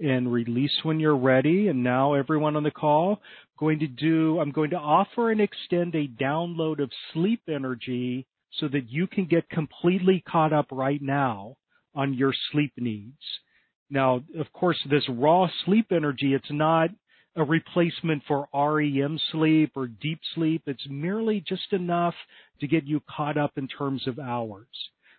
And 0.00 0.32
release 0.32 0.72
when 0.82 0.98
you're 0.98 1.16
ready. 1.16 1.68
And 1.68 1.84
now 1.84 2.14
everyone 2.14 2.56
on 2.56 2.64
the 2.64 2.72
call, 2.72 3.20
going 3.60 3.78
to 3.78 3.86
do, 3.86 4.40
I'm 4.40 4.50
going 4.50 4.70
to 4.70 4.76
offer 4.76 5.30
and 5.30 5.40
extend 5.40 5.94
a 5.94 6.08
download 6.08 6.82
of 6.82 6.90
sleep 7.12 7.42
energy 7.48 8.26
so 8.58 8.66
that 8.66 8.90
you 8.90 9.06
can 9.06 9.26
get 9.26 9.48
completely 9.50 10.24
caught 10.28 10.52
up 10.52 10.66
right 10.72 11.00
now 11.00 11.56
on 11.94 12.12
your 12.12 12.34
sleep 12.50 12.72
needs. 12.76 13.22
Now, 13.88 14.24
of 14.36 14.52
course, 14.52 14.78
this 14.90 15.08
raw 15.08 15.46
sleep 15.64 15.92
energy, 15.92 16.34
it's 16.34 16.50
not 16.50 16.90
a 17.36 17.44
replacement 17.44 18.22
for 18.26 18.48
REM 18.54 19.18
sleep 19.30 19.72
or 19.76 19.86
deep 19.86 20.20
sleep. 20.34 20.62
It's 20.66 20.86
merely 20.88 21.44
just 21.46 21.72
enough 21.72 22.14
to 22.60 22.66
get 22.66 22.84
you 22.84 23.02
caught 23.14 23.36
up 23.36 23.52
in 23.56 23.68
terms 23.68 24.06
of 24.06 24.18
hours. 24.18 24.66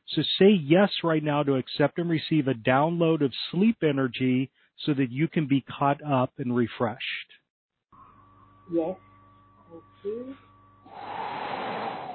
So 0.09 0.22
say 0.39 0.49
yes 0.49 0.89
right 1.03 1.24
now 1.24 1.43
to 1.43 1.55
accept 1.55 1.99
and 1.99 2.09
receive 2.09 2.47
a 2.47 2.53
download 2.53 3.24
of 3.24 3.32
sleep 3.51 3.78
energy 3.84 4.49
so 4.86 4.93
that 4.93 5.11
you 5.11 5.28
can 5.28 5.47
be 5.47 5.61
caught 5.61 6.01
up 6.03 6.34
and 6.38 6.55
refreshed. 6.55 7.01
Yes. 8.72 8.95
You. 10.03 10.36
Wow. 10.86 12.07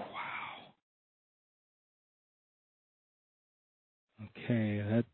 Okay, 4.39 4.83
that 4.89 5.05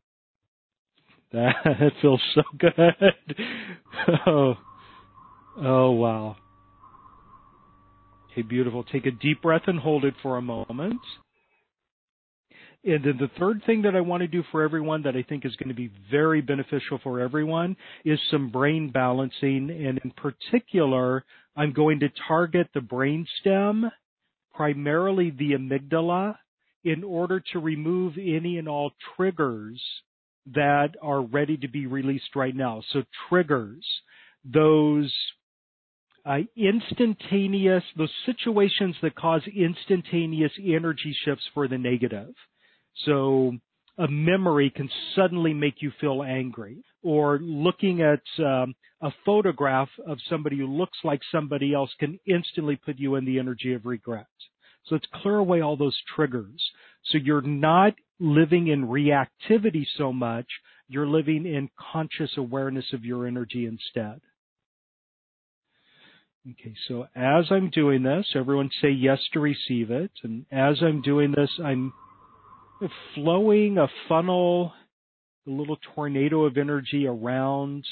that 1.32 1.93
feels 2.01 2.22
so 2.34 2.43
good. 2.59 2.72
oh. 4.26 4.55
Oh, 5.61 5.91
wow. 5.91 6.37
Okay, 8.31 8.43
beautiful. 8.43 8.85
Take 8.85 9.07
a 9.07 9.11
deep 9.11 9.43
breath 9.43 9.63
and 9.67 9.79
hold 9.79 10.05
it 10.05 10.15
for 10.23 10.37
a 10.37 10.43
moment. 10.43 11.01
And 12.85 13.05
then 13.05 13.19
the 13.19 13.31
third 13.39 13.63
thing 13.67 13.83
that 13.83 13.97
I 13.97 14.01
want 14.01 14.21
to 14.21 14.29
do 14.29 14.45
for 14.53 14.63
everyone 14.63 15.03
that 15.03 15.17
I 15.17 15.23
think 15.23 15.45
is 15.45 15.57
going 15.57 15.69
to 15.69 15.75
be 15.75 15.91
very 16.11 16.41
beneficial 16.41 17.01
for 17.03 17.19
everyone 17.21 17.77
is 18.05 18.21
some 18.31 18.51
brain 18.51 18.91
balancing. 18.91 19.71
And 19.71 19.99
in 20.05 20.13
particular, 20.13 21.25
I'm 21.57 21.73
going 21.73 22.01
to 22.01 22.09
target 22.29 22.69
the 22.73 22.81
brain 22.81 23.27
stem, 23.41 23.91
primarily 24.55 25.31
the 25.31 25.53
amygdala, 25.53 26.37
in 26.85 27.03
order 27.03 27.43
to 27.53 27.59
remove 27.59 28.15
any 28.17 28.59
and 28.59 28.69
all 28.69 28.93
triggers 29.17 29.83
that 30.55 30.91
are 31.03 31.21
ready 31.21 31.57
to 31.57 31.69
be 31.69 31.87
released 31.87 32.37
right 32.37 32.55
now. 32.55 32.83
So 32.93 33.03
triggers, 33.29 33.85
those 34.45 35.13
instantaneous, 36.57 37.83
those 37.97 38.12
situations 38.26 38.97
that 39.03 39.14
cause 39.14 39.43
instantaneous 39.55 40.53
energy 40.62 41.16
shifts 41.24 41.45
for 41.55 41.68
the 41.68 41.79
negative. 41.79 42.35
So 43.07 43.53
a 43.97 44.09
memory 44.09 44.70
can 44.70 44.89
suddenly 45.14 45.55
make 45.55 45.81
you 45.81 45.91
feel 46.01 46.22
angry. 46.22 46.85
or 47.03 47.39
looking 47.39 48.03
at 48.03 48.20
um, 48.45 48.74
a 49.01 49.11
photograph 49.24 49.89
of 50.07 50.18
somebody 50.29 50.59
who 50.59 50.66
looks 50.66 50.99
like 51.05 51.20
somebody 51.31 51.72
else 51.72 51.91
can 51.99 52.18
instantly 52.26 52.76
put 52.76 52.99
you 52.99 53.14
in 53.14 53.24
the 53.24 53.39
energy 53.39 53.72
of 53.72 53.87
regret. 53.87 54.26
So 54.87 54.97
let's 54.97 55.07
clear 55.22 55.37
away 55.37 55.61
all 55.61 55.76
those 55.76 55.97
triggers. 56.14 56.62
So 57.07 57.18
you're 57.18 57.43
not 57.43 57.95
living 58.18 58.68
in 58.68 58.89
reactivity 58.89 59.85
so 59.97 60.12
much, 60.12 60.47
you're 60.89 61.07
living 61.07 61.47
in 61.47 61.70
conscious 61.93 62.31
awareness 62.37 62.87
of 62.93 63.05
your 63.05 63.26
energy 63.26 63.66
instead. 63.66 64.20
Okay, 66.47 66.74
so 66.86 67.07
as 67.14 67.47
I'm 67.51 67.68
doing 67.70 68.03
this, 68.03 68.26
everyone 68.34 68.70
say 68.80 68.91
yes 68.91 69.18
to 69.32 69.41
receive 69.41 69.91
it. 69.91 70.11
And 70.22 70.47
as 70.51 70.78
I'm 70.82 71.03
doing 71.03 71.32
this, 71.32 71.51
I'm 71.62 71.93
flowing 73.14 73.76
a 73.76 73.89
funnel, 74.09 74.72
a 75.47 75.51
little 75.51 75.78
tornado 75.95 76.45
of 76.45 76.57
energy 76.57 77.07
around 77.07 77.84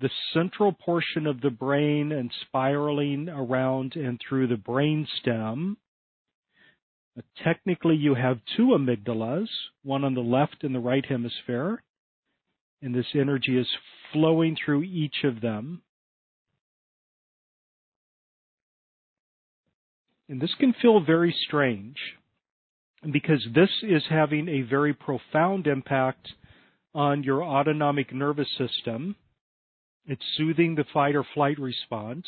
the 0.00 0.10
central 0.34 0.72
portion 0.72 1.26
of 1.26 1.40
the 1.40 1.50
brain 1.50 2.12
and 2.12 2.30
spiraling 2.42 3.28
around 3.28 3.94
and 3.94 4.20
through 4.20 4.48
the 4.48 4.56
brain 4.56 5.06
stem. 5.20 5.76
Uh, 7.16 7.22
technically, 7.44 7.94
you 7.94 8.14
have 8.14 8.40
two 8.56 8.68
amygdalas, 8.76 9.46
one 9.84 10.02
on 10.02 10.14
the 10.14 10.20
left 10.20 10.64
and 10.64 10.74
the 10.74 10.80
right 10.80 11.06
hemisphere, 11.06 11.82
and 12.82 12.94
this 12.94 13.06
energy 13.14 13.56
is 13.56 13.68
flowing 14.12 14.56
through 14.62 14.82
each 14.82 15.24
of 15.24 15.40
them. 15.40 15.82
And 20.28 20.40
this 20.40 20.54
can 20.58 20.74
feel 20.80 21.00
very 21.00 21.34
strange 21.46 21.96
because 23.10 23.44
this 23.54 23.70
is 23.82 24.02
having 24.08 24.48
a 24.48 24.62
very 24.62 24.94
profound 24.94 25.66
impact 25.66 26.28
on 26.94 27.22
your 27.22 27.42
autonomic 27.42 28.12
nervous 28.12 28.48
system. 28.56 29.16
It's 30.06 30.22
soothing 30.36 30.74
the 30.74 30.84
fight 30.92 31.16
or 31.16 31.24
flight 31.34 31.58
response. 31.58 32.26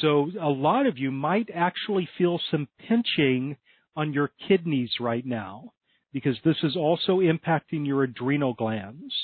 So 0.00 0.30
a 0.40 0.48
lot 0.48 0.86
of 0.86 0.98
you 0.98 1.10
might 1.10 1.48
actually 1.54 2.08
feel 2.18 2.40
some 2.50 2.68
pinching 2.86 3.56
on 3.96 4.12
your 4.12 4.30
kidneys 4.46 4.90
right 5.00 5.24
now 5.24 5.72
because 6.12 6.36
this 6.44 6.56
is 6.62 6.76
also 6.76 7.18
impacting 7.18 7.86
your 7.86 8.04
adrenal 8.04 8.54
glands. 8.54 9.14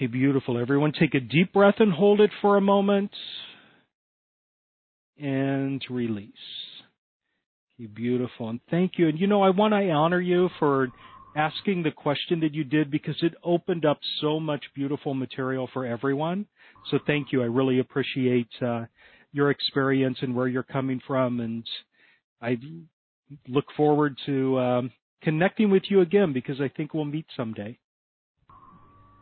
Okay, 0.00 0.06
beautiful. 0.06 0.56
Everyone 0.58 0.92
take 0.98 1.14
a 1.14 1.20
deep 1.20 1.52
breath 1.52 1.74
and 1.78 1.92
hold 1.92 2.22
it 2.22 2.30
for 2.40 2.56
a 2.56 2.60
moment 2.62 3.10
and 5.18 5.84
release. 5.90 6.32
Hey, 7.76 7.84
beautiful. 7.84 8.48
And 8.48 8.60
thank 8.70 8.92
you. 8.96 9.08
And 9.08 9.20
you 9.20 9.26
know, 9.26 9.42
I 9.42 9.50
want 9.50 9.74
to 9.74 9.90
honor 9.90 10.22
you 10.22 10.48
for 10.58 10.88
asking 11.36 11.82
the 11.82 11.90
question 11.90 12.40
that 12.40 12.54
you 12.54 12.64
did 12.64 12.90
because 12.90 13.16
it 13.20 13.34
opened 13.44 13.84
up 13.84 13.98
so 14.22 14.40
much 14.40 14.64
beautiful 14.74 15.12
material 15.12 15.68
for 15.70 15.84
everyone. 15.84 16.46
So 16.90 16.98
thank 17.06 17.30
you. 17.30 17.42
I 17.42 17.46
really 17.46 17.80
appreciate 17.80 18.48
uh, 18.62 18.86
your 19.32 19.50
experience 19.50 20.16
and 20.22 20.34
where 20.34 20.48
you're 20.48 20.62
coming 20.62 21.02
from. 21.06 21.40
And 21.40 21.66
I 22.40 22.56
look 23.46 23.66
forward 23.76 24.16
to 24.24 24.58
um, 24.60 24.92
connecting 25.22 25.70
with 25.70 25.82
you 25.90 26.00
again 26.00 26.32
because 26.32 26.58
I 26.58 26.68
think 26.74 26.94
we'll 26.94 27.04
meet 27.04 27.26
someday. 27.36 27.76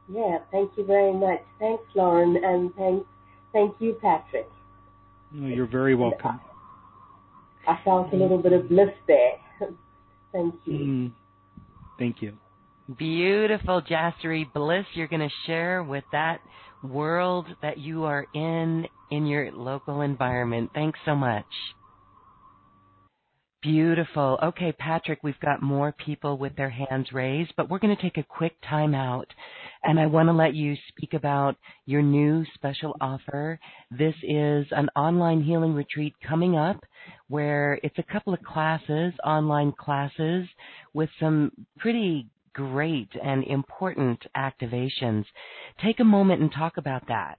Yeah, 0.09 0.39
thank 0.51 0.73
you 0.77 0.85
very 0.85 1.13
much. 1.13 1.41
Thanks, 1.59 1.85
Lauren, 1.95 2.43
and 2.43 2.75
thanks, 2.75 3.07
thank 3.53 3.75
you, 3.79 3.97
Patrick. 4.01 4.49
No, 5.33 5.49
you're 5.49 5.67
very 5.67 5.95
welcome. 5.95 6.41
I 7.67 7.79
felt 7.85 8.13
a 8.13 8.17
little 8.17 8.39
bit 8.39 8.55
of 8.55 8.69
bliss 8.69 8.89
there. 9.07 9.33
thank 10.33 10.55
you. 10.65 10.79
Mm, 10.79 11.13
thank 11.99 12.23
you. 12.23 12.33
Beautiful, 12.97 13.83
Jassery 13.83 14.51
Bliss 14.55 14.87
you're 14.95 15.09
going 15.09 15.21
to 15.21 15.35
share 15.47 15.83
with 15.83 16.05
that 16.13 16.41
world 16.83 17.47
that 17.61 17.77
you 17.77 18.05
are 18.05 18.27
in 18.33 18.87
in 19.11 19.27
your 19.27 19.53
local 19.53 20.01
environment. 20.01 20.71
Thanks 20.73 20.99
so 21.05 21.15
much. 21.15 21.45
Beautiful. 23.61 24.39
Okay, 24.41 24.71
Patrick, 24.71 25.19
we've 25.25 25.41
got 25.41 25.61
more 25.61 25.91
people 25.91 26.39
with 26.39 26.55
their 26.55 26.71
hands 26.71 27.09
raised, 27.13 27.53
but 27.57 27.69
we're 27.69 27.81
going 27.81 27.95
to 27.95 28.01
take 28.01 28.17
a 28.17 28.23
quick 28.23 28.55
time 28.69 28.95
out. 28.95 29.27
And 29.83 29.99
I 29.99 30.07
want 30.07 30.29
to 30.29 30.33
let 30.33 30.55
you 30.55 30.77
speak 30.89 31.13
about 31.13 31.57
your 31.85 32.01
new 32.01 32.45
special 32.55 32.95
offer. 33.01 33.59
This 33.91 34.15
is 34.23 34.67
an 34.71 34.89
online 34.95 35.43
healing 35.43 35.75
retreat 35.75 36.15
coming 36.27 36.57
up 36.57 36.81
where 37.27 37.81
it's 37.83 37.99
a 37.99 38.13
couple 38.13 38.33
of 38.33 38.41
classes, 38.45 39.13
online 39.25 39.73
classes, 39.73 40.47
with 40.95 41.11
some 41.19 41.51
pretty 41.79 42.29
great 42.53 43.11
and 43.21 43.43
important 43.45 44.25
activations. 44.37 45.25
Take 45.83 45.99
a 45.99 46.05
moment 46.05 46.43
and 46.43 46.53
talk 46.53 46.77
about 46.77 47.09
that. 47.09 47.39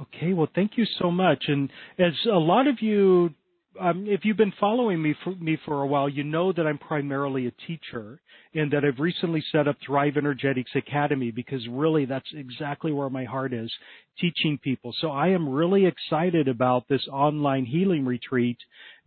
Okay, 0.00 0.32
well, 0.32 0.48
thank 0.54 0.72
you 0.76 0.84
so 1.00 1.10
much. 1.10 1.44
And 1.48 1.70
as 1.98 2.12
a 2.26 2.38
lot 2.38 2.68
of 2.68 2.80
you 2.80 3.34
um, 3.80 4.06
if 4.06 4.24
you've 4.24 4.36
been 4.36 4.52
following 4.60 5.02
me 5.02 5.14
for, 5.24 5.34
me 5.36 5.58
for 5.64 5.82
a 5.82 5.86
while, 5.86 6.08
you 6.08 6.24
know 6.24 6.52
that 6.52 6.66
I'm 6.66 6.78
primarily 6.78 7.46
a 7.46 7.66
teacher 7.66 8.20
and 8.54 8.70
that 8.72 8.84
I've 8.84 9.00
recently 9.00 9.42
set 9.50 9.66
up 9.66 9.76
Thrive 9.84 10.16
Energetics 10.16 10.70
Academy 10.74 11.30
because 11.30 11.66
really 11.68 12.04
that's 12.04 12.28
exactly 12.34 12.92
where 12.92 13.10
my 13.10 13.24
heart 13.24 13.52
is, 13.52 13.72
teaching 14.18 14.58
people. 14.62 14.94
So 15.00 15.10
I 15.10 15.28
am 15.28 15.48
really 15.48 15.86
excited 15.86 16.46
about 16.48 16.88
this 16.88 17.06
online 17.10 17.64
healing 17.64 18.04
retreat 18.04 18.58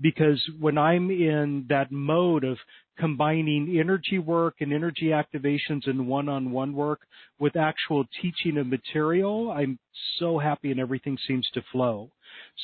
because 0.01 0.41
when 0.59 0.77
I'm 0.77 1.09
in 1.11 1.65
that 1.69 1.91
mode 1.91 2.43
of 2.43 2.57
combining 2.97 3.77
energy 3.79 4.19
work 4.19 4.55
and 4.59 4.73
energy 4.73 5.11
activations 5.11 5.87
and 5.87 6.07
one-on-one 6.07 6.73
work 6.73 7.01
with 7.39 7.55
actual 7.55 8.05
teaching 8.21 8.57
of 8.57 8.67
material, 8.67 9.51
I'm 9.51 9.79
so 10.19 10.39
happy 10.39 10.71
and 10.71 10.79
everything 10.79 11.17
seems 11.27 11.47
to 11.53 11.61
flow. 11.71 12.11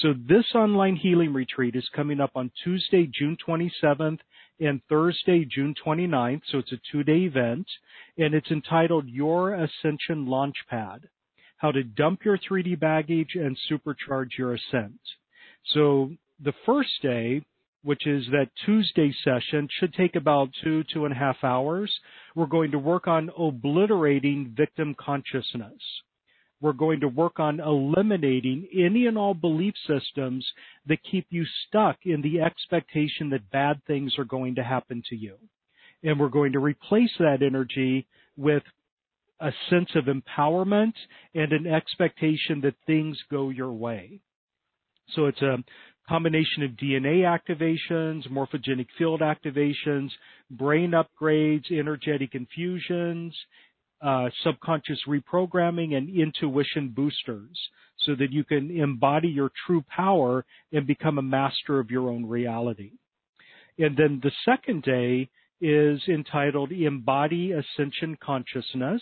So 0.02 0.14
this 0.28 0.46
online 0.56 0.96
healing 0.96 1.34
retreat 1.34 1.76
is 1.76 1.88
coming 1.96 2.20
up 2.20 2.32
on 2.36 2.52
Tuesday, 2.64 3.06
June 3.14 3.38
27th 3.48 4.20
and 4.60 4.82
Thursday, 4.90 5.46
June 5.46 5.76
29th. 5.86 6.42
So 6.52 6.58
it's 6.58 6.72
a 6.72 6.82
two 6.92 7.04
day 7.04 7.20
event 7.22 7.68
and 8.18 8.34
it's 8.34 8.50
entitled 8.50 9.08
Your 9.08 9.54
Ascension 9.54 10.26
Launchpad. 10.26 11.02
How 11.58 11.72
to 11.72 11.84
dump 11.84 12.26
your 12.26 12.40
3D 12.40 12.80
baggage 12.80 13.36
and 13.36 13.58
supercharge 13.70 14.38
your 14.38 14.56
ascent. 14.56 15.00
So 15.74 16.12
the 16.44 16.54
first 16.66 17.02
day, 17.02 17.46
which 17.84 18.08
is 18.08 18.26
that 18.32 18.50
Tuesday 18.66 19.14
session, 19.24 19.68
should 19.80 19.94
take 19.94 20.16
about 20.16 20.50
two, 20.64 20.84
two 20.92 21.06
and 21.06 21.14
a 21.14 21.18
half 21.18 21.44
hours. 21.44 21.94
We're 22.36 22.48
going 22.48 22.72
to 22.72 22.80
work 22.80 23.08
on 23.08 23.30
obliterating 23.38 24.54
victim 24.58 24.96
consciousness 25.00 25.82
we're 26.64 26.72
going 26.72 27.02
to 27.02 27.10
work 27.10 27.42
on 27.42 27.60
eliminating 27.60 28.66
any 28.74 29.06
and 29.08 29.18
all 29.18 29.34
belief 29.34 29.74
systems 29.86 30.48
that 30.88 30.98
keep 31.04 31.28
you 31.30 31.44
stuck 31.68 31.98
in 32.06 32.22
the 32.22 32.40
expectation 32.40 33.30
that 33.30 33.52
bad 33.52 33.82
things 33.86 34.18
are 34.18 34.24
going 34.24 34.56
to 34.56 34.64
happen 34.64 35.04
to 35.10 35.16
you. 35.16 35.36
And 36.04 36.18
we're 36.18 36.30
going 36.30 36.54
to 36.54 36.60
replace 36.60 37.12
that 37.20 37.44
energy 37.44 38.08
with 38.38 38.64
a 39.42 39.52
sense 39.70 39.90
of 39.96 40.06
empowerment 40.06 40.94
and 41.36 41.52
an 41.52 41.68
expectation 41.68 42.62
that 42.62 42.76
things 42.88 43.18
go 43.30 43.50
your 43.50 43.74
way. 43.74 44.22
So 45.16 45.26
it's 45.26 45.42
a 45.42 45.58
combination 46.08 46.64
of 46.64 46.72
DNA 46.72 47.24
activations, 47.24 48.30
morphogenic 48.30 48.88
field 48.98 49.20
activations, 49.20 50.12
brain 50.50 50.92
upgrades, 50.94 51.72
energetic 51.72 52.36
infusions, 52.36 53.36
uh, 54.04 54.30
subconscious 54.44 55.00
reprogramming 55.08 55.96
and 55.96 56.10
intuition 56.10 56.90
boosters 56.90 57.58
so 58.06 58.16
that 58.16 58.32
you 58.32 58.44
can 58.44 58.70
embody 58.70 59.30
your 59.30 59.52
true 59.66 59.84
power 59.96 60.46
and 60.72 60.86
become 60.86 61.18
a 61.18 61.22
master 61.22 61.80
of 61.80 61.90
your 61.90 62.10
own 62.10 62.26
reality. 62.26 62.92
And 63.80 63.96
then 63.98 64.20
the 64.22 64.32
second 64.46 64.84
day 64.84 65.30
is 65.62 66.02
entitled 66.08 66.72
Embody 66.72 67.54
Ascension 67.54 68.18
Consciousness. 68.22 69.02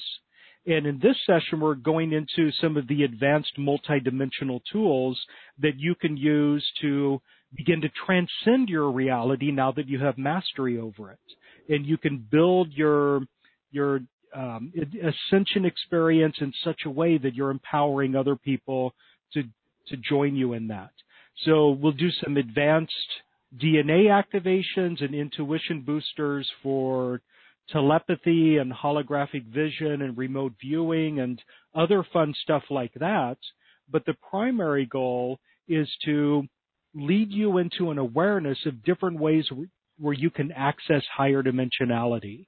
And 0.68 0.86
in 0.86 1.00
this 1.02 1.18
session, 1.26 1.60
we're 1.60 1.74
going 1.74 2.14
into 2.14 2.52
some 2.62 2.78
of 2.78 2.88
the 2.88 3.04
advanced 3.04 3.58
multidimensional 3.58 4.62
tools 4.72 5.20
that 5.60 5.78
you 5.80 5.96
can 5.96 6.16
use 6.16 6.66
to 6.82 7.20
begin 7.56 7.82
to 7.82 7.90
transcend 8.06 8.70
your 8.70 8.92
reality 8.92 9.52
now 9.52 9.72
that 9.72 9.88
you 9.88 10.00
have 10.00 10.20
mastery 10.20 10.78
over 10.78 11.12
it. 11.12 11.74
And 11.74 11.86
you 11.86 11.98
can 11.98 12.26
build 12.32 12.72
your 12.74 13.22
your 13.72 14.02
um, 14.36 14.72
ascension 15.04 15.66
experience 15.66 16.36
in 16.40 16.54
such 16.64 16.82
a 16.86 16.90
way 16.90 17.18
that 17.18 17.36
you're 17.36 17.52
empowering 17.52 18.16
other 18.16 18.36
people 18.36 18.94
to 19.34 19.44
to 19.88 19.98
join 19.98 20.36
you 20.36 20.54
in 20.54 20.68
that. 20.68 20.92
So 21.46 21.72
we'll 21.72 21.92
do 21.92 22.10
some 22.24 22.38
advanced 22.38 22.94
DNA 23.58 24.06
activations 24.08 25.04
and 25.04 25.14
intuition 25.14 25.82
boosters 25.82 26.50
for 26.62 27.22
telepathy 27.70 28.58
and 28.58 28.72
holographic 28.72 29.46
vision 29.46 30.02
and 30.02 30.18
remote 30.18 30.54
viewing 30.62 31.20
and 31.20 31.42
other 31.76 32.06
fun 32.14 32.34
stuff 32.44 32.64
like 32.70 32.94
that. 32.96 33.38
But 33.90 34.06
the 34.06 34.16
primary 34.30 34.86
goal 34.86 35.40
is 35.68 35.90
to 36.06 36.44
lead 36.94 37.32
you 37.32 37.58
into 37.58 37.92
an 37.92 37.98
awareness 37.98 38.58
of 38.66 38.84
different 38.84 39.20
ways 39.20 39.50
where 39.98 40.14
you 40.14 40.30
can 40.30 40.52
access 40.52 41.04
higher 41.16 41.44
dimensionality. 41.44 42.46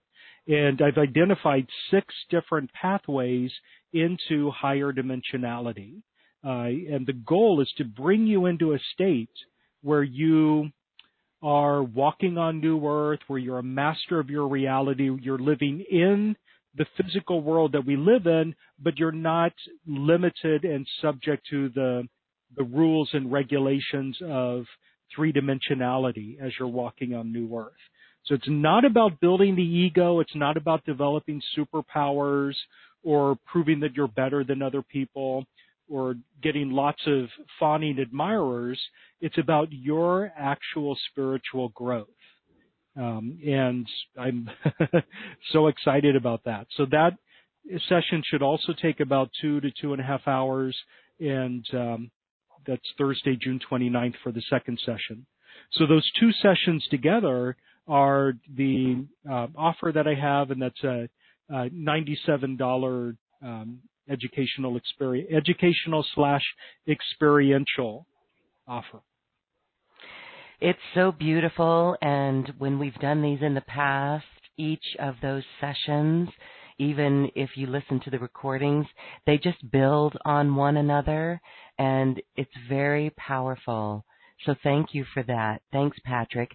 And 0.47 0.81
I've 0.81 0.97
identified 0.97 1.67
six 1.89 2.13
different 2.29 2.71
pathways 2.73 3.51
into 3.93 4.51
higher 4.51 4.91
dimensionality. 4.91 6.01
Uh, 6.45 6.67
and 6.93 7.07
the 7.07 7.13
goal 7.25 7.61
is 7.61 7.71
to 7.77 7.85
bring 7.85 8.27
you 8.27 8.47
into 8.47 8.73
a 8.73 8.79
state 8.93 9.29
where 9.81 10.03
you 10.03 10.69
are 11.41 11.83
walking 11.83 12.37
on 12.37 12.59
new 12.59 12.85
earth, 12.87 13.19
where 13.27 13.39
you're 13.39 13.59
a 13.59 13.63
master 13.63 14.19
of 14.19 14.29
your 14.29 14.47
reality, 14.47 15.09
you're 15.21 15.37
living 15.37 15.85
in 15.89 16.35
the 16.75 16.85
physical 16.97 17.41
world 17.41 17.73
that 17.73 17.85
we 17.85 17.95
live 17.95 18.25
in, 18.25 18.55
but 18.79 18.97
you're 18.97 19.11
not 19.11 19.53
limited 19.85 20.63
and 20.63 20.87
subject 21.01 21.45
to 21.49 21.69
the 21.69 22.07
the 22.55 22.63
rules 22.63 23.09
and 23.13 23.31
regulations 23.31 24.15
of 24.23 24.65
three 25.15 25.33
dimensionality 25.33 26.39
as 26.39 26.51
you're 26.59 26.67
walking 26.67 27.15
on 27.15 27.33
new 27.33 27.57
earth. 27.57 27.71
So 28.25 28.35
it's 28.35 28.47
not 28.47 28.85
about 28.85 29.19
building 29.19 29.55
the 29.55 29.63
ego, 29.63 30.19
it's 30.19 30.35
not 30.35 30.57
about 30.57 30.85
developing 30.85 31.41
superpowers 31.57 32.53
or 33.03 33.37
proving 33.45 33.81
that 33.81 33.95
you're 33.95 34.07
better 34.07 34.43
than 34.43 34.61
other 34.61 34.81
people 34.81 35.45
or 35.89 36.15
getting 36.41 36.71
lots 36.71 37.01
of 37.05 37.25
fawning 37.59 37.99
admirers. 37.99 38.79
It's 39.19 39.37
about 39.37 39.67
your 39.71 40.31
actual 40.37 40.97
spiritual 41.11 41.69
growth. 41.69 42.07
Um, 42.95 43.39
and 43.45 43.87
I'm 44.17 44.49
so 45.51 45.67
excited 45.67 46.15
about 46.15 46.43
that. 46.45 46.67
So 46.77 46.85
that 46.91 47.17
session 47.89 48.21
should 48.25 48.41
also 48.41 48.73
take 48.81 48.99
about 48.99 49.29
two 49.41 49.59
to 49.61 49.71
two 49.81 49.93
and 49.93 50.01
a 50.01 50.05
half 50.05 50.27
hours, 50.27 50.77
and 51.19 51.65
um, 51.73 52.11
that's 52.67 52.81
Thursday, 52.97 53.37
June 53.41 53.59
29th 53.69 54.15
for 54.23 54.31
the 54.31 54.43
second 54.49 54.79
session. 54.85 55.25
So 55.73 55.87
those 55.87 56.09
two 56.19 56.31
sessions 56.41 56.85
together 56.91 57.55
are 57.87 58.33
the 58.55 59.05
uh, 59.29 59.47
offer 59.55 59.91
that 59.93 60.07
I 60.07 60.15
have, 60.15 60.51
and 60.51 60.61
that's 60.61 60.83
a, 60.83 61.09
a 61.49 61.69
$97 61.69 63.17
um, 63.43 63.79
educational 64.09 64.77
experience, 64.77 65.29
educational 65.35 66.05
slash 66.15 66.43
experiential 66.87 68.05
offer. 68.67 69.01
It's 70.59 70.79
so 70.95 71.11
beautiful, 71.11 71.97
and 72.01 72.53
when 72.57 72.79
we've 72.79 72.95
done 72.95 73.21
these 73.21 73.41
in 73.41 73.53
the 73.53 73.61
past, 73.61 74.25
each 74.57 74.95
of 74.99 75.15
those 75.21 75.43
sessions, 75.59 76.29
even 76.79 77.29
if 77.35 77.51
you 77.55 77.67
listen 77.67 77.99
to 78.01 78.09
the 78.09 78.19
recordings, 78.19 78.85
they 79.25 79.37
just 79.37 79.71
build 79.71 80.17
on 80.25 80.55
one 80.55 80.77
another, 80.77 81.41
and 81.77 82.21
it's 82.35 82.51
very 82.69 83.11
powerful. 83.17 84.05
So 84.45 84.55
thank 84.63 84.93
you 84.93 85.05
for 85.13 85.23
that. 85.23 85.61
Thanks, 85.71 85.97
Patrick. 86.03 86.51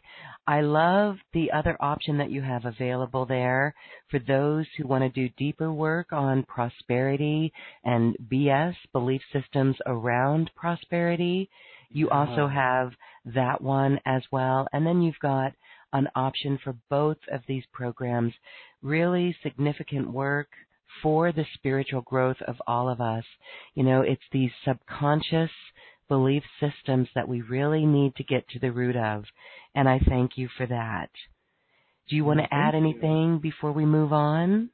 I 0.46 0.60
love 0.60 1.16
the 1.32 1.50
other 1.52 1.76
option 1.80 2.18
that 2.18 2.30
you 2.30 2.42
have 2.42 2.64
available 2.64 3.24
there 3.24 3.74
for 4.10 4.18
those 4.18 4.66
who 4.76 4.86
want 4.86 5.02
to 5.02 5.08
do 5.08 5.32
deeper 5.36 5.72
work 5.72 6.12
on 6.12 6.42
prosperity 6.44 7.52
and 7.84 8.16
BS, 8.30 8.74
belief 8.92 9.22
systems 9.32 9.76
around 9.86 10.50
prosperity. 10.54 11.48
You 11.90 12.10
also 12.10 12.46
have 12.46 12.92
that 13.24 13.62
one 13.62 13.98
as 14.04 14.22
well. 14.30 14.68
And 14.72 14.86
then 14.86 15.00
you've 15.00 15.18
got 15.20 15.52
an 15.92 16.08
option 16.14 16.58
for 16.62 16.76
both 16.90 17.18
of 17.32 17.40
these 17.48 17.64
programs. 17.72 18.34
Really 18.82 19.34
significant 19.42 20.10
work 20.10 20.48
for 21.02 21.32
the 21.32 21.46
spiritual 21.54 22.02
growth 22.02 22.40
of 22.46 22.56
all 22.66 22.88
of 22.88 23.00
us. 23.00 23.24
You 23.74 23.84
know, 23.84 24.02
it's 24.02 24.22
these 24.32 24.50
subconscious 24.66 25.50
belief 26.08 26.42
systems 26.60 27.08
that 27.14 27.28
we 27.28 27.42
really 27.42 27.86
need 27.86 28.14
to 28.16 28.24
get 28.24 28.48
to 28.48 28.58
the 28.58 28.72
root 28.72 28.96
of. 28.96 29.24
And 29.74 29.88
I 29.88 30.00
thank 30.08 30.32
you 30.36 30.48
for 30.56 30.66
that. 30.66 31.10
Do 32.08 32.16
you 32.16 32.24
want 32.24 32.40
to 32.40 32.54
add 32.54 32.74
anything 32.74 33.38
before 33.38 33.72
we 33.72 33.84
move 33.84 34.12
on? 34.12 34.70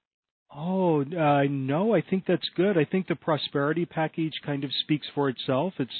Oh, 0.56 1.02
uh, 1.02 1.44
no, 1.50 1.94
I 1.94 2.00
think 2.00 2.24
that's 2.28 2.48
good. 2.56 2.78
I 2.78 2.84
think 2.84 3.08
the 3.08 3.16
prosperity 3.16 3.84
package 3.84 4.34
kind 4.46 4.62
of 4.62 4.70
speaks 4.82 5.06
for 5.12 5.28
itself. 5.28 5.74
It's 5.78 5.90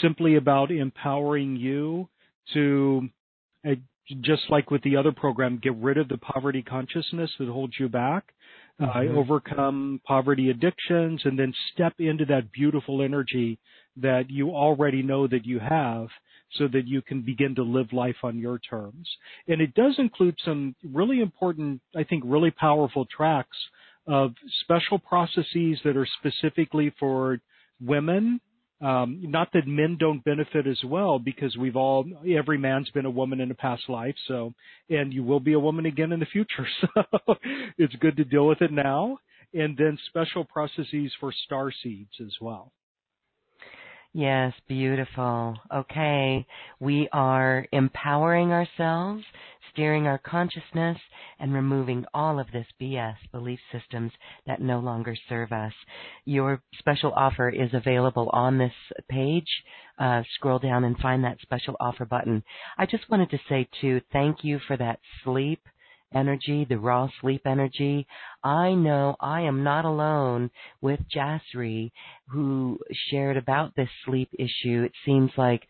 simply 0.00 0.36
about 0.36 0.70
empowering 0.70 1.56
you 1.56 2.08
to, 2.54 3.08
uh, 3.68 3.74
just 4.20 4.44
like 4.48 4.70
with 4.70 4.82
the 4.82 4.96
other 4.96 5.10
program, 5.10 5.58
get 5.60 5.74
rid 5.76 5.98
of 5.98 6.08
the 6.08 6.18
poverty 6.18 6.62
consciousness 6.62 7.32
that 7.40 7.48
holds 7.48 7.74
you 7.80 7.88
back, 7.88 8.32
uh, 8.80 8.86
mm-hmm. 8.86 9.18
overcome 9.18 10.00
poverty 10.06 10.50
addictions, 10.50 11.22
and 11.24 11.36
then 11.36 11.52
step 11.72 11.94
into 11.98 12.24
that 12.26 12.52
beautiful 12.52 13.02
energy 13.02 13.58
that 13.96 14.30
you 14.30 14.50
already 14.50 15.02
know 15.02 15.26
that 15.26 15.46
you 15.46 15.58
have 15.58 16.08
so 16.52 16.68
that 16.68 16.86
you 16.86 17.02
can 17.02 17.22
begin 17.22 17.54
to 17.54 17.62
live 17.62 17.92
life 17.92 18.16
on 18.22 18.38
your 18.38 18.58
terms. 18.58 19.08
And 19.48 19.60
it 19.60 19.74
does 19.74 19.94
include 19.98 20.36
some 20.44 20.74
really 20.84 21.20
important, 21.20 21.80
I 21.96 22.04
think, 22.04 22.22
really 22.26 22.50
powerful 22.50 23.06
tracks 23.06 23.56
of 24.06 24.32
special 24.62 24.98
processes 24.98 25.80
that 25.84 25.96
are 25.96 26.06
specifically 26.20 26.94
for 26.98 27.40
women. 27.80 28.40
Um, 28.80 29.20
not 29.22 29.48
that 29.54 29.66
men 29.66 29.96
don't 29.98 30.22
benefit 30.22 30.66
as 30.66 30.78
well, 30.84 31.18
because 31.18 31.56
we've 31.56 31.76
all, 31.76 32.04
every 32.36 32.58
man's 32.58 32.90
been 32.90 33.06
a 33.06 33.10
woman 33.10 33.40
in 33.40 33.50
a 33.50 33.54
past 33.54 33.88
life, 33.88 34.14
so, 34.28 34.52
and 34.90 35.12
you 35.12 35.22
will 35.22 35.40
be 35.40 35.54
a 35.54 35.58
woman 35.58 35.86
again 35.86 36.12
in 36.12 36.20
the 36.20 36.26
future, 36.26 36.66
so 36.80 37.34
it's 37.78 37.94
good 37.96 38.18
to 38.18 38.24
deal 38.24 38.46
with 38.46 38.60
it 38.60 38.72
now. 38.72 39.18
And 39.54 39.76
then 39.78 39.98
special 40.08 40.44
processes 40.44 41.10
for 41.18 41.32
star 41.46 41.72
seeds 41.82 42.10
as 42.20 42.34
well. 42.40 42.72
Yes, 44.16 44.54
beautiful. 44.66 45.58
Okay. 45.70 46.46
We 46.80 47.06
are 47.12 47.66
empowering 47.70 48.50
ourselves, 48.50 49.22
steering 49.70 50.06
our 50.06 50.16
consciousness, 50.16 50.96
and 51.38 51.52
removing 51.52 52.06
all 52.14 52.40
of 52.40 52.46
this 52.50 52.64
BS 52.80 53.16
belief 53.30 53.58
systems 53.70 54.12
that 54.46 54.62
no 54.62 54.78
longer 54.78 55.14
serve 55.28 55.52
us. 55.52 55.74
Your 56.24 56.62
special 56.78 57.12
offer 57.14 57.50
is 57.50 57.74
available 57.74 58.30
on 58.32 58.56
this 58.56 58.72
page. 59.10 59.50
Uh, 59.98 60.22
scroll 60.36 60.60
down 60.60 60.84
and 60.84 60.96
find 60.96 61.22
that 61.22 61.42
special 61.42 61.76
offer 61.78 62.06
button. 62.06 62.42
I 62.78 62.86
just 62.86 63.10
wanted 63.10 63.28
to 63.32 63.38
say, 63.50 63.68
too, 63.82 64.00
thank 64.14 64.42
you 64.42 64.60
for 64.66 64.78
that 64.78 64.98
sleep 65.24 65.60
energy, 66.14 66.64
the 66.68 66.78
raw 66.78 67.08
sleep 67.20 67.42
energy. 67.46 68.06
I 68.46 68.74
know 68.74 69.16
I 69.18 69.40
am 69.40 69.64
not 69.64 69.84
alone 69.84 70.52
with 70.80 71.00
Jasri, 71.12 71.90
who 72.28 72.78
shared 73.10 73.36
about 73.36 73.74
this 73.74 73.88
sleep 74.04 74.30
issue. 74.38 74.84
It 74.84 74.92
seems 75.04 75.32
like 75.36 75.66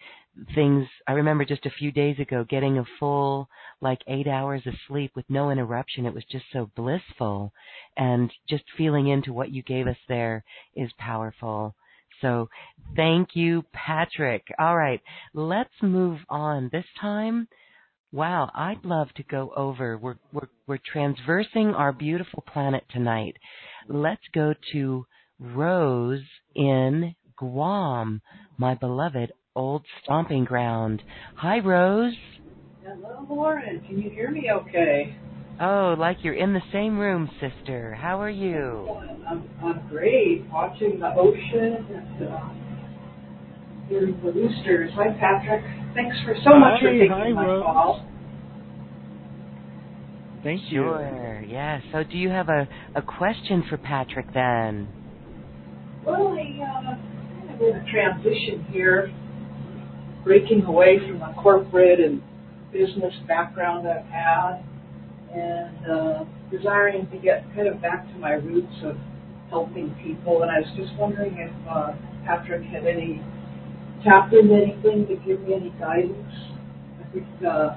things, 0.55 0.87
I 1.09 1.13
remember 1.13 1.47
just 1.47 1.65
a 1.65 1.71
few 1.71 1.91
days 1.91 2.19
ago 2.19 2.45
getting 2.47 2.77
a 2.77 2.85
full, 3.01 3.49
like 3.81 4.01
eight 4.07 4.27
hours 4.27 4.61
of 4.67 4.75
sleep 4.89 5.13
with 5.17 5.25
no 5.31 5.49
interruption. 5.49 6.05
It 6.05 6.13
was 6.13 6.27
just 6.31 6.45
so 6.53 6.71
blissful. 6.77 7.51
And 7.97 8.31
just 8.47 8.65
feeling 8.77 9.09
into 9.09 9.33
what 9.33 9.51
you 9.51 9.63
gave 9.63 9.87
us 9.87 9.97
there 10.07 10.45
is 10.75 10.91
powerful. 10.99 11.75
So 12.21 12.51
thank 12.95 13.31
you, 13.33 13.65
Patrick. 13.73 14.45
All 14.59 14.77
right, 14.77 15.01
let's 15.33 15.73
move 15.81 16.19
on. 16.29 16.69
This 16.71 16.85
time, 17.01 17.49
Wow, 18.13 18.51
I'd 18.55 18.85
love 18.85 19.09
to 19.17 19.23
go 19.25 19.53
over. 19.57 19.99
We're 19.99 20.17
we're 20.33 20.49
we're 20.67 20.79
transversing 20.93 21.75
our 21.75 21.93
beautiful 21.93 22.45
planet 22.53 22.85
tonight. 22.91 23.37
Let's 23.89 24.23
go 24.33 24.55
to 24.73 25.07
Rose 25.41 26.25
in 26.55 27.15
Guam, 27.37 28.23
my 28.59 28.75
beloved 28.75 29.33
old 29.57 29.85
stomping 30.03 30.45
ground. 30.45 31.03
Hi, 31.37 31.59
Rose. 31.59 32.15
Hello, 32.85 33.27
Lauren. 33.29 33.81
Can 33.87 34.01
you 34.01 34.11
hear 34.11 34.31
me 34.31 34.51
okay? 34.53 35.17
Oh, 35.61 35.97
like 35.99 36.19
you're 36.23 36.35
in 36.35 36.53
the 36.53 36.61
same 36.73 36.99
room, 36.99 37.29
sister. 37.41 37.95
How 38.01 38.21
are 38.21 38.31
you? 38.31 38.89
I'm, 39.29 39.49
I'm 39.65 39.89
great. 39.89 40.45
Watching 40.51 41.01
the 41.01 41.13
ocean 41.19 42.07
and 43.91 44.23
the 44.23 44.33
roosters. 44.33 44.91
Hi, 44.95 45.13
Patrick. 45.19 45.65
Thanks 45.95 46.17
for 46.25 46.35
so 46.45 46.59
much 46.59 46.81
for 46.81 46.91
taking 46.91 47.09
hi, 47.11 47.31
my 47.33 47.47
Rose. 47.47 47.63
call. 47.63 48.07
Thank 50.43 50.71
you. 50.71 50.83
Sure. 50.83 51.45
Yeah. 51.47 51.81
So, 51.93 52.05
do 52.05 52.17
you 52.17 52.29
have 52.29 52.49
a, 52.49 52.69
a 52.95 53.03
question 53.03 53.65
for 53.69 53.77
Patrick 53.77 54.33
then? 54.33 54.89
Well, 56.05 56.29
I 56.29 56.63
uh, 56.63 56.95
kind 56.95 57.55
of 57.55 57.61
in 57.61 57.77
a 57.77 57.91
transition 57.91 58.65
here, 58.71 59.13
breaking 60.25 60.65
away 60.65 60.99
from 60.99 61.19
the 61.19 61.33
corporate 61.43 62.01
and 62.01 62.23
business 62.73 63.15
background 63.27 63.89
I've 63.89 64.07
had, 64.07 64.63
and 65.33 65.87
uh, 65.91 66.25
desiring 66.51 67.09
to 67.11 67.19
get 67.19 67.45
kind 67.55 67.67
of 67.67 67.81
back 67.81 68.07
to 68.13 68.19
my 68.19 68.33
roots 68.33 68.75
of 68.85 68.97
helping 69.51 69.91
people. 70.03 70.43
And 70.43 70.51
I 70.51 70.61
was 70.61 70.69
just 70.77 70.95
wondering 70.97 71.37
if 71.39 71.69
uh, 71.69 71.93
Patrick 72.25 72.63
had 72.65 72.87
any 72.87 73.23
into 74.05 74.55
anything 74.55 75.07
to 75.07 75.17
give 75.27 75.41
me 75.43 75.55
any 75.55 75.71
guidance. 75.79 76.33
I 77.01 77.13
think 77.13 77.27
uh, 77.47 77.77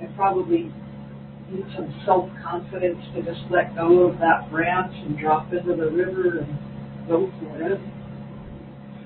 I 0.00 0.06
probably 0.16 0.72
need 1.50 1.64
some 1.76 1.94
self 2.04 2.28
confidence 2.42 2.98
to 3.14 3.22
just 3.22 3.40
let 3.50 3.74
go 3.74 4.02
of 4.02 4.18
that 4.18 4.50
branch 4.50 4.92
and 4.94 5.18
drop 5.18 5.52
into 5.52 5.74
the 5.74 5.90
river 5.90 6.40
and 6.40 6.58
go 7.08 7.30
for 7.40 7.62
it. 7.62 7.80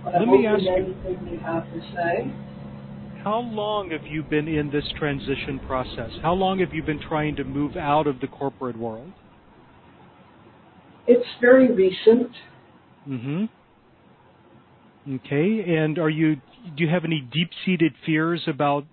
But 0.04 0.12
let 0.14 0.22
I'm 0.22 0.30
me 0.30 0.46
ask 0.46 0.62
anything 0.66 1.28
you 1.32 1.38
have 1.40 1.64
to 1.72 1.80
say. 1.94 2.32
how 3.22 3.40
long 3.40 3.90
have 3.90 4.06
you 4.06 4.22
been 4.22 4.48
in 4.48 4.70
this 4.70 4.84
transition 4.98 5.58
process? 5.66 6.10
How 6.22 6.34
long 6.34 6.58
have 6.58 6.74
you 6.74 6.82
been 6.82 7.00
trying 7.00 7.36
to 7.36 7.44
move 7.44 7.76
out 7.76 8.06
of 8.06 8.20
the 8.20 8.26
corporate 8.26 8.78
world? 8.78 9.10
It's 11.06 11.26
very 11.40 11.70
recent. 11.72 12.30
Mhm. 13.08 13.48
Okay, 15.06 15.64
and 15.66 15.98
are 15.98 16.08
you 16.08 16.36
do 16.76 16.82
you 16.82 16.88
have 16.88 17.04
any 17.04 17.20
deep-seated 17.20 17.92
fears 18.06 18.42
about 18.46 18.86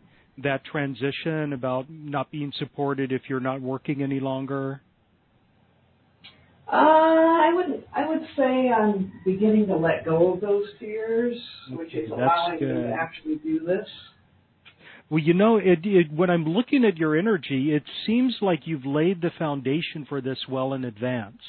that 0.43 0.66
transition, 0.66 1.53
about 1.53 1.89
not 1.89 2.30
being 2.32 2.51
supported 2.59 3.14
if 3.14 3.22
you're 3.30 3.39
not 3.39 3.62
working 3.62 4.03
any 4.03 4.20
longer? 4.20 4.82
Uh, 6.68 6.76
I 6.76 7.53
would 7.53 7.86
I 7.95 8.07
would 8.07 8.28
say 8.36 8.70
I'm 8.70 9.12
beginning 9.24 9.68
to 9.68 9.78
let 9.78 10.03
go 10.03 10.34
of 10.34 10.41
those 10.41 10.66
fears, 10.80 11.38
which 11.70 11.93
is 11.93 12.12
allowing 12.12 12.55
me 12.55 12.59
to 12.59 12.97
actually 12.99 13.36
do 13.36 13.59
this. 13.66 13.88
Well, 15.09 15.20
you 15.20 15.34
know, 15.34 15.57
it, 15.57 15.80
it, 15.84 16.12
when 16.12 16.30
I'm 16.30 16.45
looking 16.45 16.86
at 16.86 16.97
your 16.97 17.18
energy, 17.18 17.74
it 17.74 17.84
seems 18.05 18.38
like 18.41 18.62
you've 18.64 18.86
laid 18.86 19.22
the 19.22 19.32
foundation 19.38 20.05
for 20.07 20.22
this 20.22 20.38
well 20.47 20.74
in 20.74 20.86
advance. 20.86 21.41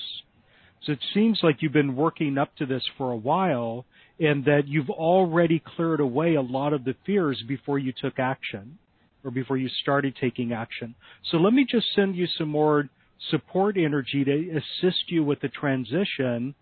So 0.84 0.92
it 0.92 0.98
seems 1.14 1.38
like 1.44 1.58
you've 1.60 1.72
been 1.72 1.94
working 1.94 2.38
up 2.38 2.56
to 2.56 2.66
this 2.66 2.82
for 2.98 3.12
a 3.12 3.16
while 3.16 3.84
and 4.20 4.44
that 4.44 4.66
you've 4.66 4.90
already 4.90 5.62
cleared 5.76 6.00
away 6.00 6.34
a 6.34 6.42
lot 6.42 6.72
of 6.72 6.84
the 6.84 6.94
fears 7.04 7.42
before 7.46 7.78
you 7.78 7.92
took 7.92 8.18
action 8.18 8.78
or 9.24 9.30
before 9.30 9.56
you 9.56 9.68
started 9.82 10.16
taking 10.20 10.52
action. 10.52 10.94
So 11.30 11.36
let 11.38 11.52
me 11.52 11.66
just 11.68 11.86
send 11.94 12.16
you 12.16 12.26
some 12.38 12.48
more 12.48 12.88
support 13.30 13.76
energy 13.76 14.24
to 14.24 14.58
assist 14.58 15.04
you 15.08 15.24
with 15.24 15.40
the 15.40 15.48
transition. 15.48 16.54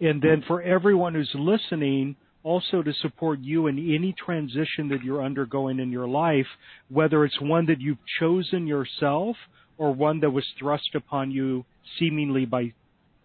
And 0.00 0.20
then 0.20 0.42
for 0.46 0.62
everyone 0.62 1.14
who's 1.14 1.30
listening, 1.34 2.16
also 2.42 2.82
to 2.82 2.92
support 2.94 3.38
you 3.40 3.66
in 3.66 3.78
any 3.78 4.14
transition 4.14 4.88
that 4.88 5.02
you're 5.04 5.22
undergoing 5.22 5.78
in 5.78 5.90
your 5.90 6.08
life, 6.08 6.46
whether 6.88 7.24
it's 7.24 7.40
one 7.40 7.66
that 7.66 7.80
you've 7.80 7.98
chosen 8.18 8.66
yourself 8.66 9.36
or 9.78 9.94
one 9.94 10.20
that 10.20 10.30
was 10.30 10.44
thrust 10.58 10.94
upon 10.94 11.30
you 11.30 11.64
seemingly 11.98 12.44
by 12.46 12.72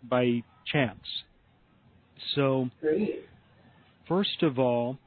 by 0.07 0.43
chance. 0.71 1.05
So, 2.35 2.69
Great. 2.81 3.25
First 4.07 4.43
of 4.43 4.59
all, 4.59 4.97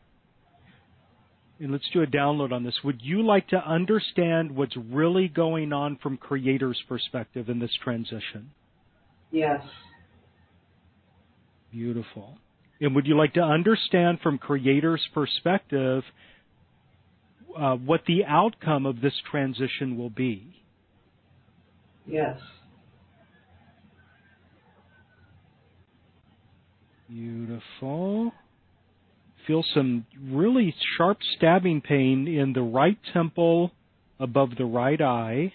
and 1.61 1.72
let's 1.72 1.88
do 1.92 2.03
a 2.03 2.07
download 2.07 2.53
on 2.53 2.62
this. 2.62 2.74
Would 2.84 3.01
you 3.03 3.22
like 3.22 3.49
to 3.49 3.57
understand 3.57 4.55
what's 4.55 4.76
really 4.76 5.28
going 5.28 5.72
on 5.72 5.99
from 6.03 6.16
creator's 6.16 6.80
perspective 6.88 7.49
in 7.49 7.59
this 7.59 7.72
transition? 7.82 8.51
Yes. 9.32 9.61
Beautiful. 11.72 12.38
And 12.80 12.94
would 12.94 13.07
you 13.07 13.16
like 13.16 13.34
to 13.34 13.42
understand 13.42 14.20
from 14.22 14.38
creator's 14.38 15.03
perspective 15.12 16.05
uh, 17.59 17.74
what 17.74 18.03
the 18.07 18.24
outcome 18.24 18.86
of 18.86 19.01
this 19.01 19.14
transition 19.30 19.99
will 19.99 20.11
be? 20.11 20.55
Yes. 22.07 22.38
Beautiful. 27.09 28.32
Feel 29.49 29.64
some 29.74 30.07
really 30.30 30.74
sharp 30.96 31.18
stabbing 31.36 31.80
pain 31.80 32.28
in 32.28 32.53
the 32.53 32.62
right 32.62 32.99
temple 33.12 33.72
above 34.20 34.51
the 34.59 34.66
right 34.66 35.01
eye. 35.01 35.55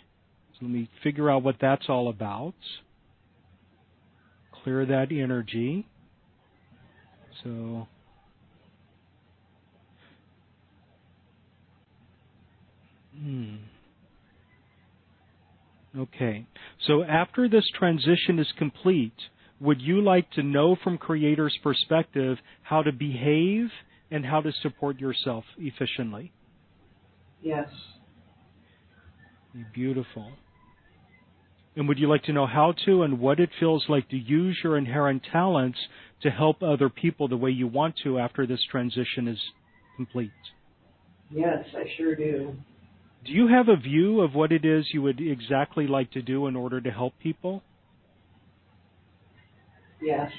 So 0.53 0.65
let 0.65 0.71
me 0.71 0.89
figure 1.03 1.29
out 1.29 1.43
what 1.43 1.57
that's 1.61 1.85
all 1.87 2.09
about. 2.09 2.55
Clear 4.63 4.85
that 4.87 5.11
energy. 5.11 5.87
So 7.43 7.87
Hmm. 13.23 13.55
Okay. 15.97 16.45
So 16.87 17.03
after 17.03 17.47
this 17.47 17.65
transition 17.77 18.39
is 18.39 18.51
complete, 18.57 19.13
would 19.59 19.81
you 19.81 20.01
like 20.01 20.29
to 20.31 20.43
know 20.43 20.75
from 20.83 20.97
Creator's 20.97 21.57
perspective 21.63 22.37
how 22.63 22.81
to 22.83 22.91
behave 22.91 23.69
and 24.11 24.25
how 24.25 24.41
to 24.41 24.51
support 24.61 24.99
yourself 24.99 25.45
efficiently? 25.57 26.31
Yes. 27.41 27.69
Beautiful. 29.73 30.31
And 31.75 31.87
would 31.87 31.97
you 31.97 32.07
like 32.07 32.23
to 32.23 32.33
know 32.33 32.45
how 32.45 32.73
to 32.85 33.03
and 33.03 33.19
what 33.19 33.39
it 33.39 33.49
feels 33.59 33.83
like 33.89 34.07
to 34.09 34.17
use 34.17 34.57
your 34.63 34.77
inherent 34.77 35.23
talents 35.31 35.79
to 36.21 36.29
help 36.29 36.61
other 36.61 36.89
people 36.89 37.27
the 37.27 37.37
way 37.37 37.49
you 37.49 37.67
want 37.67 37.95
to 38.03 38.19
after 38.19 38.45
this 38.45 38.63
transition 38.69 39.27
is 39.27 39.39
complete? 39.95 40.31
Yes, 41.31 41.65
I 41.75 41.85
sure 41.97 42.15
do. 42.15 42.55
Do 43.25 43.31
you 43.31 43.47
have 43.47 43.69
a 43.69 43.75
view 43.75 44.21
of 44.21 44.35
what 44.35 44.51
it 44.51 44.65
is 44.65 44.85
you 44.93 45.01
would 45.01 45.19
exactly 45.19 45.87
like 45.87 46.11
to 46.11 46.21
do 46.21 46.47
in 46.47 46.55
order 46.55 46.79
to 46.81 46.91
help 46.91 47.13
people? 47.19 47.63
Yes. 50.03 50.31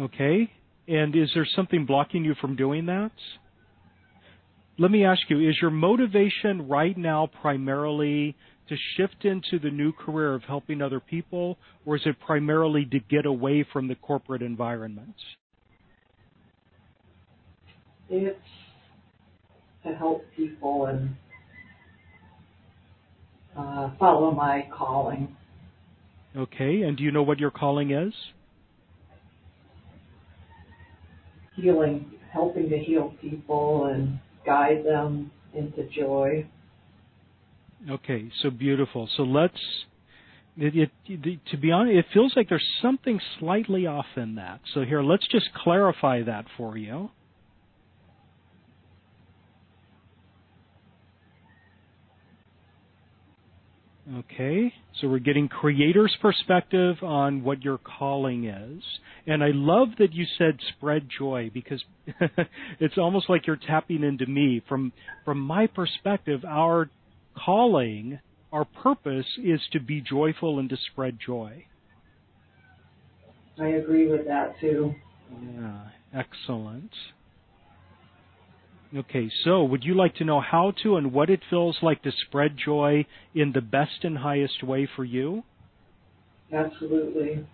Okay. 0.00 0.50
And 0.88 1.14
is 1.14 1.30
there 1.34 1.46
something 1.54 1.86
blocking 1.86 2.24
you 2.24 2.34
from 2.40 2.56
doing 2.56 2.86
that? 2.86 3.12
Let 4.78 4.90
me 4.90 5.04
ask 5.04 5.22
you, 5.28 5.48
is 5.48 5.56
your 5.60 5.70
motivation 5.70 6.68
right 6.68 6.96
now 6.96 7.28
primarily 7.40 8.36
to 8.68 8.76
shift 8.96 9.24
into 9.24 9.58
the 9.58 9.70
new 9.70 9.92
career 9.92 10.34
of 10.34 10.42
helping 10.44 10.82
other 10.82 11.00
people, 11.00 11.58
or 11.84 11.96
is 11.96 12.02
it 12.04 12.16
primarily 12.20 12.84
to 12.86 13.00
get 13.00 13.26
away 13.26 13.66
from 13.72 13.88
the 13.88 13.96
corporate 13.96 14.42
environment? 14.42 15.14
It's 18.08 18.38
to 19.84 19.94
help 19.94 20.24
people 20.36 20.86
and 20.86 21.16
uh, 23.56 23.90
follow 23.98 24.30
my 24.30 24.68
calling. 24.72 25.36
Okay. 26.36 26.82
And 26.82 26.96
do 26.96 27.02
you 27.02 27.10
know 27.10 27.22
what 27.22 27.38
your 27.38 27.50
calling 27.50 27.90
is? 27.90 28.12
Healing, 31.56 32.12
helping 32.32 32.70
to 32.70 32.78
heal 32.78 33.14
people 33.20 33.86
and 33.86 34.20
guide 34.46 34.84
them 34.84 35.30
into 35.54 35.84
joy. 35.88 36.46
Okay, 37.88 38.30
so 38.42 38.50
beautiful. 38.50 39.08
So 39.16 39.22
let's. 39.22 39.58
It, 40.56 40.90
it, 41.06 41.40
to 41.52 41.56
be 41.56 41.70
honest, 41.70 41.96
it 41.96 42.06
feels 42.12 42.32
like 42.34 42.48
there's 42.48 42.66
something 42.82 43.20
slightly 43.38 43.86
off 43.86 44.06
in 44.16 44.34
that. 44.34 44.60
So 44.74 44.82
here, 44.82 45.02
let's 45.02 45.26
just 45.28 45.46
clarify 45.54 46.24
that 46.24 46.46
for 46.56 46.76
you. 46.76 47.10
Okay, 54.16 54.72
so 54.98 55.08
we're 55.08 55.18
getting 55.18 55.48
creator's 55.48 56.16
perspective 56.22 56.96
on 57.02 57.44
what 57.44 57.62
your 57.62 57.76
calling 57.76 58.46
is. 58.46 58.82
And 59.26 59.44
I 59.44 59.50
love 59.52 59.88
that 59.98 60.14
you 60.14 60.24
said 60.38 60.58
spread 60.76 61.08
joy 61.18 61.50
because 61.52 61.84
it's 62.80 62.96
almost 62.96 63.28
like 63.28 63.46
you're 63.46 63.56
tapping 63.56 64.02
into 64.02 64.24
me. 64.24 64.62
From 64.66 64.94
from 65.26 65.38
my 65.40 65.66
perspective, 65.66 66.42
our 66.46 66.88
calling, 67.36 68.18
our 68.50 68.64
purpose 68.64 69.26
is 69.44 69.60
to 69.72 69.80
be 69.80 70.00
joyful 70.00 70.58
and 70.58 70.70
to 70.70 70.78
spread 70.90 71.18
joy. 71.24 71.66
I 73.60 73.66
agree 73.66 74.08
with 74.08 74.26
that 74.26 74.58
too. 74.58 74.94
Yeah, 75.54 75.88
excellent. 76.14 76.92
Okay, 78.96 79.30
so 79.44 79.64
would 79.64 79.84
you 79.84 79.94
like 79.94 80.14
to 80.16 80.24
know 80.24 80.40
how 80.40 80.72
to 80.82 80.96
and 80.96 81.12
what 81.12 81.28
it 81.28 81.40
feels 81.50 81.76
like 81.82 82.02
to 82.02 82.12
spread 82.26 82.56
joy 82.56 83.04
in 83.34 83.52
the 83.52 83.60
best 83.60 84.02
and 84.02 84.16
highest 84.16 84.62
way 84.62 84.88
for 84.96 85.04
you? 85.04 85.44
Absolutely. 86.52 87.46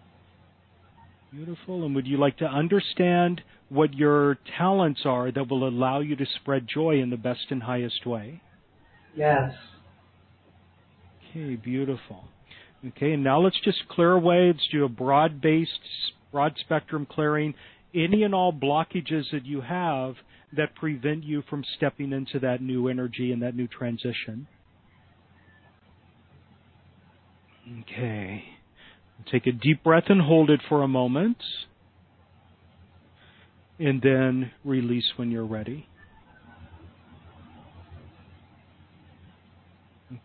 Beautiful. 1.33 1.85
And 1.85 1.95
would 1.97 2.07
you 2.07 2.19
like 2.19 2.37
to 2.39 2.45
understand 2.45 3.43
what 3.69 3.95
your 3.95 4.39
talents 4.57 5.01
are 5.05 5.33
that 5.33 5.51
will 5.51 5.67
allow 5.67 5.99
you 5.99 6.15
to 6.15 6.27
spread 6.41 6.69
joy 6.73 7.01
in 7.01 7.11
the 7.11 7.17
best 7.17 7.47
and 7.51 7.65
highest 7.65 8.07
way? 8.07 8.41
Yes. 9.17 9.53
Okay, 11.31 11.57
beautiful. 11.57 12.25
Okay, 12.87 13.13
and 13.13 13.25
now 13.25 13.41
let's 13.41 13.59
just 13.65 13.89
clear 13.89 14.13
away. 14.13 14.47
Let's 14.47 14.69
do 14.71 14.85
a 14.85 14.89
broad 14.89 15.41
based, 15.41 15.81
broad 16.31 16.55
spectrum 16.61 17.07
clearing. 17.11 17.55
Any 17.93 18.23
and 18.23 18.35
all 18.35 18.53
blockages 18.53 19.25
that 19.33 19.45
you 19.45 19.61
have 19.63 20.15
that 20.57 20.75
prevent 20.75 21.25
you 21.25 21.43
from 21.49 21.65
stepping 21.77 22.13
into 22.13 22.39
that 22.41 22.63
new 22.63 22.89
energy 22.89 23.33
and 23.33 23.43
that 23.43 23.55
new 23.55 23.67
transition. 23.67 24.47
Okay. 27.83 28.45
Take 29.31 29.47
a 29.47 29.53
deep 29.53 29.83
breath 29.83 30.05
and 30.09 30.21
hold 30.21 30.51
it 30.51 30.61
for 30.69 30.83
a 30.83 30.89
moment. 30.89 31.39
And 33.79 34.01
then 34.03 34.53
release 34.65 35.05
when 35.17 35.31
you're 35.31 35.47
ready. 35.47 35.87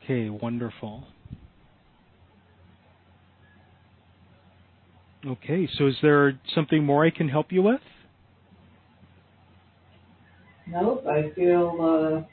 Okay, 0.04 0.30
wonderful. 0.30 1.06
Okay, 5.26 5.68
so 5.78 5.88
is 5.88 5.96
there 6.02 6.40
something 6.54 6.84
more 6.84 7.06
I 7.06 7.10
can 7.10 7.28
help 7.28 7.52
you 7.52 7.62
with? 7.62 7.82
Nope, 10.70 11.06
I 11.08 11.32
feel 11.36 12.26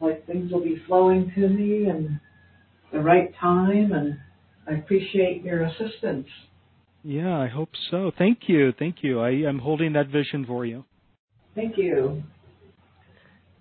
uh, 0.00 0.04
like 0.04 0.26
things 0.26 0.52
will 0.52 0.62
be 0.62 0.82
flowing 0.86 1.32
to 1.34 1.48
me 1.48 1.86
and 1.86 2.20
the 2.92 3.00
right 3.00 3.34
time, 3.40 3.92
and 3.92 4.18
I 4.68 4.74
appreciate 4.74 5.42
your 5.42 5.64
assistance. 5.64 6.26
Yeah, 7.02 7.38
I 7.38 7.46
hope 7.46 7.70
so. 7.90 8.10
Thank 8.18 8.40
you. 8.48 8.72
Thank 8.78 8.96
you. 9.02 9.20
I 9.20 9.30
am 9.30 9.58
holding 9.58 9.92
that 9.92 10.08
vision 10.08 10.44
for 10.44 10.64
you. 10.64 10.84
Thank 11.54 11.78
you. 11.78 12.22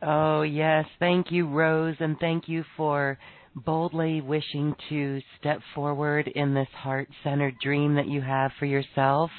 Oh, 0.01 0.41
yes. 0.41 0.86
Thank 0.99 1.32
you, 1.32 1.47
Rose, 1.47 1.95
and 1.99 2.18
thank 2.20 2.49
you 2.49 2.64
for 2.76 3.18
boldly 3.56 4.22
wishing 4.22 4.76
to 4.89 5.22
step 5.39 5.60
forward 5.74 6.28
in 6.28 6.53
this 6.53 6.68
heart 6.74 7.08
centered 7.24 7.56
dream 7.62 7.95
that 7.95 8.08
you 8.08 8.22
have 8.22 8.51
for 8.60 8.66
yourself. 8.66 9.32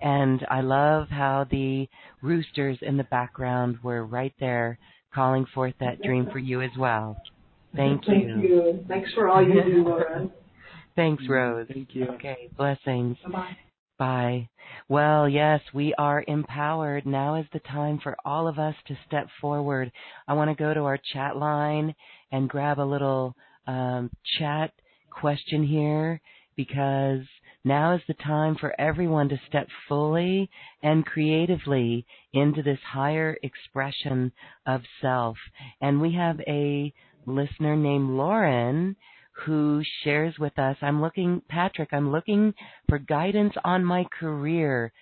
And 0.00 0.46
I 0.50 0.60
love 0.60 1.08
how 1.08 1.46
the 1.50 1.88
roosters 2.22 2.78
in 2.82 2.96
the 2.96 3.04
background 3.04 3.78
were 3.82 4.04
right 4.06 4.34
there 4.40 4.78
calling 5.14 5.46
forth 5.54 5.74
that 5.80 6.00
dream 6.02 6.28
for 6.32 6.38
you 6.38 6.62
as 6.62 6.70
well. 6.78 7.20
Thank 7.76 8.06
you. 8.06 8.14
Thank 8.14 8.44
you. 8.44 8.84
Thanks 8.88 9.12
for 9.14 9.28
all 9.28 9.42
you 9.42 9.62
do, 9.62 9.84
Laura. 9.86 10.28
Thanks, 10.96 11.22
Rose. 11.28 11.66
Thank 11.72 11.94
you. 11.94 12.06
Okay, 12.14 12.50
blessings. 12.56 13.16
Bye-bye. 13.24 13.56
Bye. 13.98 14.48
Well, 14.88 15.28
yes, 15.28 15.60
we 15.74 15.92
are 15.98 16.24
empowered. 16.26 17.04
Now 17.06 17.34
is 17.34 17.46
the 17.52 17.60
time 17.60 18.00
for 18.02 18.16
all 18.24 18.48
of 18.48 18.58
us 18.58 18.74
to 18.86 18.98
step 19.06 19.28
forward. 19.40 19.92
I 20.26 20.32
want 20.32 20.50
to 20.50 20.62
go 20.62 20.72
to 20.72 20.80
our 20.80 20.98
chat 21.12 21.36
line 21.36 21.94
and 22.32 22.48
grab 22.48 22.78
a 22.78 22.82
little 22.82 23.36
um, 23.66 24.10
chat 24.38 24.72
question 25.10 25.62
here 25.62 26.20
because 26.56 27.20
now 27.64 27.94
is 27.94 28.00
the 28.08 28.14
time 28.14 28.56
for 28.56 28.78
everyone 28.80 29.28
to 29.28 29.40
step 29.48 29.68
fully 29.88 30.50
and 30.82 31.04
creatively 31.04 32.06
into 32.32 32.62
this 32.62 32.78
higher 32.92 33.36
expression 33.42 34.32
of 34.66 34.82
self. 35.00 35.36
And 35.80 36.00
we 36.00 36.14
have 36.14 36.40
a 36.46 36.92
listener 37.26 37.76
named 37.76 38.10
Lauren 38.10 38.96
who 39.44 39.82
shares 40.02 40.34
with 40.38 40.58
us, 40.58 40.76
I'm 40.82 41.00
looking, 41.00 41.42
Patrick, 41.48 41.90
I'm 41.92 42.10
looking 42.12 42.54
for 42.88 42.98
guidance 42.98 43.54
on 43.64 43.84
my 43.84 44.04
career. 44.18 44.92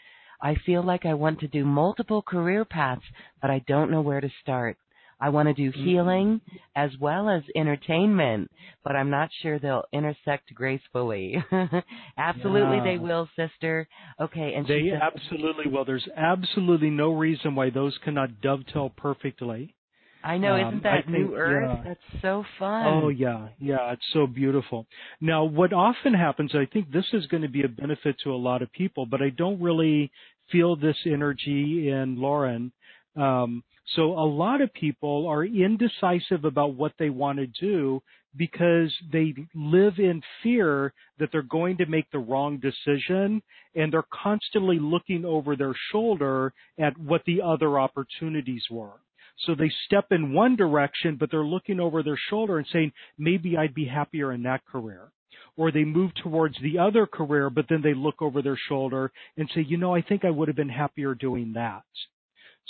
I 0.40 0.54
feel 0.66 0.82
like 0.82 1.04
I 1.04 1.14
want 1.14 1.40
to 1.40 1.48
do 1.48 1.64
multiple 1.64 2.22
career 2.22 2.64
paths, 2.64 3.02
but 3.40 3.50
I 3.50 3.64
don't 3.66 3.90
know 3.90 4.00
where 4.00 4.20
to 4.20 4.30
start. 4.40 4.76
I 5.20 5.28
want 5.30 5.48
to 5.48 5.54
do 5.54 5.70
Mm-hmm. 5.70 5.84
healing 5.84 6.40
as 6.76 6.90
well 7.00 7.28
as 7.28 7.42
entertainment, 7.56 8.50
but 8.84 8.96
I'm 8.96 9.10
not 9.10 9.30
sure 9.42 9.58
they'll 9.58 9.84
intersect 9.92 10.54
gracefully. 10.54 11.36
absolutely, 12.18 12.76
Yeah. 12.78 12.84
they 12.84 12.98
will, 12.98 13.28
sister. 13.36 13.88
Okay, 14.20 14.54
and 14.54 14.66
They 14.66 14.90
absolutely 14.92 15.66
will. 15.70 15.84
There's 15.84 16.08
absolutely 16.16 16.90
no 16.90 17.12
reason 17.12 17.54
why 17.54 17.70
those 17.70 17.96
cannot 18.04 18.40
dovetail 18.40 18.90
perfectly. 18.96 19.74
I 20.22 20.36
know, 20.36 20.54
um, 20.56 20.66
isn't 20.66 20.84
I 20.86 20.90
that 20.96 21.04
think, 21.06 21.30
New 21.30 21.36
Earth? 21.36 21.70
yeah. 21.70 21.82
That's 21.84 22.22
so 22.22 22.44
fun. 22.58 22.86
Oh 22.86 23.08
yeah, 23.08 23.48
yeah, 23.60 23.92
it's 23.92 24.02
so 24.12 24.26
beautiful. 24.26 24.86
Now, 25.20 25.44
what 25.44 25.72
often 25.72 26.12
happens, 26.14 26.54
I 26.54 26.66
think 26.72 26.90
this 26.90 27.06
is 27.12 27.26
going 27.26 27.42
to 27.42 27.48
be 27.48 27.62
a 27.62 27.68
benefit 27.68 28.16
to 28.24 28.32
a 28.32 28.36
lot 28.36 28.62
of 28.62 28.72
people, 28.72 29.06
but 29.06 29.22
I 29.22 29.30
don't 29.30 29.60
really 29.60 30.10
feel 30.50 30.76
this 30.76 30.96
energy 31.06 31.88
in 31.88 32.16
Lauren. 32.20 32.72
Um, 33.16 33.62
so 33.96 34.12
a 34.12 34.26
lot 34.26 34.60
of 34.60 34.72
people 34.74 35.26
are 35.26 35.44
indecisive 35.44 36.44
about 36.44 36.74
what 36.74 36.92
they 36.98 37.10
want 37.10 37.38
to 37.38 37.46
do 37.46 38.02
because 38.36 38.92
they 39.10 39.34
live 39.54 39.94
in 39.98 40.22
fear 40.42 40.92
that 41.18 41.30
they're 41.32 41.42
going 41.42 41.78
to 41.78 41.86
make 41.86 42.10
the 42.10 42.18
wrong 42.18 42.58
decision 42.58 43.42
and 43.74 43.92
they're 43.92 44.04
constantly 44.12 44.78
looking 44.78 45.24
over 45.24 45.56
their 45.56 45.74
shoulder 45.90 46.52
at 46.78 46.96
what 46.98 47.22
the 47.26 47.40
other 47.40 47.78
opportunities 47.78 48.62
were. 48.70 49.00
So 49.46 49.54
they 49.54 49.70
step 49.86 50.06
in 50.10 50.32
one 50.32 50.56
direction, 50.56 51.16
but 51.18 51.30
they're 51.30 51.44
looking 51.44 51.80
over 51.80 52.02
their 52.02 52.20
shoulder 52.28 52.58
and 52.58 52.66
saying, 52.72 52.92
maybe 53.18 53.56
I'd 53.56 53.74
be 53.74 53.86
happier 53.86 54.32
in 54.32 54.42
that 54.42 54.66
career. 54.66 55.10
Or 55.56 55.72
they 55.72 55.84
move 55.84 56.12
towards 56.22 56.56
the 56.60 56.78
other 56.78 57.06
career, 57.06 57.48
but 57.50 57.66
then 57.68 57.82
they 57.82 57.94
look 57.94 58.20
over 58.20 58.42
their 58.42 58.58
shoulder 58.68 59.10
and 59.36 59.48
say, 59.54 59.64
you 59.66 59.76
know, 59.76 59.94
I 59.94 60.02
think 60.02 60.24
I 60.24 60.30
would 60.30 60.48
have 60.48 60.56
been 60.56 60.68
happier 60.68 61.14
doing 61.14 61.52
that. 61.54 61.82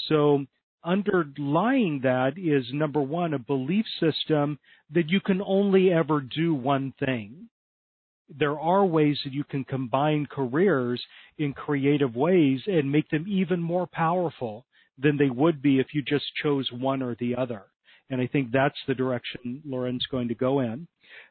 So 0.08 0.46
underlying 0.84 2.00
that 2.02 2.34
is 2.36 2.66
number 2.72 3.00
one, 3.00 3.34
a 3.34 3.38
belief 3.38 3.86
system 4.00 4.58
that 4.90 5.10
you 5.10 5.20
can 5.20 5.42
only 5.42 5.92
ever 5.92 6.20
do 6.20 6.54
one 6.54 6.94
thing. 6.98 7.48
There 8.28 8.58
are 8.58 8.84
ways 8.84 9.18
that 9.24 9.32
you 9.32 9.44
can 9.44 9.64
combine 9.64 10.26
careers 10.26 11.02
in 11.38 11.54
creative 11.54 12.14
ways 12.14 12.60
and 12.66 12.92
make 12.92 13.08
them 13.10 13.26
even 13.28 13.60
more 13.60 13.86
powerful 13.86 14.66
than 14.98 15.16
they 15.16 15.30
would 15.30 15.62
be 15.62 15.78
if 15.78 15.94
you 15.94 16.02
just 16.02 16.26
chose 16.42 16.68
one 16.72 17.02
or 17.02 17.16
the 17.18 17.36
other. 17.36 17.64
And 18.10 18.20
I 18.20 18.26
think 18.26 18.50
that's 18.50 18.78
the 18.86 18.94
direction 18.94 19.62
Lauren's 19.66 20.06
going 20.10 20.28
to 20.28 20.34
go 20.34 20.60
in. 20.60 20.86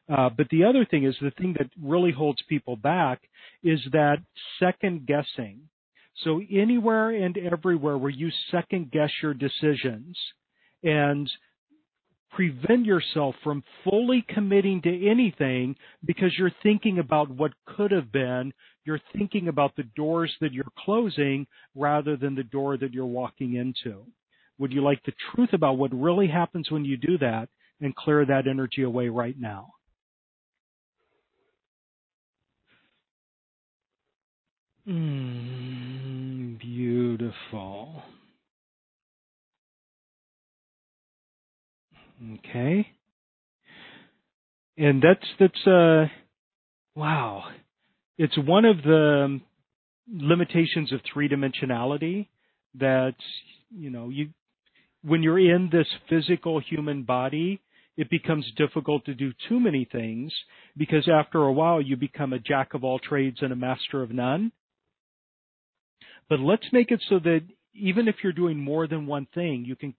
Uh, 0.08 0.30
but 0.30 0.48
the 0.50 0.64
other 0.64 0.84
thing 0.84 1.04
is 1.04 1.14
the 1.20 1.32
thing 1.32 1.54
that 1.58 1.70
really 1.80 2.12
holds 2.12 2.42
people 2.48 2.76
back 2.76 3.20
is 3.62 3.80
that 3.92 4.18
second 4.58 5.06
guessing. 5.06 5.60
So 6.24 6.40
anywhere 6.50 7.10
and 7.10 7.36
everywhere 7.38 7.96
where 7.96 8.10
you 8.10 8.30
second 8.50 8.90
guess 8.90 9.10
your 9.22 9.34
decisions 9.34 10.16
and 10.82 11.30
prevent 12.30 12.84
yourself 12.84 13.34
from 13.42 13.62
fully 13.84 14.24
committing 14.28 14.82
to 14.82 15.08
anything 15.08 15.74
because 16.04 16.32
you're 16.38 16.52
thinking 16.62 16.98
about 16.98 17.30
what 17.30 17.52
could 17.66 17.90
have 17.90 18.12
been. 18.12 18.52
You're 18.84 19.00
thinking 19.16 19.48
about 19.48 19.76
the 19.76 19.84
doors 19.96 20.32
that 20.40 20.52
you're 20.52 20.64
closing 20.78 21.46
rather 21.74 22.16
than 22.16 22.34
the 22.34 22.44
door 22.44 22.76
that 22.76 22.92
you're 22.92 23.06
walking 23.06 23.54
into. 23.54 24.04
Would 24.58 24.72
you 24.72 24.82
like 24.82 25.02
the 25.04 25.12
truth 25.34 25.50
about 25.52 25.78
what 25.78 25.94
really 25.94 26.26
happens 26.28 26.70
when 26.70 26.84
you 26.84 26.96
do 26.96 27.16
that 27.18 27.48
and 27.80 27.94
clear 27.94 28.24
that 28.26 28.46
energy 28.46 28.82
away 28.82 29.08
right 29.08 29.38
now? 29.38 29.68
Mm, 34.88 35.77
beautiful. 37.18 38.02
Okay. 42.38 42.86
And 44.76 45.02
that's 45.02 45.26
that's 45.38 45.66
uh 45.66 46.06
wow. 46.94 47.44
It's 48.16 48.36
one 48.38 48.64
of 48.64 48.78
the 48.82 49.40
limitations 50.12 50.92
of 50.92 51.00
three 51.12 51.28
dimensionality 51.28 52.28
that 52.78 53.14
you 53.70 53.90
know 53.90 54.08
you 54.08 54.30
when 55.02 55.22
you're 55.22 55.38
in 55.38 55.68
this 55.70 55.86
physical 56.08 56.60
human 56.60 57.02
body 57.02 57.60
it 57.96 58.08
becomes 58.10 58.46
difficult 58.56 59.04
to 59.04 59.14
do 59.14 59.32
too 59.48 59.58
many 59.58 59.86
things 59.90 60.32
because 60.76 61.08
after 61.08 61.42
a 61.42 61.52
while 61.52 61.80
you 61.82 61.96
become 61.96 62.32
a 62.32 62.38
jack 62.38 62.72
of 62.74 62.84
all 62.84 62.98
trades 62.98 63.38
and 63.42 63.52
a 63.52 63.56
master 63.56 64.02
of 64.02 64.10
none 64.10 64.50
let's 66.30 66.66
make 66.72 66.90
it 66.90 67.02
so 67.08 67.18
that 67.18 67.42
even 67.74 68.08
if 68.08 68.16
you're 68.22 68.32
doing 68.32 68.58
more 68.58 68.86
than 68.86 69.06
one 69.06 69.26
thing 69.34 69.64
you 69.64 69.76
can 69.76 69.94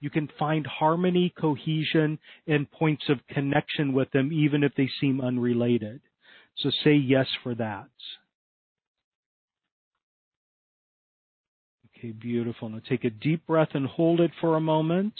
you 0.00 0.10
can 0.10 0.28
find 0.38 0.66
harmony 0.66 1.32
cohesion 1.38 2.18
and 2.46 2.70
points 2.70 3.04
of 3.08 3.18
connection 3.28 3.92
with 3.92 4.10
them 4.12 4.32
even 4.32 4.62
if 4.62 4.72
they 4.76 4.88
seem 5.00 5.20
unrelated 5.20 6.00
so 6.58 6.70
say 6.82 6.94
yes 6.94 7.26
for 7.42 7.54
that 7.54 7.88
Okay, 12.04 12.12
beautiful. 12.12 12.68
Now 12.68 12.80
take 12.86 13.04
a 13.04 13.10
deep 13.10 13.46
breath 13.46 13.70
and 13.72 13.86
hold 13.86 14.20
it 14.20 14.30
for 14.38 14.56
a 14.56 14.60
moment. 14.60 15.14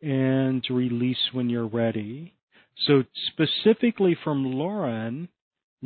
And 0.00 0.64
release 0.70 1.18
when 1.32 1.50
you're 1.50 1.66
ready. 1.66 2.34
So 2.86 3.04
specifically 3.26 4.16
from 4.24 4.54
Lauren, 4.54 5.28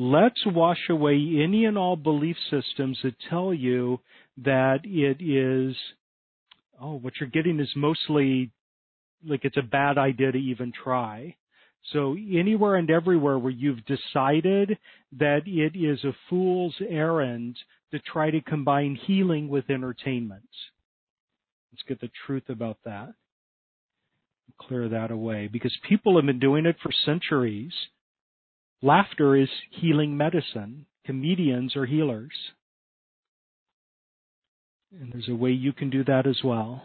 let's 0.00 0.40
wash 0.46 0.88
away 0.88 1.14
any 1.42 1.66
and 1.66 1.76
all 1.76 1.94
belief 1.94 2.36
systems 2.50 2.98
that 3.02 3.14
tell 3.28 3.52
you 3.52 4.00
that 4.38 4.80
it 4.84 5.20
is, 5.20 5.76
oh, 6.80 6.94
what 6.94 7.12
you're 7.20 7.28
getting 7.28 7.60
is 7.60 7.68
mostly 7.76 8.50
like 9.26 9.44
it's 9.44 9.58
a 9.58 9.62
bad 9.62 9.98
idea 9.98 10.32
to 10.32 10.38
even 10.38 10.72
try. 10.72 11.36
So 11.92 12.14
anywhere 12.14 12.76
and 12.76 12.90
everywhere 12.90 13.38
where 13.38 13.52
you've 13.52 13.84
decided 13.84 14.78
that 15.18 15.42
it 15.44 15.76
is 15.76 16.02
a 16.04 16.16
fool's 16.30 16.76
errand 16.88 17.58
to 17.92 17.98
try 17.98 18.30
to 18.30 18.40
combine 18.40 18.94
healing 18.94 19.48
with 19.50 19.68
entertainment. 19.68 20.48
Let's 21.72 21.82
get 21.86 22.00
the 22.00 22.10
truth 22.26 22.48
about 22.48 22.78
that. 22.86 23.12
Clear 24.58 24.88
that 24.88 25.10
away 25.10 25.48
because 25.52 25.76
people 25.86 26.16
have 26.16 26.24
been 26.24 26.38
doing 26.38 26.64
it 26.64 26.76
for 26.82 26.90
centuries. 27.04 27.72
Laughter 28.82 29.36
is 29.36 29.48
healing 29.70 30.16
medicine. 30.16 30.86
Comedians 31.04 31.76
are 31.76 31.86
healers. 31.86 32.32
And 34.98 35.12
there's 35.12 35.28
a 35.28 35.34
way 35.34 35.50
you 35.50 35.72
can 35.72 35.90
do 35.90 36.04
that 36.04 36.26
as 36.26 36.38
well. 36.42 36.82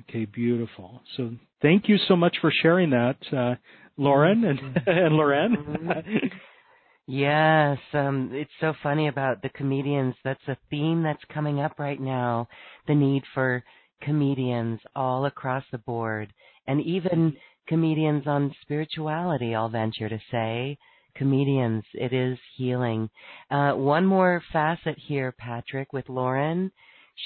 Okay, 0.00 0.24
beautiful. 0.24 1.02
So 1.16 1.32
thank 1.60 1.88
you 1.88 1.96
so 2.06 2.16
much 2.16 2.36
for 2.40 2.52
sharing 2.62 2.90
that, 2.90 3.16
uh, 3.36 3.56
Lauren 3.96 4.44
and, 4.44 4.82
and 4.86 5.14
Lauren. 5.14 6.30
Yes, 7.10 7.78
um, 7.94 8.30
it's 8.34 8.50
so 8.60 8.74
funny 8.82 9.08
about 9.08 9.42
the 9.42 9.48
comedians. 9.48 10.14
That's 10.24 10.46
a 10.46 10.58
theme 10.70 11.02
that's 11.02 11.24
coming 11.32 11.58
up 11.58 11.78
right 11.78 11.98
now. 11.98 12.48
The 12.86 12.94
need 12.94 13.22
for 13.32 13.64
comedians 14.02 14.80
all 14.94 15.24
across 15.24 15.64
the 15.72 15.78
board, 15.78 16.32
and 16.66 16.80
even 16.82 17.34
comedians 17.68 18.26
on 18.26 18.54
spirituality. 18.62 19.54
I'll 19.54 19.68
venture 19.68 20.08
to 20.08 20.18
say, 20.30 20.78
comedians. 21.14 21.84
It 21.94 22.12
is 22.12 22.38
healing. 22.56 23.10
Uh, 23.50 23.72
one 23.72 24.06
more 24.06 24.42
facet 24.52 24.96
here, 24.98 25.32
Patrick, 25.38 25.92
with 25.92 26.08
Lauren. 26.08 26.70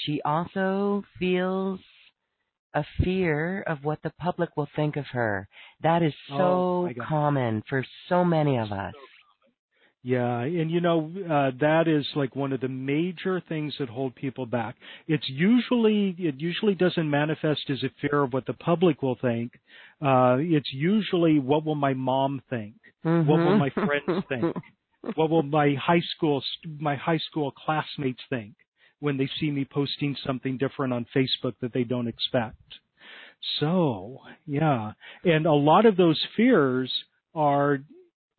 She 0.05 0.21
also 0.25 1.03
feels 1.19 1.79
a 2.73 2.83
fear 3.03 3.61
of 3.61 3.83
what 3.83 3.99
the 4.03 4.11
public 4.19 4.57
will 4.57 4.67
think 4.75 4.95
of 4.95 5.05
her. 5.11 5.47
That 5.83 6.01
is 6.01 6.13
so 6.27 6.89
oh, 6.89 6.89
common 7.07 7.63
for 7.69 7.85
so 8.09 8.25
many 8.25 8.57
of 8.57 8.71
us. 8.71 8.93
Yeah, 10.05 10.41
and 10.41 10.69
you 10.69 10.81
know 10.81 11.09
uh, 11.23 11.51
that 11.61 11.87
is 11.87 12.05
like 12.13 12.35
one 12.35 12.51
of 12.51 12.59
the 12.59 12.67
major 12.67 13.41
things 13.47 13.73
that 13.79 13.87
hold 13.87 14.13
people 14.15 14.45
back. 14.45 14.75
It's 15.07 15.23
usually 15.29 16.13
it 16.19 16.35
usually 16.39 16.75
doesn't 16.75 17.09
manifest 17.09 17.61
as 17.69 17.81
a 17.83 17.89
fear 18.01 18.23
of 18.23 18.33
what 18.33 18.45
the 18.45 18.53
public 18.53 19.01
will 19.01 19.17
think. 19.21 19.53
Uh, 20.05 20.37
it's 20.39 20.67
usually 20.73 21.39
what 21.39 21.65
will 21.65 21.75
my 21.75 21.93
mom 21.93 22.41
think? 22.49 22.75
Mm-hmm. 23.05 23.29
What 23.29 23.39
will 23.39 23.57
my 23.57 23.69
friends 23.69 24.25
think? 24.29 24.55
what 25.15 25.29
will 25.29 25.43
my 25.43 25.75
high 25.81 26.01
school 26.15 26.43
my 26.79 26.97
high 26.97 27.19
school 27.29 27.51
classmates 27.51 28.21
think 28.29 28.55
when 28.99 29.15
they 29.15 29.29
see 29.39 29.51
me 29.51 29.63
posting 29.63 30.17
something 30.25 30.57
different 30.57 30.91
on 30.91 31.05
Facebook 31.15 31.53
that 31.61 31.71
they 31.73 31.85
don't 31.85 32.09
expect? 32.09 32.57
So, 33.61 34.19
yeah. 34.45 34.93
And 35.23 35.45
a 35.45 35.53
lot 35.53 35.85
of 35.85 35.95
those 35.95 36.21
fears 36.35 36.91
are 37.33 37.79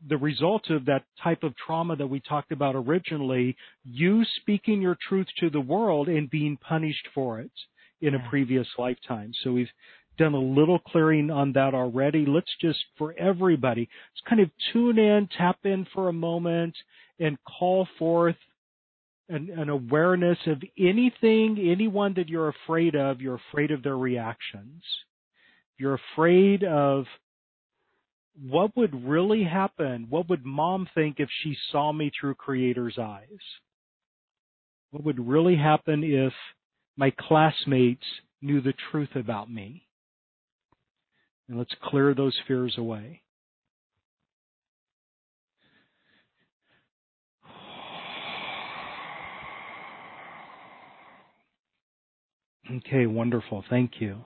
the 0.09 0.17
result 0.17 0.71
of 0.71 0.85
that 0.87 1.05
type 1.23 1.43
of 1.43 1.55
trauma 1.57 1.97
that 1.97 2.07
we 2.07 2.21
talked 2.21 2.53
about 2.53 2.75
originally, 2.77 3.57
you 3.85 4.25
speaking 4.41 4.83
your 4.83 4.97
truth 5.09 5.27
to 5.41 5.51
the 5.51 5.61
world 5.61 6.09
and 6.09 6.31
being 6.31 6.57
punished 6.57 7.09
for 7.15 7.41
it 7.41 7.51
in 8.01 8.15
a 8.15 8.29
previous 8.29 8.67
lifetime. 8.77 9.33
So 9.43 9.53
we've 9.53 9.69
done 10.19 10.35
a 10.35 10.39
little 10.39 10.79
clearing 10.79 11.31
on 11.31 11.53
that 11.53 11.75
already. 11.75 12.25
Let's 12.27 12.51
just, 12.61 12.79
for 12.99 13.15
everybody, 13.19 13.83
let's 14.13 14.29
kind 14.29 14.43
of 14.43 14.51
tune 14.73 14.99
in, 14.99 15.29
tap 15.37 15.59
in 15.65 15.87
for 15.95 16.09
a 16.09 16.13
moment, 16.13 16.75
and 17.19 17.39
call 17.59 17.89
forth 17.99 18.37
an, 19.29 19.51
an 19.57 19.71
awareness 19.71 20.39
of 20.47 20.63
anything, 20.79 21.59
anyone 21.59 22.15
that 22.15 22.29
you're 22.29 22.49
afraid 22.49 22.95
of. 22.95 23.21
You're 23.21 23.41
afraid 23.51 23.71
of 23.71 23.83
their 23.83 23.97
reactions. 23.97 24.83
You're 25.79 25.99
afraid 26.15 26.63
of 26.63 27.07
what 28.41 28.77
would 28.77 29.07
really 29.07 29.45
happen? 29.45 30.07
What 30.11 30.29
would 30.29 30.45
mom 30.45 30.89
think 30.95 31.17
if 31.19 31.29
she 31.43 31.57
saw 31.71 31.93
me 31.93 32.11
through 32.19 32.35
creator's 32.35 32.99
eyes? 32.99 33.29
What 34.91 35.05
would 35.05 35.27
really 35.27 35.57
happen 35.57 36.03
if 36.05 36.33
my 36.97 37.13
classmates 37.19 38.05
knew 38.43 38.61
the 38.61 38.75
truth 38.91 39.15
about 39.15 39.51
me? 39.51 39.87
And 41.49 41.59
let's 41.59 41.75
clear 41.83 42.15
those 42.15 42.37
fears 42.47 42.75
away. 42.79 43.23
Okay, 52.79 53.05
wonderful. 53.05 53.63
Thank 53.69 54.01
you. 54.01 54.25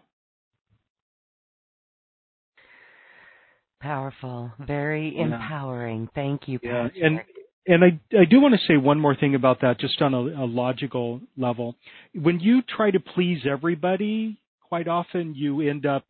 Powerful, 3.81 4.53
very 4.59 5.15
yeah. 5.17 5.25
empowering. 5.25 6.09
Thank 6.15 6.49
you, 6.49 6.59
Patrick. 6.59 6.93
Yeah, 6.97 7.07
and 7.07 7.21
and 7.67 7.85
I 7.85 8.19
I 8.19 8.25
do 8.25 8.41
want 8.41 8.55
to 8.55 8.61
say 8.67 8.77
one 8.77 8.99
more 8.99 9.15
thing 9.15 9.35
about 9.35 9.61
that, 9.61 9.79
just 9.79 10.01
on 10.03 10.15
a, 10.15 10.19
a 10.19 10.47
logical 10.47 11.21
level. 11.37 11.77
When 12.15 12.41
you 12.41 12.63
try 12.63 12.91
to 12.91 13.01
please 13.01 13.41
everybody, 13.51 14.39
quite 14.63 14.89
often 14.89 15.35
you 15.35 15.61
end 15.61 15.87
up 15.87 16.05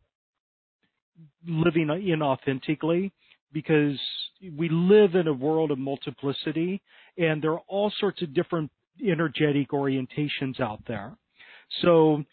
living 1.47 1.87
inauthentically 1.87 3.11
because 3.51 3.99
we 4.57 4.69
live 4.69 5.15
in 5.15 5.27
a 5.27 5.33
world 5.33 5.71
of 5.71 5.79
multiplicity 5.79 6.81
and 7.17 7.41
there 7.41 7.51
are 7.51 7.63
all 7.67 7.91
sorts 7.99 8.21
of 8.21 8.33
different 8.33 8.69
energetic 9.05 9.71
orientations 9.71 10.59
out 10.59 10.81
there. 10.87 11.15
So 11.81 12.23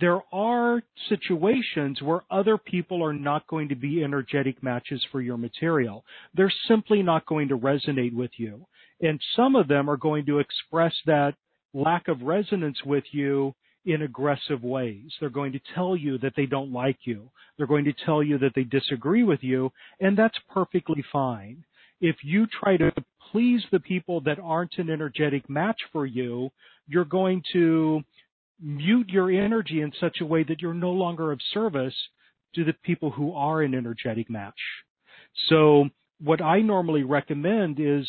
there 0.00 0.20
are 0.32 0.82
situations 1.08 2.00
where 2.00 2.22
other 2.30 2.56
people 2.56 3.04
are 3.04 3.12
not 3.12 3.46
going 3.46 3.68
to 3.68 3.74
be 3.74 4.02
energetic 4.02 4.62
matches 4.62 5.04
for 5.12 5.20
your 5.20 5.36
material. 5.36 6.04
They're 6.34 6.52
simply 6.68 7.02
not 7.02 7.26
going 7.26 7.48
to 7.48 7.58
resonate 7.58 8.14
with 8.14 8.30
you. 8.36 8.66
And 9.00 9.20
some 9.36 9.56
of 9.56 9.68
them 9.68 9.90
are 9.90 9.96
going 9.96 10.24
to 10.26 10.38
express 10.38 10.94
that 11.06 11.34
lack 11.74 12.08
of 12.08 12.22
resonance 12.22 12.78
with 12.84 13.04
you 13.10 13.54
in 13.84 14.02
aggressive 14.02 14.62
ways. 14.62 15.12
They're 15.20 15.28
going 15.28 15.52
to 15.52 15.60
tell 15.74 15.94
you 15.94 16.16
that 16.18 16.32
they 16.36 16.46
don't 16.46 16.72
like 16.72 16.98
you. 17.04 17.30
They're 17.56 17.66
going 17.66 17.84
to 17.84 17.94
tell 18.06 18.22
you 18.22 18.38
that 18.38 18.52
they 18.54 18.64
disagree 18.64 19.24
with 19.24 19.42
you, 19.42 19.70
and 20.00 20.16
that's 20.16 20.38
perfectly 20.52 21.04
fine. 21.12 21.62
If 22.00 22.16
you 22.22 22.46
try 22.46 22.76
to 22.78 22.92
please 23.30 23.62
the 23.70 23.80
people 23.80 24.20
that 24.22 24.38
aren't 24.42 24.78
an 24.78 24.90
energetic 24.90 25.48
match 25.50 25.78
for 25.92 26.06
you, 26.06 26.50
you're 26.88 27.04
going 27.04 27.42
to 27.52 28.02
mute 28.60 29.08
your 29.08 29.30
energy 29.30 29.80
in 29.80 29.92
such 30.00 30.18
a 30.20 30.26
way 30.26 30.44
that 30.44 30.60
you're 30.60 30.74
no 30.74 30.90
longer 30.90 31.32
of 31.32 31.40
service 31.52 31.94
to 32.54 32.64
the 32.64 32.74
people 32.84 33.10
who 33.10 33.32
are 33.32 33.62
an 33.62 33.74
energetic 33.74 34.30
match. 34.30 34.58
So 35.48 35.88
what 36.22 36.40
I 36.40 36.60
normally 36.60 37.02
recommend 37.02 37.78
is 37.80 38.08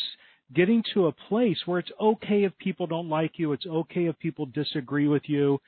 getting 0.54 0.82
to 0.94 1.06
a 1.06 1.12
place 1.12 1.58
where 1.66 1.80
it's 1.80 1.90
okay 2.00 2.44
if 2.44 2.56
people 2.58 2.86
don't 2.86 3.08
like 3.08 3.32
you. 3.36 3.52
It's 3.52 3.66
okay 3.66 4.06
if 4.06 4.18
people 4.18 4.46
disagree 4.46 5.08
with 5.08 5.22
you. 5.26 5.58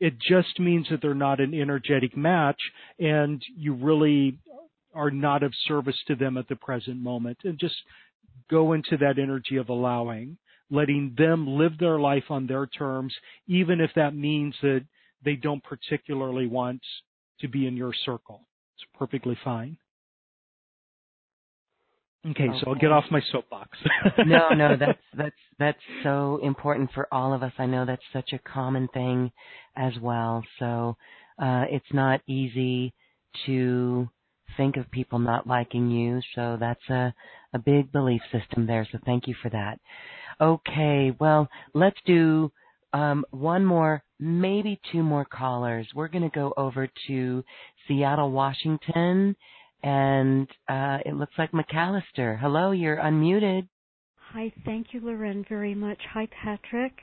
It 0.00 0.14
just 0.20 0.60
means 0.60 0.86
that 0.90 1.02
they're 1.02 1.14
not 1.14 1.40
an 1.40 1.54
energetic 1.54 2.16
match 2.16 2.60
and 2.98 3.42
you 3.56 3.74
really 3.74 4.38
are 4.94 5.10
not 5.10 5.42
of 5.42 5.52
service 5.66 5.96
to 6.06 6.14
them 6.14 6.36
at 6.36 6.48
the 6.48 6.56
present 6.56 7.00
moment 7.00 7.38
and 7.44 7.58
just 7.58 7.74
go 8.50 8.72
into 8.72 8.96
that 8.98 9.18
energy 9.18 9.56
of 9.56 9.68
allowing 9.68 10.36
letting 10.70 11.14
them 11.16 11.46
live 11.46 11.78
their 11.78 11.98
life 11.98 12.24
on 12.30 12.46
their 12.46 12.66
terms, 12.66 13.14
even 13.46 13.80
if 13.80 13.90
that 13.96 14.14
means 14.14 14.54
that 14.62 14.84
they 15.24 15.36
don't 15.36 15.62
particularly 15.62 16.46
want 16.46 16.80
to 17.40 17.48
be 17.48 17.66
in 17.66 17.76
your 17.76 17.92
circle. 18.04 18.46
It's 18.76 18.86
perfectly 18.98 19.36
fine. 19.44 19.76
Okay, 22.26 22.48
okay. 22.48 22.58
so 22.60 22.70
I'll 22.70 22.74
get 22.74 22.90
off 22.90 23.04
my 23.10 23.20
soapbox. 23.32 23.78
no, 24.26 24.48
no, 24.50 24.76
that's 24.80 24.98
that's 25.16 25.36
that's 25.58 25.78
so 26.02 26.40
important 26.42 26.90
for 26.94 27.06
all 27.12 27.34
of 27.34 27.42
us. 27.42 27.52
I 27.58 27.66
know 27.66 27.84
that's 27.84 28.02
such 28.12 28.32
a 28.32 28.38
common 28.38 28.88
thing 28.88 29.30
as 29.76 29.92
well. 30.00 30.42
So 30.58 30.96
uh, 31.38 31.64
it's 31.70 31.92
not 31.92 32.22
easy 32.26 32.94
to 33.46 34.08
think 34.56 34.76
of 34.76 34.90
people 34.90 35.18
not 35.18 35.46
liking 35.46 35.90
you. 35.90 36.20
So 36.34 36.56
that's 36.58 36.88
a 36.90 37.14
a 37.54 37.58
big 37.58 37.92
belief 37.92 38.20
system 38.32 38.66
there. 38.66 38.86
So 38.90 38.98
thank 39.06 39.26
you 39.28 39.34
for 39.40 39.48
that. 39.50 39.78
Okay, 40.40 41.16
well, 41.20 41.48
let's 41.72 41.98
do 42.04 42.50
um, 42.92 43.24
one 43.30 43.64
more, 43.64 44.02
maybe 44.18 44.80
two 44.92 45.02
more 45.02 45.24
callers. 45.24 45.86
We're 45.94 46.08
going 46.08 46.28
to 46.28 46.34
go 46.34 46.52
over 46.56 46.88
to 47.06 47.44
Seattle, 47.86 48.32
Washington, 48.32 49.36
and 49.82 50.48
uh, 50.68 50.98
it 51.06 51.14
looks 51.14 51.34
like 51.38 51.52
McAllister. 51.52 52.38
Hello, 52.38 52.72
you're 52.72 52.96
unmuted. 52.96 53.68
Hi, 54.32 54.52
thank 54.64 54.88
you, 54.92 55.00
Lauren, 55.00 55.44
very 55.48 55.76
much. 55.76 55.98
Hi, 56.12 56.26
Patrick. 56.42 56.94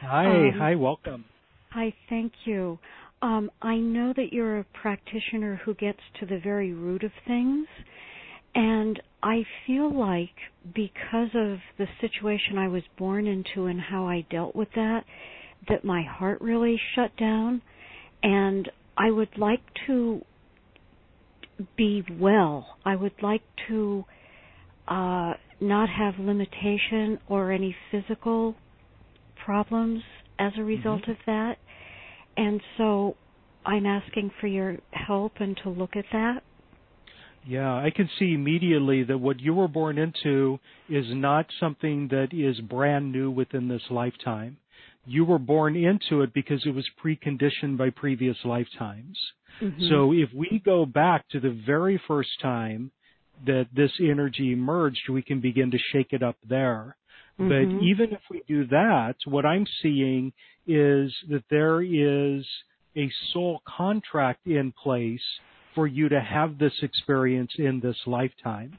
Hi, 0.00 0.26
um, 0.26 0.52
hi, 0.58 0.74
welcome. 0.74 1.24
Hi, 1.70 1.92
thank 2.08 2.32
you. 2.46 2.78
Um, 3.20 3.50
I 3.60 3.76
know 3.76 4.12
that 4.16 4.32
you're 4.32 4.58
a 4.58 4.64
practitioner 4.80 5.60
who 5.64 5.74
gets 5.74 6.00
to 6.20 6.26
the 6.26 6.38
very 6.38 6.72
root 6.72 7.02
of 7.02 7.10
things, 7.26 7.66
and 8.54 9.00
I 9.22 9.44
feel 9.66 9.92
like 9.92 10.34
because 10.74 11.30
of 11.34 11.58
the 11.78 11.86
situation 12.00 12.58
I 12.58 12.68
was 12.68 12.82
born 12.96 13.26
into 13.26 13.66
and 13.66 13.80
how 13.80 14.06
I 14.06 14.24
dealt 14.30 14.54
with 14.54 14.68
that, 14.74 15.04
that 15.68 15.84
my 15.84 16.02
heart 16.02 16.40
really 16.40 16.80
shut 16.94 17.16
down. 17.16 17.62
And 18.22 18.70
I 18.96 19.10
would 19.10 19.36
like 19.36 19.62
to 19.86 20.22
be 21.76 22.04
well. 22.18 22.78
I 22.84 22.96
would 22.96 23.20
like 23.22 23.42
to 23.68 24.04
uh, 24.86 25.34
not 25.60 25.88
have 25.88 26.14
limitation 26.18 27.18
or 27.28 27.52
any 27.52 27.74
physical 27.90 28.54
problems 29.44 30.02
as 30.38 30.52
a 30.56 30.62
result 30.62 31.02
mm-hmm. 31.02 31.12
of 31.12 31.16
that. 31.26 31.58
And 32.38 32.60
so 32.76 33.16
I'm 33.66 33.84
asking 33.84 34.30
for 34.40 34.46
your 34.46 34.76
help 34.92 35.32
and 35.40 35.58
to 35.64 35.70
look 35.70 35.96
at 35.96 36.04
that. 36.12 36.44
Yeah, 37.44 37.74
I 37.74 37.90
can 37.94 38.08
see 38.18 38.32
immediately 38.32 39.02
that 39.04 39.18
what 39.18 39.40
you 39.40 39.54
were 39.54 39.68
born 39.68 39.98
into 39.98 40.60
is 40.88 41.06
not 41.08 41.46
something 41.58 42.08
that 42.08 42.28
is 42.32 42.60
brand 42.60 43.10
new 43.10 43.30
within 43.30 43.68
this 43.68 43.82
lifetime. 43.90 44.56
You 45.04 45.24
were 45.24 45.38
born 45.38 45.74
into 45.74 46.22
it 46.22 46.32
because 46.32 46.64
it 46.64 46.74
was 46.74 46.86
preconditioned 47.04 47.76
by 47.76 47.90
previous 47.90 48.36
lifetimes. 48.44 49.18
Mm-hmm. 49.60 49.88
So 49.88 50.12
if 50.12 50.28
we 50.32 50.62
go 50.64 50.86
back 50.86 51.28
to 51.30 51.40
the 51.40 51.58
very 51.66 52.00
first 52.06 52.30
time 52.40 52.92
that 53.46 53.68
this 53.74 53.92
energy 54.00 54.52
emerged, 54.52 55.08
we 55.10 55.22
can 55.22 55.40
begin 55.40 55.70
to 55.70 55.78
shake 55.92 56.12
it 56.12 56.22
up 56.22 56.36
there. 56.48 56.96
Mm-hmm. 57.38 57.48
But 57.48 57.84
even 57.84 58.12
if 58.12 58.20
we 58.30 58.42
do 58.48 58.66
that, 58.68 59.14
what 59.24 59.46
I'm 59.46 59.66
seeing 59.82 60.32
is 60.66 61.12
that 61.28 61.44
there 61.50 61.82
is 61.82 62.44
a 62.96 63.10
soul 63.32 63.62
contract 63.64 64.46
in 64.46 64.72
place 64.72 65.20
for 65.74 65.86
you 65.86 66.08
to 66.08 66.20
have 66.20 66.58
this 66.58 66.72
experience 66.82 67.52
in 67.58 67.80
this 67.80 67.96
lifetime. 68.06 68.76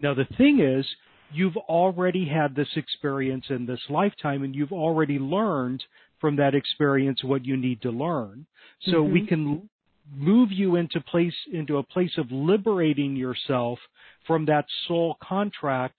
Now, 0.00 0.14
the 0.14 0.26
thing 0.36 0.60
is, 0.60 0.86
you've 1.32 1.56
already 1.56 2.26
had 2.26 2.54
this 2.54 2.68
experience 2.76 3.46
in 3.50 3.66
this 3.66 3.80
lifetime 3.88 4.42
and 4.42 4.54
you've 4.54 4.72
already 4.72 5.18
learned 5.18 5.82
from 6.20 6.36
that 6.36 6.54
experience 6.54 7.22
what 7.24 7.44
you 7.44 7.56
need 7.56 7.82
to 7.82 7.90
learn. 7.90 8.46
So 8.82 9.02
mm-hmm. 9.02 9.12
we 9.12 9.26
can 9.26 9.68
move 10.14 10.50
you 10.50 10.76
into 10.76 11.00
place 11.00 11.34
into 11.52 11.78
a 11.78 11.82
place 11.82 12.12
of 12.18 12.30
liberating 12.30 13.16
yourself 13.16 13.78
from 14.26 14.44
that 14.46 14.64
soul 14.86 15.16
contract 15.22 15.96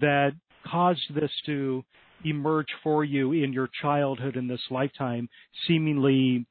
that 0.00 0.32
caused 0.70 1.14
this 1.14 1.30
to 1.46 1.84
emerge 2.24 2.68
for 2.82 3.04
you 3.04 3.32
in 3.32 3.52
your 3.52 3.68
childhood 3.82 4.36
in 4.36 4.48
this 4.48 4.60
lifetime 4.70 5.28
seemingly 5.66 6.46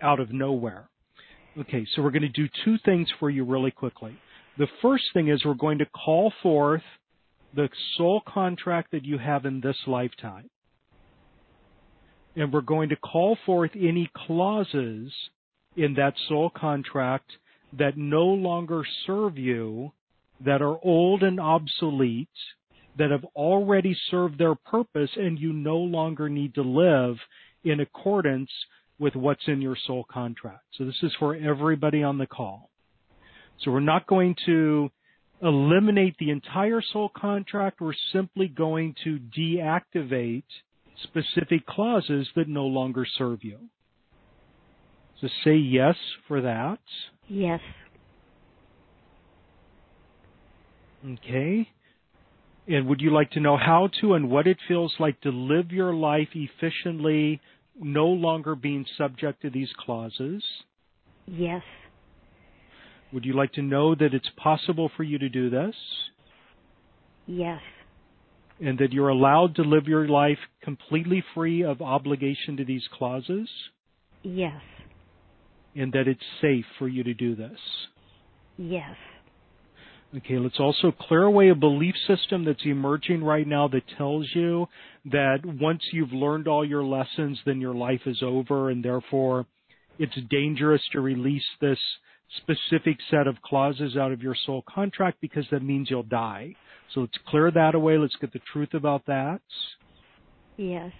out 0.00 0.20
of 0.20 0.32
nowhere. 0.32 0.88
Okay, 1.58 1.86
so 1.94 2.02
we're 2.02 2.10
going 2.10 2.22
to 2.22 2.28
do 2.28 2.48
two 2.64 2.76
things 2.84 3.08
for 3.18 3.30
you 3.30 3.44
really 3.44 3.70
quickly. 3.70 4.16
The 4.58 4.68
first 4.82 5.04
thing 5.12 5.28
is 5.28 5.44
we're 5.44 5.54
going 5.54 5.78
to 5.78 5.86
call 5.86 6.32
forth 6.42 6.82
the 7.54 7.68
soul 7.96 8.22
contract 8.26 8.90
that 8.92 9.04
you 9.04 9.18
have 9.18 9.44
in 9.44 9.60
this 9.60 9.76
lifetime. 9.86 10.50
And 12.36 12.52
we're 12.52 12.62
going 12.62 12.88
to 12.88 12.96
call 12.96 13.38
forth 13.46 13.70
any 13.76 14.10
clauses 14.26 15.12
in 15.76 15.94
that 15.94 16.14
soul 16.28 16.50
contract 16.50 17.30
that 17.78 17.96
no 17.96 18.24
longer 18.24 18.82
serve 19.06 19.38
you, 19.38 19.92
that 20.44 20.62
are 20.62 20.78
old 20.82 21.22
and 21.22 21.38
obsolete, 21.40 22.28
that 22.98 23.10
have 23.10 23.24
already 23.36 23.96
served 24.10 24.38
their 24.38 24.54
purpose, 24.54 25.10
and 25.16 25.38
you 25.38 25.52
no 25.52 25.76
longer 25.76 26.28
need 26.28 26.54
to 26.54 26.62
live 26.62 27.16
in 27.64 27.80
accordance 27.80 28.50
with 28.98 29.16
what's 29.16 29.46
in 29.48 29.60
your 29.60 29.76
soul 29.86 30.04
contract. 30.10 30.62
So 30.78 30.84
this 30.84 30.98
is 31.02 31.12
for 31.18 31.34
everybody 31.34 32.02
on 32.02 32.18
the 32.18 32.26
call. 32.26 32.70
So 33.60 33.70
we're 33.70 33.80
not 33.80 34.06
going 34.06 34.36
to 34.46 34.90
eliminate 35.42 36.16
the 36.18 36.30
entire 36.30 36.82
soul 36.92 37.10
contract. 37.14 37.80
We're 37.80 37.92
simply 38.12 38.48
going 38.48 38.94
to 39.04 39.18
deactivate 39.36 40.44
specific 41.02 41.66
clauses 41.66 42.28
that 42.36 42.48
no 42.48 42.66
longer 42.66 43.04
serve 43.18 43.42
you. 43.42 43.58
So 45.20 45.28
say 45.44 45.56
yes 45.56 45.96
for 46.28 46.42
that. 46.42 46.78
Yes. 47.28 47.60
Okay. 51.06 51.68
And 52.66 52.86
would 52.86 53.00
you 53.00 53.12
like 53.12 53.30
to 53.32 53.40
know 53.40 53.56
how 53.56 53.90
to 54.00 54.14
and 54.14 54.30
what 54.30 54.46
it 54.46 54.56
feels 54.66 54.94
like 54.98 55.20
to 55.20 55.30
live 55.30 55.70
your 55.70 55.92
life 55.92 56.28
efficiently, 56.34 57.40
no 57.78 58.06
longer 58.06 58.54
being 58.54 58.86
subject 58.96 59.42
to 59.42 59.50
these 59.50 59.68
clauses? 59.84 60.42
Yes. 61.26 61.62
Would 63.12 63.24
you 63.24 63.34
like 63.34 63.52
to 63.52 63.62
know 63.62 63.94
that 63.94 64.14
it's 64.14 64.30
possible 64.36 64.90
for 64.96 65.02
you 65.02 65.18
to 65.18 65.28
do 65.28 65.50
this? 65.50 65.74
Yes. 67.26 67.60
And 68.60 68.78
that 68.78 68.92
you're 68.92 69.08
allowed 69.08 69.56
to 69.56 69.62
live 69.62 69.86
your 69.86 70.08
life 70.08 70.38
completely 70.62 71.22
free 71.34 71.62
of 71.62 71.82
obligation 71.82 72.56
to 72.56 72.64
these 72.64 72.84
clauses? 72.92 73.48
Yes. 74.22 74.62
And 75.76 75.92
that 75.92 76.08
it's 76.08 76.20
safe 76.40 76.64
for 76.78 76.88
you 76.88 77.04
to 77.04 77.14
do 77.14 77.36
this? 77.36 77.58
Yes. 78.56 78.96
Okay, 80.16 80.38
let's 80.38 80.60
also 80.60 80.92
clear 80.92 81.24
away 81.24 81.48
a 81.48 81.56
belief 81.56 81.94
system 82.06 82.44
that's 82.44 82.64
emerging 82.64 83.24
right 83.24 83.46
now 83.46 83.66
that 83.68 83.82
tells 83.98 84.28
you 84.32 84.66
that 85.06 85.38
once 85.44 85.82
you've 85.92 86.12
learned 86.12 86.46
all 86.46 86.64
your 86.64 86.84
lessons, 86.84 87.40
then 87.44 87.60
your 87.60 87.74
life 87.74 88.02
is 88.06 88.22
over, 88.22 88.70
and 88.70 88.84
therefore 88.84 89.46
it's 89.98 90.16
dangerous 90.30 90.82
to 90.92 91.00
release 91.00 91.44
this 91.60 91.78
specific 92.36 92.98
set 93.10 93.26
of 93.26 93.40
clauses 93.42 93.96
out 93.96 94.12
of 94.12 94.22
your 94.22 94.36
soul 94.46 94.62
contract 94.72 95.18
because 95.20 95.46
that 95.50 95.62
means 95.62 95.90
you'll 95.90 96.04
die. 96.04 96.54
So 96.92 97.00
let's 97.00 97.18
clear 97.26 97.50
that 97.50 97.74
away. 97.74 97.98
Let's 97.98 98.16
get 98.20 98.32
the 98.32 98.40
truth 98.52 98.74
about 98.74 99.06
that. 99.06 99.40
Yes. 100.56 100.92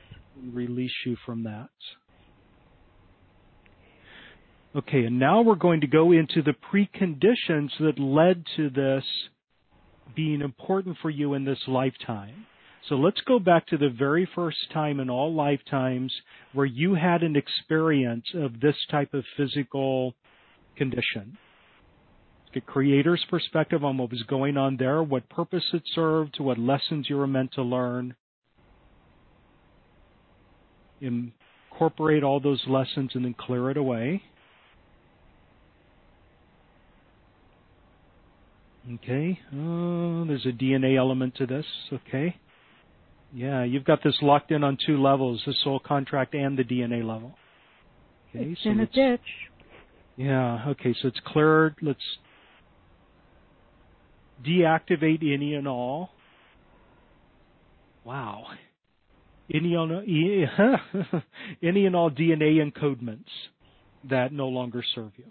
Release 0.52 0.92
you 1.06 1.16
from 1.24 1.44
that. 1.44 1.70
Okay, 4.76 5.04
and 5.04 5.20
now 5.20 5.40
we're 5.40 5.54
going 5.54 5.82
to 5.82 5.86
go 5.86 6.10
into 6.10 6.42
the 6.42 6.54
preconditions 6.72 7.70
that 7.78 7.96
led 7.96 8.44
to 8.56 8.70
this 8.70 9.04
being 10.16 10.40
important 10.40 10.96
for 11.00 11.10
you 11.10 11.34
in 11.34 11.44
this 11.44 11.60
lifetime. 11.68 12.46
So 12.88 12.96
let's 12.96 13.20
go 13.20 13.38
back 13.38 13.68
to 13.68 13.78
the 13.78 13.88
very 13.88 14.28
first 14.34 14.58
time 14.72 14.98
in 14.98 15.08
all 15.08 15.32
lifetimes 15.32 16.12
where 16.52 16.66
you 16.66 16.94
had 16.94 17.22
an 17.22 17.36
experience 17.36 18.26
of 18.34 18.60
this 18.60 18.74
type 18.90 19.14
of 19.14 19.24
physical 19.36 20.14
condition. 20.76 21.38
The 22.52 22.60
creator's 22.60 23.24
perspective 23.30 23.84
on 23.84 23.96
what 23.96 24.10
was 24.10 24.22
going 24.24 24.56
on 24.56 24.76
there, 24.76 25.02
what 25.02 25.28
purpose 25.28 25.64
it 25.72 25.82
served, 25.94 26.40
what 26.40 26.58
lessons 26.58 27.06
you 27.08 27.16
were 27.16 27.26
meant 27.28 27.52
to 27.52 27.62
learn. 27.62 28.16
Incorporate 31.00 32.24
all 32.24 32.40
those 32.40 32.62
lessons 32.66 33.12
and 33.14 33.24
then 33.24 33.34
clear 33.38 33.70
it 33.70 33.76
away. 33.76 34.22
Okay. 38.92 39.38
Oh, 39.54 40.24
there's 40.26 40.44
a 40.44 40.52
DNA 40.52 40.98
element 40.98 41.36
to 41.36 41.46
this. 41.46 41.64
Okay. 41.92 42.36
Yeah, 43.32 43.64
you've 43.64 43.84
got 43.84 44.02
this 44.04 44.16
locked 44.22 44.50
in 44.52 44.62
on 44.62 44.78
two 44.86 45.02
levels, 45.02 45.42
the 45.46 45.54
soul 45.64 45.80
contract 45.80 46.34
and 46.34 46.56
the 46.56 46.62
DNA 46.62 46.98
level. 46.98 47.34
Okay, 48.30 48.50
it's 48.50 48.62
so 48.62 48.70
in 48.70 48.80
a 48.80 48.86
ditch. 48.86 49.20
Yeah, 50.16 50.68
okay, 50.68 50.94
so 51.00 51.08
it's 51.08 51.20
cleared. 51.26 51.74
Let's 51.82 51.98
deactivate 54.46 55.32
any 55.34 55.54
and 55.54 55.66
all. 55.66 56.10
Wow. 58.04 58.46
Any, 59.52 59.74
on, 59.74 59.90
any 61.62 61.86
and 61.86 61.96
all 61.96 62.10
DNA 62.10 62.60
encodements 62.62 63.24
that 64.08 64.32
no 64.32 64.48
longer 64.48 64.84
serve 64.94 65.12
you. 65.16 65.24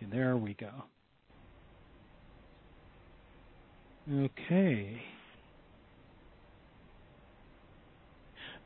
And 0.00 0.12
there 0.12 0.36
we 0.36 0.54
go. 0.54 0.70
Okay. 4.10 5.02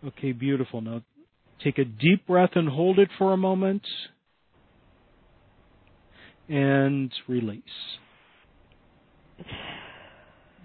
Okay, 0.04 0.32
beautiful. 0.32 0.80
Now 0.80 1.02
take 1.62 1.78
a 1.78 1.84
deep 1.84 2.26
breath 2.26 2.50
and 2.54 2.68
hold 2.68 2.98
it 2.98 3.08
for 3.18 3.32
a 3.32 3.36
moment. 3.36 3.82
And 6.48 7.12
release. 7.28 7.62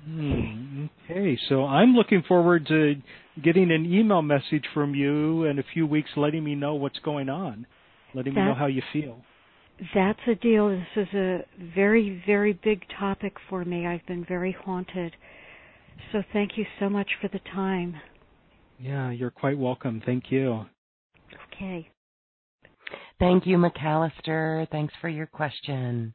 Hmm, 0.06 0.86
okay, 1.06 1.38
so 1.50 1.66
I'm 1.66 1.94
looking 1.94 2.24
forward 2.28 2.66
to 2.68 2.96
getting 3.44 3.72
an 3.72 3.86
email 3.86 4.22
message 4.22 4.64
from 4.74 4.96
you 4.96 5.44
in 5.44 5.60
a 5.60 5.64
few 5.74 5.86
weeks 5.86 6.10
letting 6.16 6.44
me 6.44 6.56
know 6.56 6.76
what's 6.76 7.00
going 7.00 7.30
on, 7.30 7.68
letting 8.14 8.34
me 8.34 8.42
know 8.42 8.54
how 8.54 8.68
you 8.68 8.82
feel. 8.94 9.22
That's 9.94 10.20
a 10.28 10.36
deal. 10.36 10.70
This 10.70 11.08
is 11.08 11.14
a 11.14 11.46
very, 11.76 12.24
very 12.26 12.54
big 12.64 12.84
topic 13.00 13.34
for 13.50 13.64
me. 13.64 13.86
I've 13.86 14.06
been 14.08 14.26
very 14.26 14.52
haunted. 14.52 15.16
So 16.12 16.24
thank 16.34 16.58
you 16.58 16.66
so 16.80 16.90
much 16.90 17.08
for 17.22 17.28
the 17.28 17.40
time. 17.54 17.96
Yeah, 18.80 19.12
you're 19.12 19.32
quite 19.32 19.58
welcome. 19.58 20.02
Thank 20.06 20.32
you. 20.32 20.66
Okay. 21.54 21.90
Thank 23.20 23.48
you, 23.48 23.58
McAllister. 23.58 24.70
Thanks 24.72 24.94
for 25.02 25.10
your 25.10 25.26
question. 25.26 26.14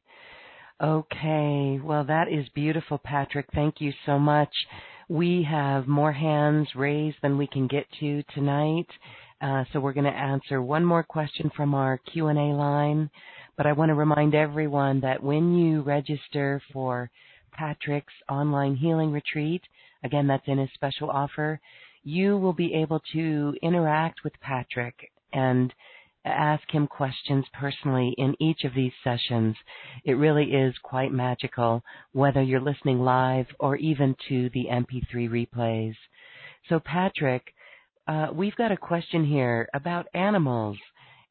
Okay, 0.80 1.78
well, 1.82 2.04
that 2.04 2.26
is 2.28 2.48
beautiful, 2.54 2.98
Patrick. 2.98 3.46
Thank 3.54 3.80
you 3.80 3.92
so 4.04 4.18
much. 4.18 4.50
We 5.08 5.46
have 5.48 5.86
more 5.86 6.12
hands 6.12 6.68
raised 6.74 7.18
than 7.22 7.38
we 7.38 7.46
can 7.46 7.66
get 7.66 7.86
to 8.00 8.22
tonight, 8.34 8.86
uh, 9.40 9.64
so 9.72 9.80
we're 9.80 9.92
going 9.92 10.12
to 10.12 10.18
answer 10.18 10.62
one 10.62 10.84
more 10.84 11.02
question 11.02 11.50
from 11.54 11.74
our 11.74 11.98
Q&A 11.98 12.32
line. 12.32 13.10
But 13.56 13.66
I 13.66 13.72
want 13.72 13.90
to 13.90 13.94
remind 13.94 14.34
everyone 14.34 15.00
that 15.00 15.22
when 15.22 15.54
you 15.54 15.82
register 15.82 16.60
for 16.72 17.10
Patrick's 17.52 18.14
online 18.28 18.76
healing 18.76 19.12
retreat, 19.12 19.62
again, 20.04 20.26
that's 20.26 20.46
in 20.48 20.58
his 20.58 20.70
special 20.74 21.10
offer, 21.10 21.60
you 22.02 22.36
will 22.38 22.54
be 22.54 22.74
able 22.74 23.00
to 23.12 23.54
interact 23.62 24.24
with 24.24 24.32
Patrick 24.40 25.10
and 25.32 25.72
ask 26.24 26.62
him 26.70 26.86
questions 26.86 27.44
personally 27.52 28.14
in 28.16 28.34
each 28.40 28.64
of 28.64 28.74
these 28.74 28.92
sessions. 29.02 29.56
It 30.04 30.14
really 30.14 30.52
is 30.52 30.74
quite 30.82 31.12
magical, 31.12 31.82
whether 32.12 32.42
you're 32.42 32.60
listening 32.60 33.00
live 33.00 33.46
or 33.58 33.76
even 33.76 34.14
to 34.28 34.48
the 34.50 34.66
MP3 34.70 35.28
replays. 35.28 35.96
So, 36.68 36.80
Patrick, 36.80 37.52
uh, 38.06 38.28
we've 38.32 38.56
got 38.56 38.72
a 38.72 38.76
question 38.76 39.24
here 39.24 39.68
about 39.74 40.06
animals 40.14 40.78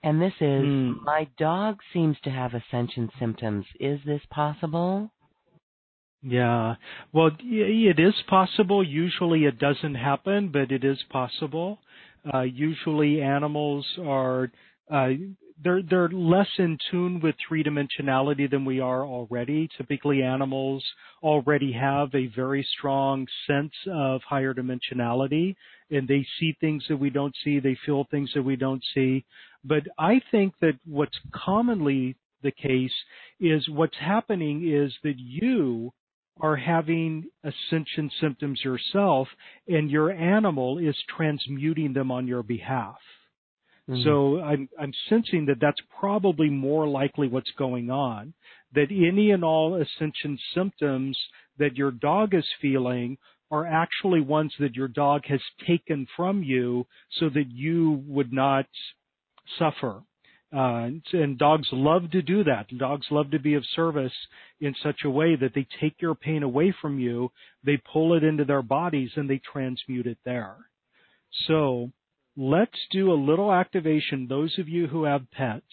And 0.04 0.22
this 0.22 0.34
is 0.42 0.64
Mm. 0.64 1.04
my 1.04 1.28
dog 1.38 1.80
seems 1.94 2.20
to 2.22 2.32
have 2.32 2.54
ascension 2.54 3.10
symptoms. 3.20 3.66
Is 3.80 4.04
this 4.04 4.26
possible? 4.28 5.12
Yeah. 6.24 6.76
Well, 7.14 7.32
it 7.40 8.00
is 8.00 8.16
possible. 8.28 8.84
Usually 8.84 9.46
it 9.46 9.58
doesn't 9.60 9.96
happen, 9.96 10.50
but 10.50 10.72
it 10.72 10.84
is 10.84 11.02
possible. 11.10 11.80
Uh, 12.34 12.42
usually 12.42 13.22
animals 13.22 13.86
are, 14.00 14.52
uh, 14.90 15.12
they're, 15.64 15.82
they're 15.82 16.10
less 16.10 16.48
in 16.58 16.78
tune 16.90 17.20
with 17.20 17.36
three 17.48 17.64
dimensionality 17.64 18.50
than 18.50 18.66
we 18.66 18.80
are 18.80 19.06
already. 19.06 19.70
Typically 19.78 20.22
animals 20.22 20.84
already 21.22 21.72
have 21.72 22.14
a 22.16 22.28
very 22.36 22.68
strong 22.78 23.28
sense 23.48 23.74
of 23.92 24.22
higher 24.24 24.54
dimensionality 24.54 25.56
and 25.90 26.08
they 26.08 26.26
see 26.40 26.56
things 26.60 26.84
that 26.90 26.98
we 26.98 27.10
don't 27.10 27.36
see. 27.44 27.60
They 27.60 27.78
feel 27.86 28.08
things 28.10 28.32
that 28.34 28.44
we 28.44 28.56
don't 28.56 28.84
see. 28.94 29.26
But 29.64 29.84
I 30.00 30.22
think 30.32 30.54
that 30.62 30.80
what's 30.86 31.20
commonly 31.34 32.16
the 32.44 32.52
case 32.52 32.94
is 33.40 33.68
what's 33.70 33.98
happening 34.00 34.68
is 34.68 34.94
that 35.04 35.20
you 35.20 35.92
are 36.40 36.56
having 36.56 37.26
ascension 37.44 38.10
symptoms 38.20 38.62
yourself 38.64 39.28
and 39.68 39.92
your 39.92 40.12
animal 40.12 40.80
is 40.80 40.96
transmuting 41.16 41.94
them 41.94 42.12
on 42.12 42.28
your 42.28 42.42
behalf. 42.42 42.98
Mhm. 43.90 44.04
So 44.04 44.42
I'm, 44.42 44.70
I'm 44.80 44.94
sensing 45.10 45.46
that 45.48 45.60
that's 45.60 45.82
probably 46.00 46.50
more 46.50 46.88
likely 46.88 47.28
what's 47.28 47.52
going 47.58 47.90
on. 47.90 48.34
That 48.74 48.92
any 48.92 49.32
and 49.32 49.44
all 49.44 49.76
ascension 49.76 50.38
symptoms 50.54 51.18
that 51.58 51.76
your 51.76 51.92
dog 51.92 52.34
is 52.34 52.46
feeling 52.62 53.18
are 53.50 53.66
actually 53.66 54.22
ones 54.22 54.54
that 54.60 54.76
your 54.76 54.88
dog 54.88 55.26
has 55.26 55.42
taken 55.68 56.08
from 56.16 56.42
you 56.42 56.88
so 57.20 57.30
that 57.30 57.52
you 57.52 58.04
would 58.08 58.32
not 58.32 58.66
suffer. 59.60 60.02
Uh, 60.54 60.90
and 61.14 61.38
dogs 61.38 61.68
love 61.72 62.12
to 62.12 62.22
do 62.22 62.44
that. 62.44 62.68
Dogs 62.78 63.08
love 63.10 63.32
to 63.32 63.40
be 63.40 63.54
of 63.56 63.64
service 63.76 64.14
in 64.60 64.76
such 64.84 65.02
a 65.06 65.10
way 65.10 65.36
that 65.36 65.54
they 65.54 65.66
take 65.80 66.02
your 66.02 66.16
pain 66.16 66.44
away 66.44 66.74
from 66.82 67.00
you, 67.00 67.32
they 67.64 67.78
pull 67.92 68.14
it 68.14 68.24
into 68.24 68.44
their 68.46 68.62
bodies, 68.62 69.12
and 69.16 69.30
they 69.30 69.40
transmute 69.52 70.08
it 70.08 70.18
there. 70.26 70.58
So 71.48 71.92
let's 72.38 72.78
do 72.92 73.12
a 73.12 73.14
little 73.14 73.52
activation, 73.52 74.28
those 74.28 74.58
of 74.60 74.70
you 74.70 74.88
who 74.88 75.04
have 75.04 75.30
pets, 75.32 75.66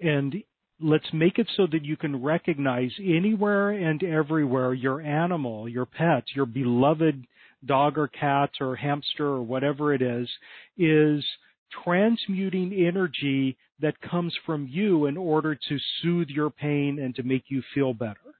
and 0.00 0.34
let's 0.80 1.12
make 1.12 1.38
it 1.38 1.48
so 1.56 1.66
that 1.70 1.84
you 1.84 1.96
can 1.96 2.22
recognize 2.22 2.92
anywhere 3.00 3.70
and 3.70 4.02
everywhere 4.02 4.72
your 4.72 5.00
animal, 5.00 5.68
your 5.68 5.86
pet, 5.86 6.24
your 6.34 6.46
beloved 6.46 7.26
dog 7.64 7.98
or 7.98 8.08
cat 8.08 8.50
or 8.60 8.76
hamster 8.76 9.26
or 9.26 9.42
whatever 9.42 9.92
it 9.92 10.02
is, 10.02 10.28
is 10.76 11.24
transmuting 11.84 12.72
energy 12.72 13.56
that 13.80 14.00
comes 14.00 14.34
from 14.46 14.66
you 14.70 15.06
in 15.06 15.16
order 15.16 15.54
to 15.54 15.78
soothe 16.00 16.28
your 16.28 16.50
pain 16.50 16.98
and 17.00 17.14
to 17.14 17.22
make 17.22 17.44
you 17.48 17.62
feel 17.74 17.92
better. 17.92 18.37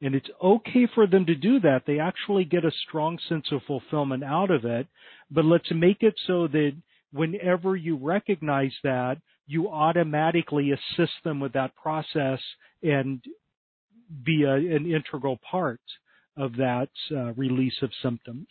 And 0.00 0.14
it's 0.14 0.30
okay 0.42 0.86
for 0.94 1.06
them 1.06 1.26
to 1.26 1.34
do 1.34 1.60
that. 1.60 1.82
They 1.86 1.98
actually 1.98 2.44
get 2.44 2.64
a 2.64 2.70
strong 2.86 3.18
sense 3.28 3.46
of 3.50 3.62
fulfillment 3.66 4.22
out 4.22 4.50
of 4.50 4.64
it. 4.64 4.86
But 5.30 5.44
let's 5.44 5.70
make 5.72 6.02
it 6.02 6.14
so 6.26 6.46
that 6.48 6.72
whenever 7.12 7.74
you 7.74 7.96
recognize 7.96 8.72
that, 8.84 9.18
you 9.46 9.68
automatically 9.68 10.72
assist 10.72 11.12
them 11.24 11.40
with 11.40 11.54
that 11.54 11.74
process 11.74 12.38
and 12.82 13.20
be 14.24 14.44
a, 14.44 14.54
an 14.54 14.90
integral 14.90 15.38
part 15.50 15.80
of 16.36 16.52
that 16.56 16.90
uh, 17.10 17.32
release 17.32 17.76
of 17.82 17.90
symptoms. 18.02 18.46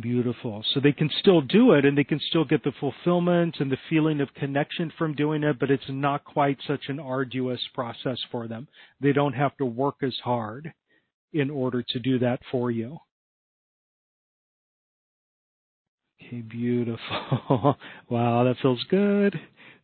Beautiful. 0.00 0.64
So 0.72 0.80
they 0.80 0.92
can 0.92 1.08
still 1.20 1.40
do 1.40 1.72
it 1.72 1.84
and 1.84 1.96
they 1.96 2.04
can 2.04 2.20
still 2.28 2.44
get 2.44 2.64
the 2.64 2.72
fulfillment 2.80 3.56
and 3.60 3.70
the 3.70 3.78
feeling 3.88 4.20
of 4.20 4.32
connection 4.34 4.92
from 4.98 5.14
doing 5.14 5.44
it, 5.44 5.58
but 5.60 5.70
it's 5.70 5.84
not 5.88 6.24
quite 6.24 6.58
such 6.66 6.88
an 6.88 6.98
arduous 6.98 7.60
process 7.74 8.18
for 8.30 8.48
them. 8.48 8.66
They 9.00 9.12
don't 9.12 9.34
have 9.34 9.56
to 9.58 9.64
work 9.64 9.96
as 10.02 10.16
hard 10.24 10.72
in 11.32 11.50
order 11.50 11.84
to 11.90 11.98
do 12.00 12.18
that 12.20 12.40
for 12.50 12.70
you. 12.70 12.98
Okay, 16.20 16.40
beautiful. 16.40 17.76
wow, 18.08 18.44
that 18.44 18.56
feels 18.62 18.82
good. 18.90 19.38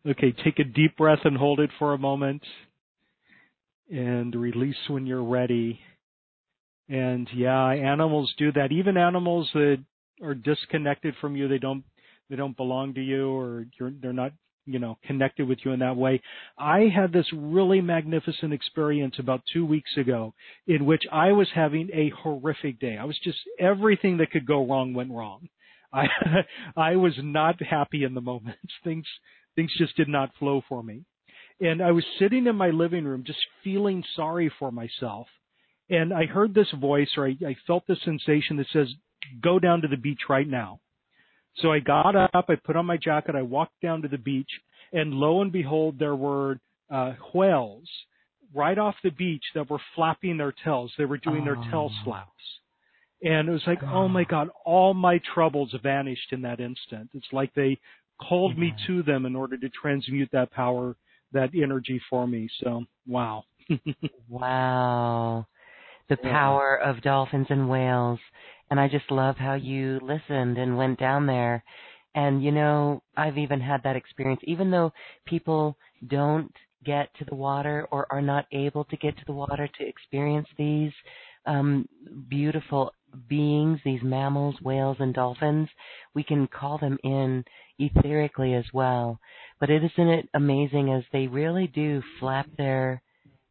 Okay, 0.07 0.33
take 0.43 0.59
a 0.59 0.63
deep 0.63 0.97
breath 0.97 1.19
and 1.23 1.37
hold 1.37 1.59
it 1.59 1.69
for 1.77 1.93
a 1.93 1.97
moment 1.97 2.43
and 3.89 4.33
release 4.35 4.75
when 4.87 5.05
you're 5.05 5.23
ready. 5.23 5.79
And 6.89 7.29
yeah, 7.33 7.67
animals 7.67 8.33
do 8.37 8.51
that. 8.53 8.71
Even 8.71 8.97
animals 8.97 9.49
that 9.53 9.83
are 10.21 10.35
disconnected 10.35 11.15
from 11.19 11.35
you, 11.35 11.47
they 11.47 11.57
don't 11.57 11.83
they 12.29 12.35
don't 12.35 12.55
belong 12.55 12.93
to 12.93 13.01
you 13.01 13.29
or 13.29 13.65
you're 13.79 13.91
they're 14.01 14.13
not 14.13 14.31
you 14.65 14.79
know 14.79 14.97
connected 15.05 15.47
with 15.47 15.59
you 15.65 15.71
in 15.71 15.79
that 15.79 15.97
way. 15.97 16.21
I 16.57 16.91
had 16.93 17.11
this 17.11 17.25
really 17.33 17.81
magnificent 17.81 18.53
experience 18.53 19.15
about 19.19 19.41
2 19.53 19.65
weeks 19.65 19.91
ago 19.97 20.33
in 20.67 20.85
which 20.85 21.03
I 21.11 21.31
was 21.31 21.47
having 21.53 21.89
a 21.93 22.11
horrific 22.21 22.79
day. 22.79 22.97
I 22.97 23.05
was 23.05 23.19
just 23.23 23.39
everything 23.59 24.17
that 24.17 24.31
could 24.31 24.45
go 24.45 24.65
wrong 24.65 24.93
went 24.93 25.11
wrong. 25.11 25.49
I 25.93 26.07
I 26.77 26.95
was 26.95 27.13
not 27.21 27.61
happy 27.61 28.03
in 28.03 28.13
the 28.13 28.21
moment. 28.21 28.57
Things 28.83 29.05
things 29.55 29.71
just 29.77 29.95
did 29.97 30.07
not 30.07 30.31
flow 30.39 30.61
for 30.69 30.81
me. 30.81 31.03
And 31.59 31.81
I 31.81 31.91
was 31.91 32.03
sitting 32.17 32.47
in 32.47 32.55
my 32.55 32.69
living 32.69 33.05
room 33.05 33.23
just 33.25 33.39
feeling 33.63 34.03
sorry 34.15 34.51
for 34.57 34.71
myself. 34.71 35.27
And 35.89 36.13
I 36.13 36.25
heard 36.25 36.53
this 36.53 36.71
voice 36.79 37.09
or 37.17 37.27
I, 37.27 37.35
I 37.45 37.55
felt 37.67 37.85
this 37.87 37.99
sensation 38.03 38.57
that 38.57 38.67
says, 38.73 38.87
go 39.41 39.59
down 39.59 39.81
to 39.81 39.87
the 39.87 39.97
beach 39.97 40.21
right 40.29 40.47
now. 40.47 40.79
So 41.57 41.71
I 41.71 41.79
got 41.79 42.15
up, 42.15 42.45
I 42.47 42.55
put 42.55 42.75
on 42.75 42.85
my 42.85 42.97
jacket, 42.97 43.35
I 43.35 43.41
walked 43.41 43.79
down 43.81 44.01
to 44.03 44.07
the 44.07 44.17
beach, 44.17 44.49
and 44.93 45.13
lo 45.13 45.41
and 45.41 45.51
behold, 45.51 45.99
there 45.99 46.15
were 46.15 46.59
uh, 46.89 47.13
whales 47.33 47.87
right 48.53 48.77
off 48.77 48.95
the 49.03 49.11
beach 49.11 49.43
that 49.55 49.69
were 49.69 49.81
flapping 49.95 50.37
their 50.37 50.53
tails. 50.63 50.91
They 50.97 51.05
were 51.05 51.17
doing 51.17 51.43
their 51.43 51.57
tail 51.71 51.91
Oh. 51.91 52.03
slaps. 52.03 52.29
And 53.23 53.47
it 53.47 53.51
was 53.51 53.61
like, 53.67 53.83
oh 53.83 54.07
my 54.07 54.23
God, 54.23 54.49
all 54.65 54.95
my 54.95 55.19
troubles 55.33 55.75
vanished 55.83 56.31
in 56.31 56.41
that 56.41 56.59
instant. 56.59 57.09
It's 57.13 57.31
like 57.31 57.53
they 57.53 57.79
called 58.19 58.57
me 58.57 58.73
to 58.87 59.03
them 59.03 59.25
in 59.27 59.35
order 59.35 59.57
to 59.57 59.69
transmute 59.69 60.29
that 60.31 60.51
power, 60.51 60.95
that 61.31 61.51
energy 61.53 62.01
for 62.09 62.27
me. 62.27 62.49
So, 62.63 62.83
wow. 63.07 63.43
Wow. 64.27 65.45
The 66.11 66.17
Yeah. 66.17 66.31
power 66.31 66.75
of 66.77 67.01
dolphins 67.01 67.47
and 67.49 67.69
whales. 67.69 68.19
And 68.69 68.79
I 68.79 68.89
just 68.89 69.11
love 69.11 69.37
how 69.37 69.55
you 69.55 69.99
listened 70.03 70.57
and 70.59 70.77
went 70.77 70.99
down 70.99 71.25
there. 71.25 71.63
And 72.15 72.43
you 72.43 72.51
know, 72.51 73.01
I've 73.17 73.37
even 73.37 73.61
had 73.61 73.83
that 73.83 73.95
experience, 73.95 74.41
even 74.43 74.71
though 74.71 74.93
people 75.25 75.77
don't 76.07 76.53
get 76.83 77.13
to 77.15 77.25
the 77.25 77.35
water 77.35 77.87
or 77.91 78.07
are 78.11 78.21
not 78.21 78.45
able 78.51 78.85
to 78.85 78.97
get 78.97 79.17
to 79.17 79.25
the 79.25 79.33
water 79.33 79.67
to 79.67 79.87
experience 79.87 80.47
these 80.57 80.91
um, 81.45 81.87
beautiful 82.29 82.93
beings, 83.29 83.79
these 83.85 84.03
mammals, 84.03 84.55
whales, 84.61 84.97
and 84.99 85.13
dolphins. 85.13 85.69
We 86.13 86.23
can 86.23 86.47
call 86.47 86.77
them 86.77 86.97
in 87.03 87.45
etherically 87.79 88.53
as 88.57 88.65
well. 88.73 89.19
But 89.59 89.69
isn't 89.69 89.91
it 90.09 90.29
amazing 90.33 90.91
as 90.91 91.03
they 91.13 91.27
really 91.27 91.67
do 91.67 92.03
flap 92.19 92.47
their 92.57 93.01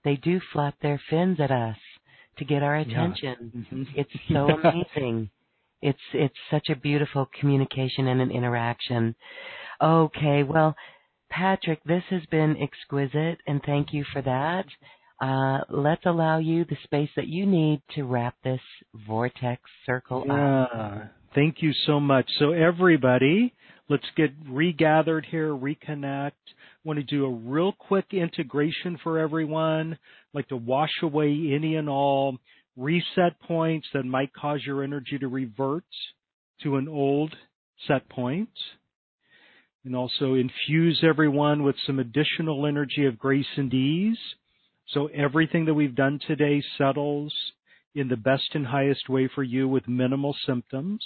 they 0.04 0.16
do 0.16 0.40
flap 0.52 0.74
their 0.82 1.00
fins 1.10 1.40
at 1.40 1.50
us 1.50 1.76
to 2.40 2.44
get 2.44 2.62
our 2.62 2.76
attention. 2.76 3.66
Mhm. 3.72 3.86
It's 3.94 4.10
so 4.32 4.48
amazing. 4.50 5.30
It's 5.82 6.06
it's 6.12 6.36
such 6.50 6.68
a 6.68 6.76
beautiful 6.76 7.28
communication 7.38 8.08
and 8.08 8.20
an 8.20 8.30
interaction. 8.30 9.14
Okay, 9.80 10.42
well, 10.42 10.74
Patrick, 11.30 11.82
this 11.84 12.02
has 12.10 12.22
been 12.30 12.56
exquisite, 12.60 13.38
and 13.46 13.62
thank 13.64 13.92
you 13.92 14.04
for 14.12 14.20
that. 14.22 14.66
Uh, 15.20 15.60
let's 15.70 16.04
allow 16.06 16.38
you 16.38 16.64
the 16.64 16.76
space 16.84 17.10
that 17.16 17.28
you 17.28 17.46
need 17.46 17.80
to 17.94 18.04
wrap 18.04 18.34
this 18.42 18.60
vortex 19.06 19.62
circle 19.86 20.22
up. 20.22 20.70
Yeah. 20.74 21.06
Thank 21.34 21.62
you 21.62 21.72
so 21.86 22.00
much. 22.00 22.28
So 22.38 22.52
everybody, 22.52 23.54
let's 23.88 24.06
get 24.16 24.30
regathered 24.48 25.26
here, 25.30 25.50
reconnect. 25.54 26.32
Want 26.84 26.98
to 26.98 27.04
do 27.04 27.24
a 27.26 27.30
real 27.30 27.72
quick 27.72 28.06
integration 28.12 28.98
for 29.02 29.18
everyone. 29.18 29.96
Like 30.32 30.48
to 30.48 30.56
wash 30.56 30.92
away 31.02 31.52
any 31.52 31.76
and 31.76 31.88
all 31.88 32.38
reset 32.76 33.40
points 33.40 33.86
that 33.92 34.04
might 34.04 34.32
cause 34.32 34.60
your 34.64 34.82
energy 34.82 35.18
to 35.18 35.28
revert 35.28 35.84
to 36.62 36.76
an 36.76 36.88
old 36.88 37.34
set 37.86 38.08
point. 38.08 38.50
And 39.84 39.96
also 39.96 40.34
infuse 40.34 41.02
everyone 41.02 41.62
with 41.62 41.76
some 41.86 41.98
additional 41.98 42.66
energy 42.66 43.06
of 43.06 43.18
grace 43.18 43.46
and 43.56 43.72
ease. 43.72 44.18
So 44.88 45.06
everything 45.06 45.64
that 45.66 45.74
we've 45.74 45.94
done 45.94 46.20
today 46.26 46.62
settles 46.76 47.32
in 47.94 48.08
the 48.08 48.16
best 48.16 48.50
and 48.54 48.66
highest 48.66 49.08
way 49.08 49.28
for 49.34 49.42
you 49.42 49.68
with 49.68 49.88
minimal 49.88 50.36
symptoms. 50.46 51.04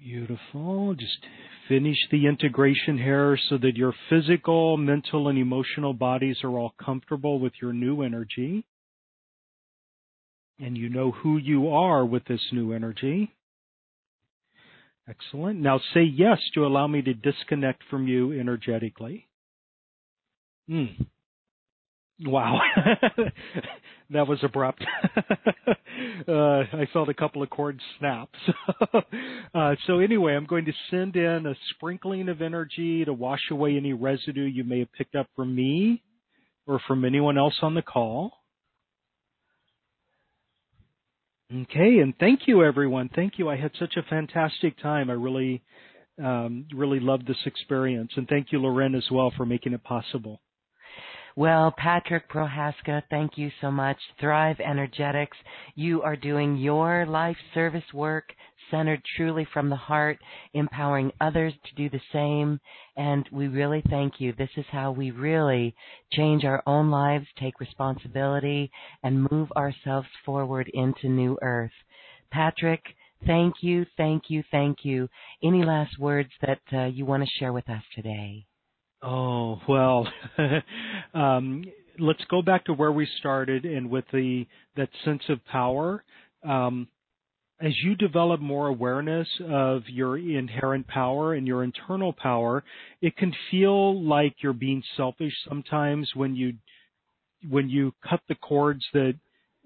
Beautiful. 0.00 0.94
Just 0.94 1.26
finish 1.68 1.98
the 2.10 2.26
integration 2.26 2.96
here 2.96 3.38
so 3.50 3.58
that 3.58 3.76
your 3.76 3.92
physical, 4.08 4.78
mental, 4.78 5.28
and 5.28 5.38
emotional 5.38 5.92
bodies 5.92 6.38
are 6.42 6.58
all 6.58 6.74
comfortable 6.82 7.38
with 7.38 7.52
your 7.60 7.74
new 7.74 8.02
energy. 8.02 8.64
And 10.58 10.76
you 10.76 10.88
know 10.88 11.10
who 11.10 11.36
you 11.36 11.68
are 11.68 12.04
with 12.04 12.24
this 12.24 12.40
new 12.50 12.72
energy. 12.72 13.34
Excellent. 15.06 15.60
Now 15.60 15.80
say 15.92 16.02
yes 16.02 16.38
to 16.54 16.64
allow 16.64 16.86
me 16.86 17.02
to 17.02 17.12
disconnect 17.12 17.82
from 17.90 18.08
you 18.08 18.32
energetically. 18.32 19.26
Hmm. 20.66 20.86
Wow. 22.24 22.60
that 24.12 24.26
was 24.26 24.38
abrupt. 24.42 24.84
uh, 26.28 26.32
I 26.32 26.86
felt 26.92 27.08
a 27.08 27.14
couple 27.14 27.42
of 27.42 27.50
cords 27.50 27.80
snap. 27.98 28.28
uh, 29.54 29.74
so 29.86 30.00
anyway, 30.00 30.34
I'm 30.34 30.46
going 30.46 30.64
to 30.64 30.72
send 30.90 31.16
in 31.16 31.46
a 31.46 31.54
sprinkling 31.74 32.28
of 32.28 32.42
energy 32.42 33.04
to 33.04 33.12
wash 33.12 33.42
away 33.50 33.76
any 33.76 33.92
residue 33.92 34.44
you 34.44 34.64
may 34.64 34.80
have 34.80 34.92
picked 34.92 35.14
up 35.14 35.28
from 35.36 35.54
me 35.54 36.02
or 36.66 36.80
from 36.86 37.04
anyone 37.04 37.38
else 37.38 37.58
on 37.62 37.74
the 37.74 37.82
call. 37.82 38.32
Okay, 41.52 41.98
and 41.98 42.14
thank 42.18 42.42
you 42.46 42.64
everyone. 42.64 43.10
Thank 43.14 43.38
you. 43.38 43.48
I 43.48 43.56
had 43.56 43.72
such 43.78 43.96
a 43.96 44.02
fantastic 44.08 44.80
time. 44.80 45.10
I 45.10 45.14
really, 45.14 45.62
um, 46.22 46.66
really 46.74 47.00
loved 47.00 47.26
this 47.26 47.44
experience. 47.44 48.12
And 48.16 48.28
thank 48.28 48.52
you, 48.52 48.60
Lauren, 48.60 48.94
as 48.94 49.06
well 49.10 49.32
for 49.36 49.44
making 49.44 49.72
it 49.72 49.82
possible. 49.82 50.40
Well, 51.36 51.72
Patrick 51.76 52.28
Prohaska, 52.28 53.02
thank 53.08 53.38
you 53.38 53.50
so 53.60 53.70
much. 53.70 53.98
Thrive 54.18 54.58
Energetics, 54.58 55.36
you 55.76 56.02
are 56.02 56.16
doing 56.16 56.56
your 56.56 57.06
life 57.06 57.36
service 57.54 57.84
work 57.94 58.34
centered 58.70 59.02
truly 59.16 59.46
from 59.52 59.68
the 59.68 59.76
heart, 59.76 60.18
empowering 60.54 61.12
others 61.20 61.52
to 61.64 61.74
do 61.76 61.88
the 61.88 62.00
same. 62.12 62.60
And 62.96 63.28
we 63.32 63.48
really 63.48 63.82
thank 63.90 64.20
you. 64.20 64.32
This 64.32 64.50
is 64.56 64.64
how 64.70 64.92
we 64.92 65.10
really 65.10 65.74
change 66.12 66.44
our 66.44 66.62
own 66.66 66.90
lives, 66.90 67.26
take 67.38 67.60
responsibility, 67.60 68.70
and 69.02 69.26
move 69.30 69.50
ourselves 69.52 70.08
forward 70.24 70.70
into 70.72 71.08
new 71.08 71.38
earth. 71.42 71.70
Patrick, 72.30 72.82
thank 73.26 73.56
you, 73.60 73.86
thank 73.96 74.24
you, 74.28 74.42
thank 74.50 74.78
you. 74.84 75.08
Any 75.42 75.64
last 75.64 75.98
words 75.98 76.30
that 76.42 76.60
uh, 76.72 76.84
you 76.86 77.04
want 77.04 77.22
to 77.24 77.30
share 77.38 77.52
with 77.52 77.68
us 77.68 77.82
today? 77.94 78.46
Oh, 79.02 79.60
well, 79.66 80.06
um, 81.14 81.64
let's 81.98 82.24
go 82.30 82.42
back 82.42 82.66
to 82.66 82.74
where 82.74 82.92
we 82.92 83.08
started 83.18 83.64
and 83.64 83.88
with 83.88 84.04
the, 84.12 84.46
that 84.76 84.90
sense 85.04 85.22
of 85.28 85.44
power. 85.46 86.04
Um, 86.46 86.88
as 87.60 87.72
you 87.82 87.94
develop 87.94 88.40
more 88.40 88.68
awareness 88.68 89.28
of 89.46 89.82
your 89.88 90.16
inherent 90.18 90.86
power 90.86 91.34
and 91.34 91.46
your 91.46 91.62
internal 91.62 92.12
power, 92.12 92.64
it 93.02 93.16
can 93.16 93.34
feel 93.50 94.02
like 94.02 94.36
you're 94.42 94.52
being 94.52 94.82
selfish 94.96 95.34
sometimes 95.48 96.10
when 96.14 96.34
you, 96.34 96.54
when 97.48 97.68
you 97.68 97.92
cut 98.08 98.20
the 98.28 98.34
cords 98.34 98.84
that 98.92 99.14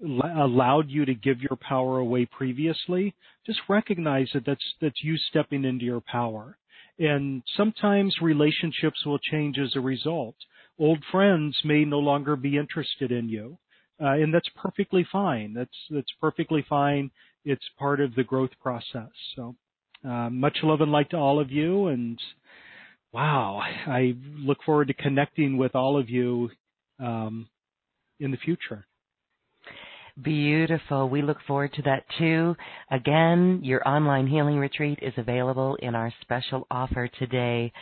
allowed 0.01 0.89
you 0.89 1.05
to 1.05 1.13
give 1.13 1.39
your 1.39 1.57
power 1.61 1.99
away 1.99 2.25
previously. 2.25 3.13
Just 3.45 3.59
recognize 3.69 4.29
that 4.33 4.45
that's, 4.45 4.63
that's 4.81 5.01
you 5.01 5.15
stepping 5.29 5.63
into 5.63 5.85
your 5.85 6.01
power 6.01 6.57
and 6.99 7.43
sometimes 7.57 8.15
relationships 8.21 9.05
will 9.05 9.19
change 9.19 9.57
as 9.59 9.75
a 9.75 9.81
result. 9.81 10.35
Old 10.77 10.99
friends 11.11 11.57
may 11.63 11.85
no 11.85 11.99
longer 11.99 12.35
be 12.35 12.57
interested 12.57 13.11
in 13.11 13.29
you, 13.29 13.57
uh, 14.01 14.13
and 14.13 14.33
that's 14.33 14.49
perfectly 14.55 15.05
fine. 15.11 15.53
That's 15.53 15.77
that's 15.89 16.11
perfectly 16.19 16.65
fine. 16.67 17.11
It's 17.43 17.65
part 17.77 17.99
of 18.01 18.15
the 18.15 18.23
growth 18.23 18.51
process. 18.61 19.09
So, 19.35 19.55
uh, 20.07 20.29
much 20.29 20.57
love 20.63 20.81
and 20.81 20.91
light 20.91 21.11
to 21.11 21.17
all 21.17 21.39
of 21.39 21.51
you, 21.51 21.87
and 21.87 22.19
wow, 23.13 23.61
I 23.87 24.15
look 24.37 24.57
forward 24.65 24.89
to 24.89 24.93
connecting 24.93 25.57
with 25.57 25.75
all 25.75 25.97
of 25.97 26.09
you 26.09 26.49
um, 26.99 27.47
in 28.19 28.31
the 28.31 28.37
future. 28.37 28.85
Beautiful. 30.21 31.09
We 31.09 31.21
look 31.21 31.41
forward 31.45 31.73
to 31.73 31.81
that 31.81 32.05
too. 32.17 32.55
Again, 32.89 33.59
your 33.63 33.85
online 33.85 34.27
healing 34.27 34.57
retreat 34.57 34.99
is 35.01 35.13
available 35.17 35.75
in 35.81 35.93
our 35.93 36.13
special 36.21 36.65
offer 36.71 37.09
today. 37.19 37.73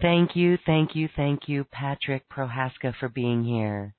Thank 0.00 0.36
you, 0.36 0.56
thank 0.66 0.94
you, 0.94 1.08
thank 1.16 1.48
you, 1.48 1.64
Patrick 1.64 2.28
Prohaska, 2.28 2.94
for 3.00 3.08
being 3.08 3.42
here. 3.42 3.94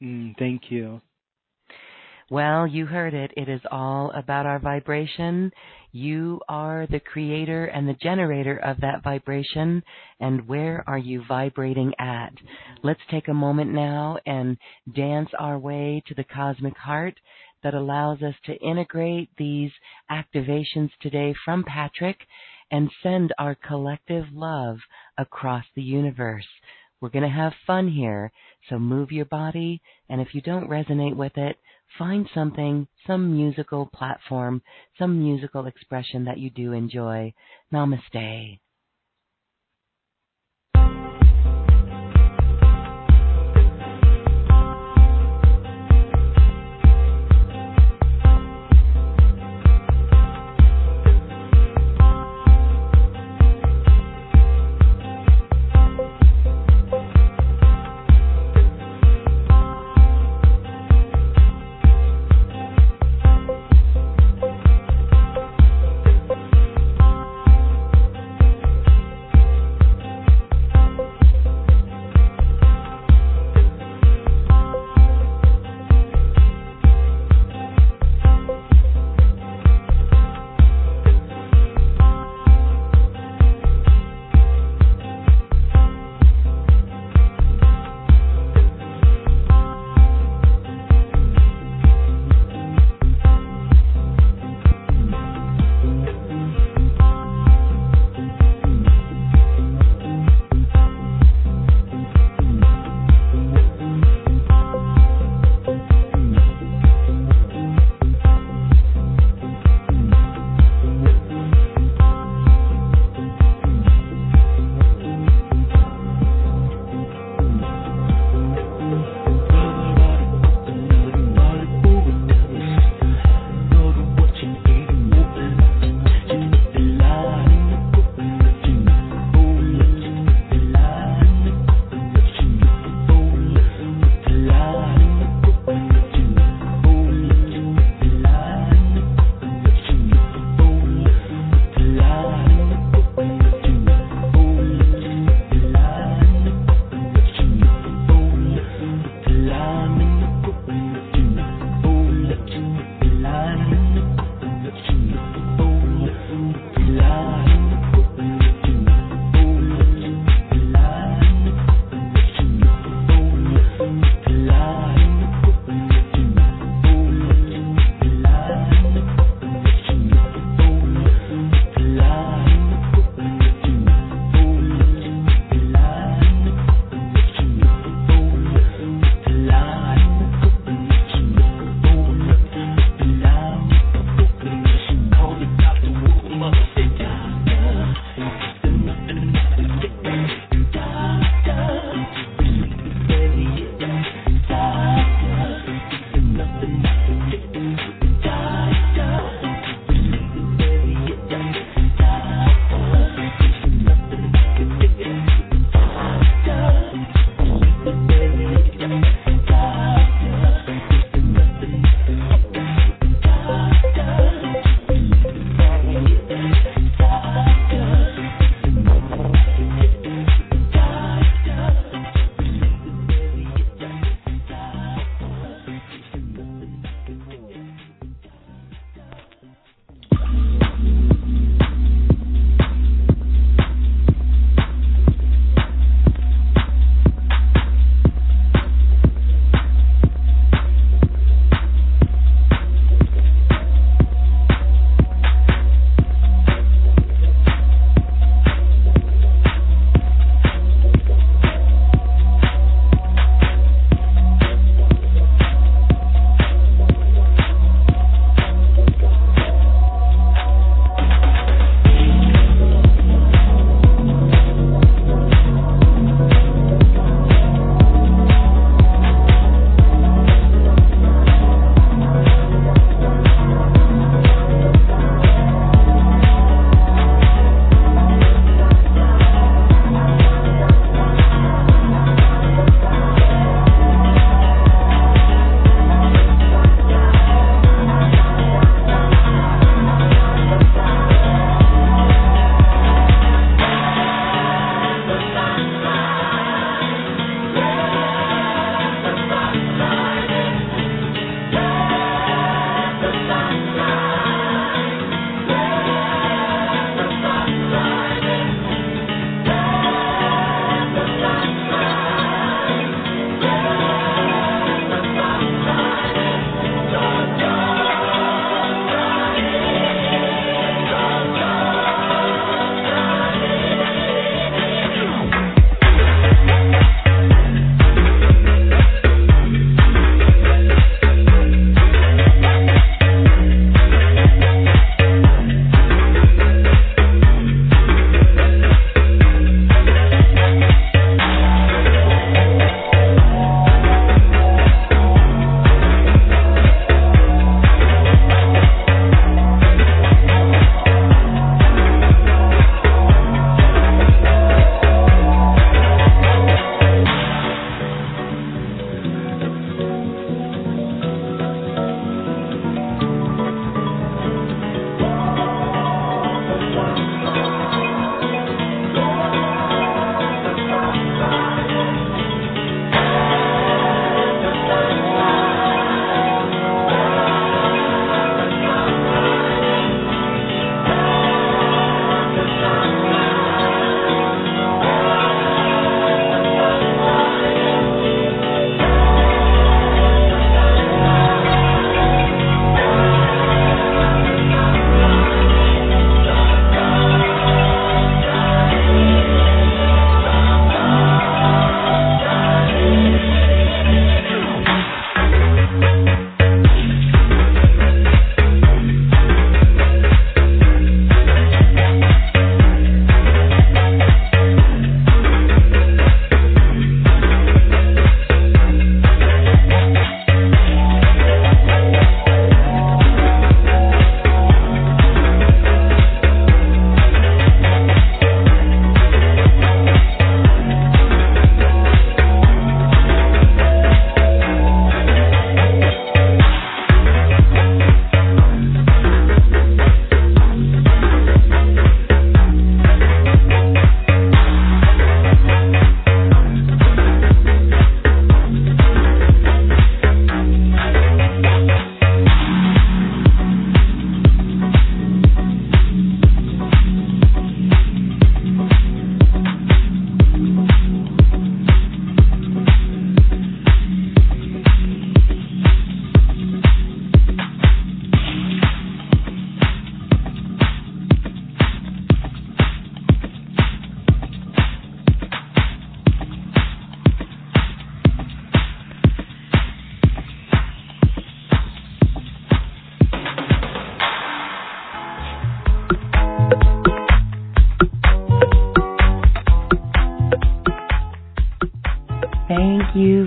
Mm, 0.00 0.36
thank 0.38 0.70
you. 0.70 1.00
Well, 2.30 2.66
you 2.66 2.86
heard 2.86 3.12
it. 3.12 3.32
It 3.36 3.50
is 3.50 3.60
all 3.70 4.10
about 4.12 4.46
our 4.46 4.58
vibration. 4.58 5.52
You 5.92 6.40
are 6.48 6.86
the 6.86 7.00
creator 7.00 7.66
and 7.66 7.86
the 7.86 7.96
generator 8.02 8.56
of 8.56 8.80
that 8.80 9.02
vibration. 9.04 9.82
And 10.20 10.48
where 10.48 10.82
are 10.86 10.98
you 10.98 11.22
vibrating 11.28 11.92
at? 11.98 12.32
Let's 12.82 13.00
take 13.10 13.28
a 13.28 13.34
moment 13.34 13.72
now 13.72 14.18
and 14.24 14.56
dance 14.94 15.28
our 15.38 15.58
way 15.58 16.02
to 16.06 16.14
the 16.14 16.24
cosmic 16.24 16.78
heart 16.78 17.14
that 17.62 17.74
allows 17.74 18.22
us 18.22 18.34
to 18.46 18.56
integrate 18.56 19.28
these 19.36 19.72
activations 20.10 20.90
today 21.02 21.34
from 21.44 21.62
Patrick 21.62 22.16
and 22.70 22.90
send 23.02 23.34
our 23.38 23.54
collective 23.54 24.24
love 24.32 24.78
across 25.18 25.64
the 25.74 25.82
universe. 25.82 26.46
We're 27.00 27.10
going 27.10 27.28
to 27.28 27.28
have 27.28 27.52
fun 27.66 27.88
here, 27.88 28.32
so 28.70 28.78
move 28.78 29.12
your 29.12 29.26
body, 29.26 29.82
and 30.08 30.22
if 30.22 30.34
you 30.34 30.40
don't 30.40 30.70
resonate 30.70 31.14
with 31.16 31.36
it, 31.36 31.58
find 31.98 32.28
something, 32.34 32.86
some 33.06 33.34
musical 33.36 33.86
platform, 33.86 34.62
some 34.98 35.18
musical 35.18 35.66
expression 35.66 36.24
that 36.24 36.38
you 36.38 36.50
do 36.50 36.72
enjoy. 36.72 37.32
Namaste. 37.72 38.58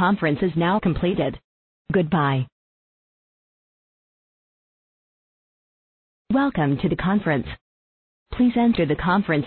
Conference 0.00 0.38
is 0.40 0.52
now 0.56 0.80
completed. 0.80 1.38
Goodbye. 1.92 2.46
Welcome 6.32 6.78
to 6.78 6.88
the 6.88 6.96
conference. 6.96 7.46
Please 8.32 8.54
enter 8.56 8.86
the 8.86 8.96
conference 8.96 9.44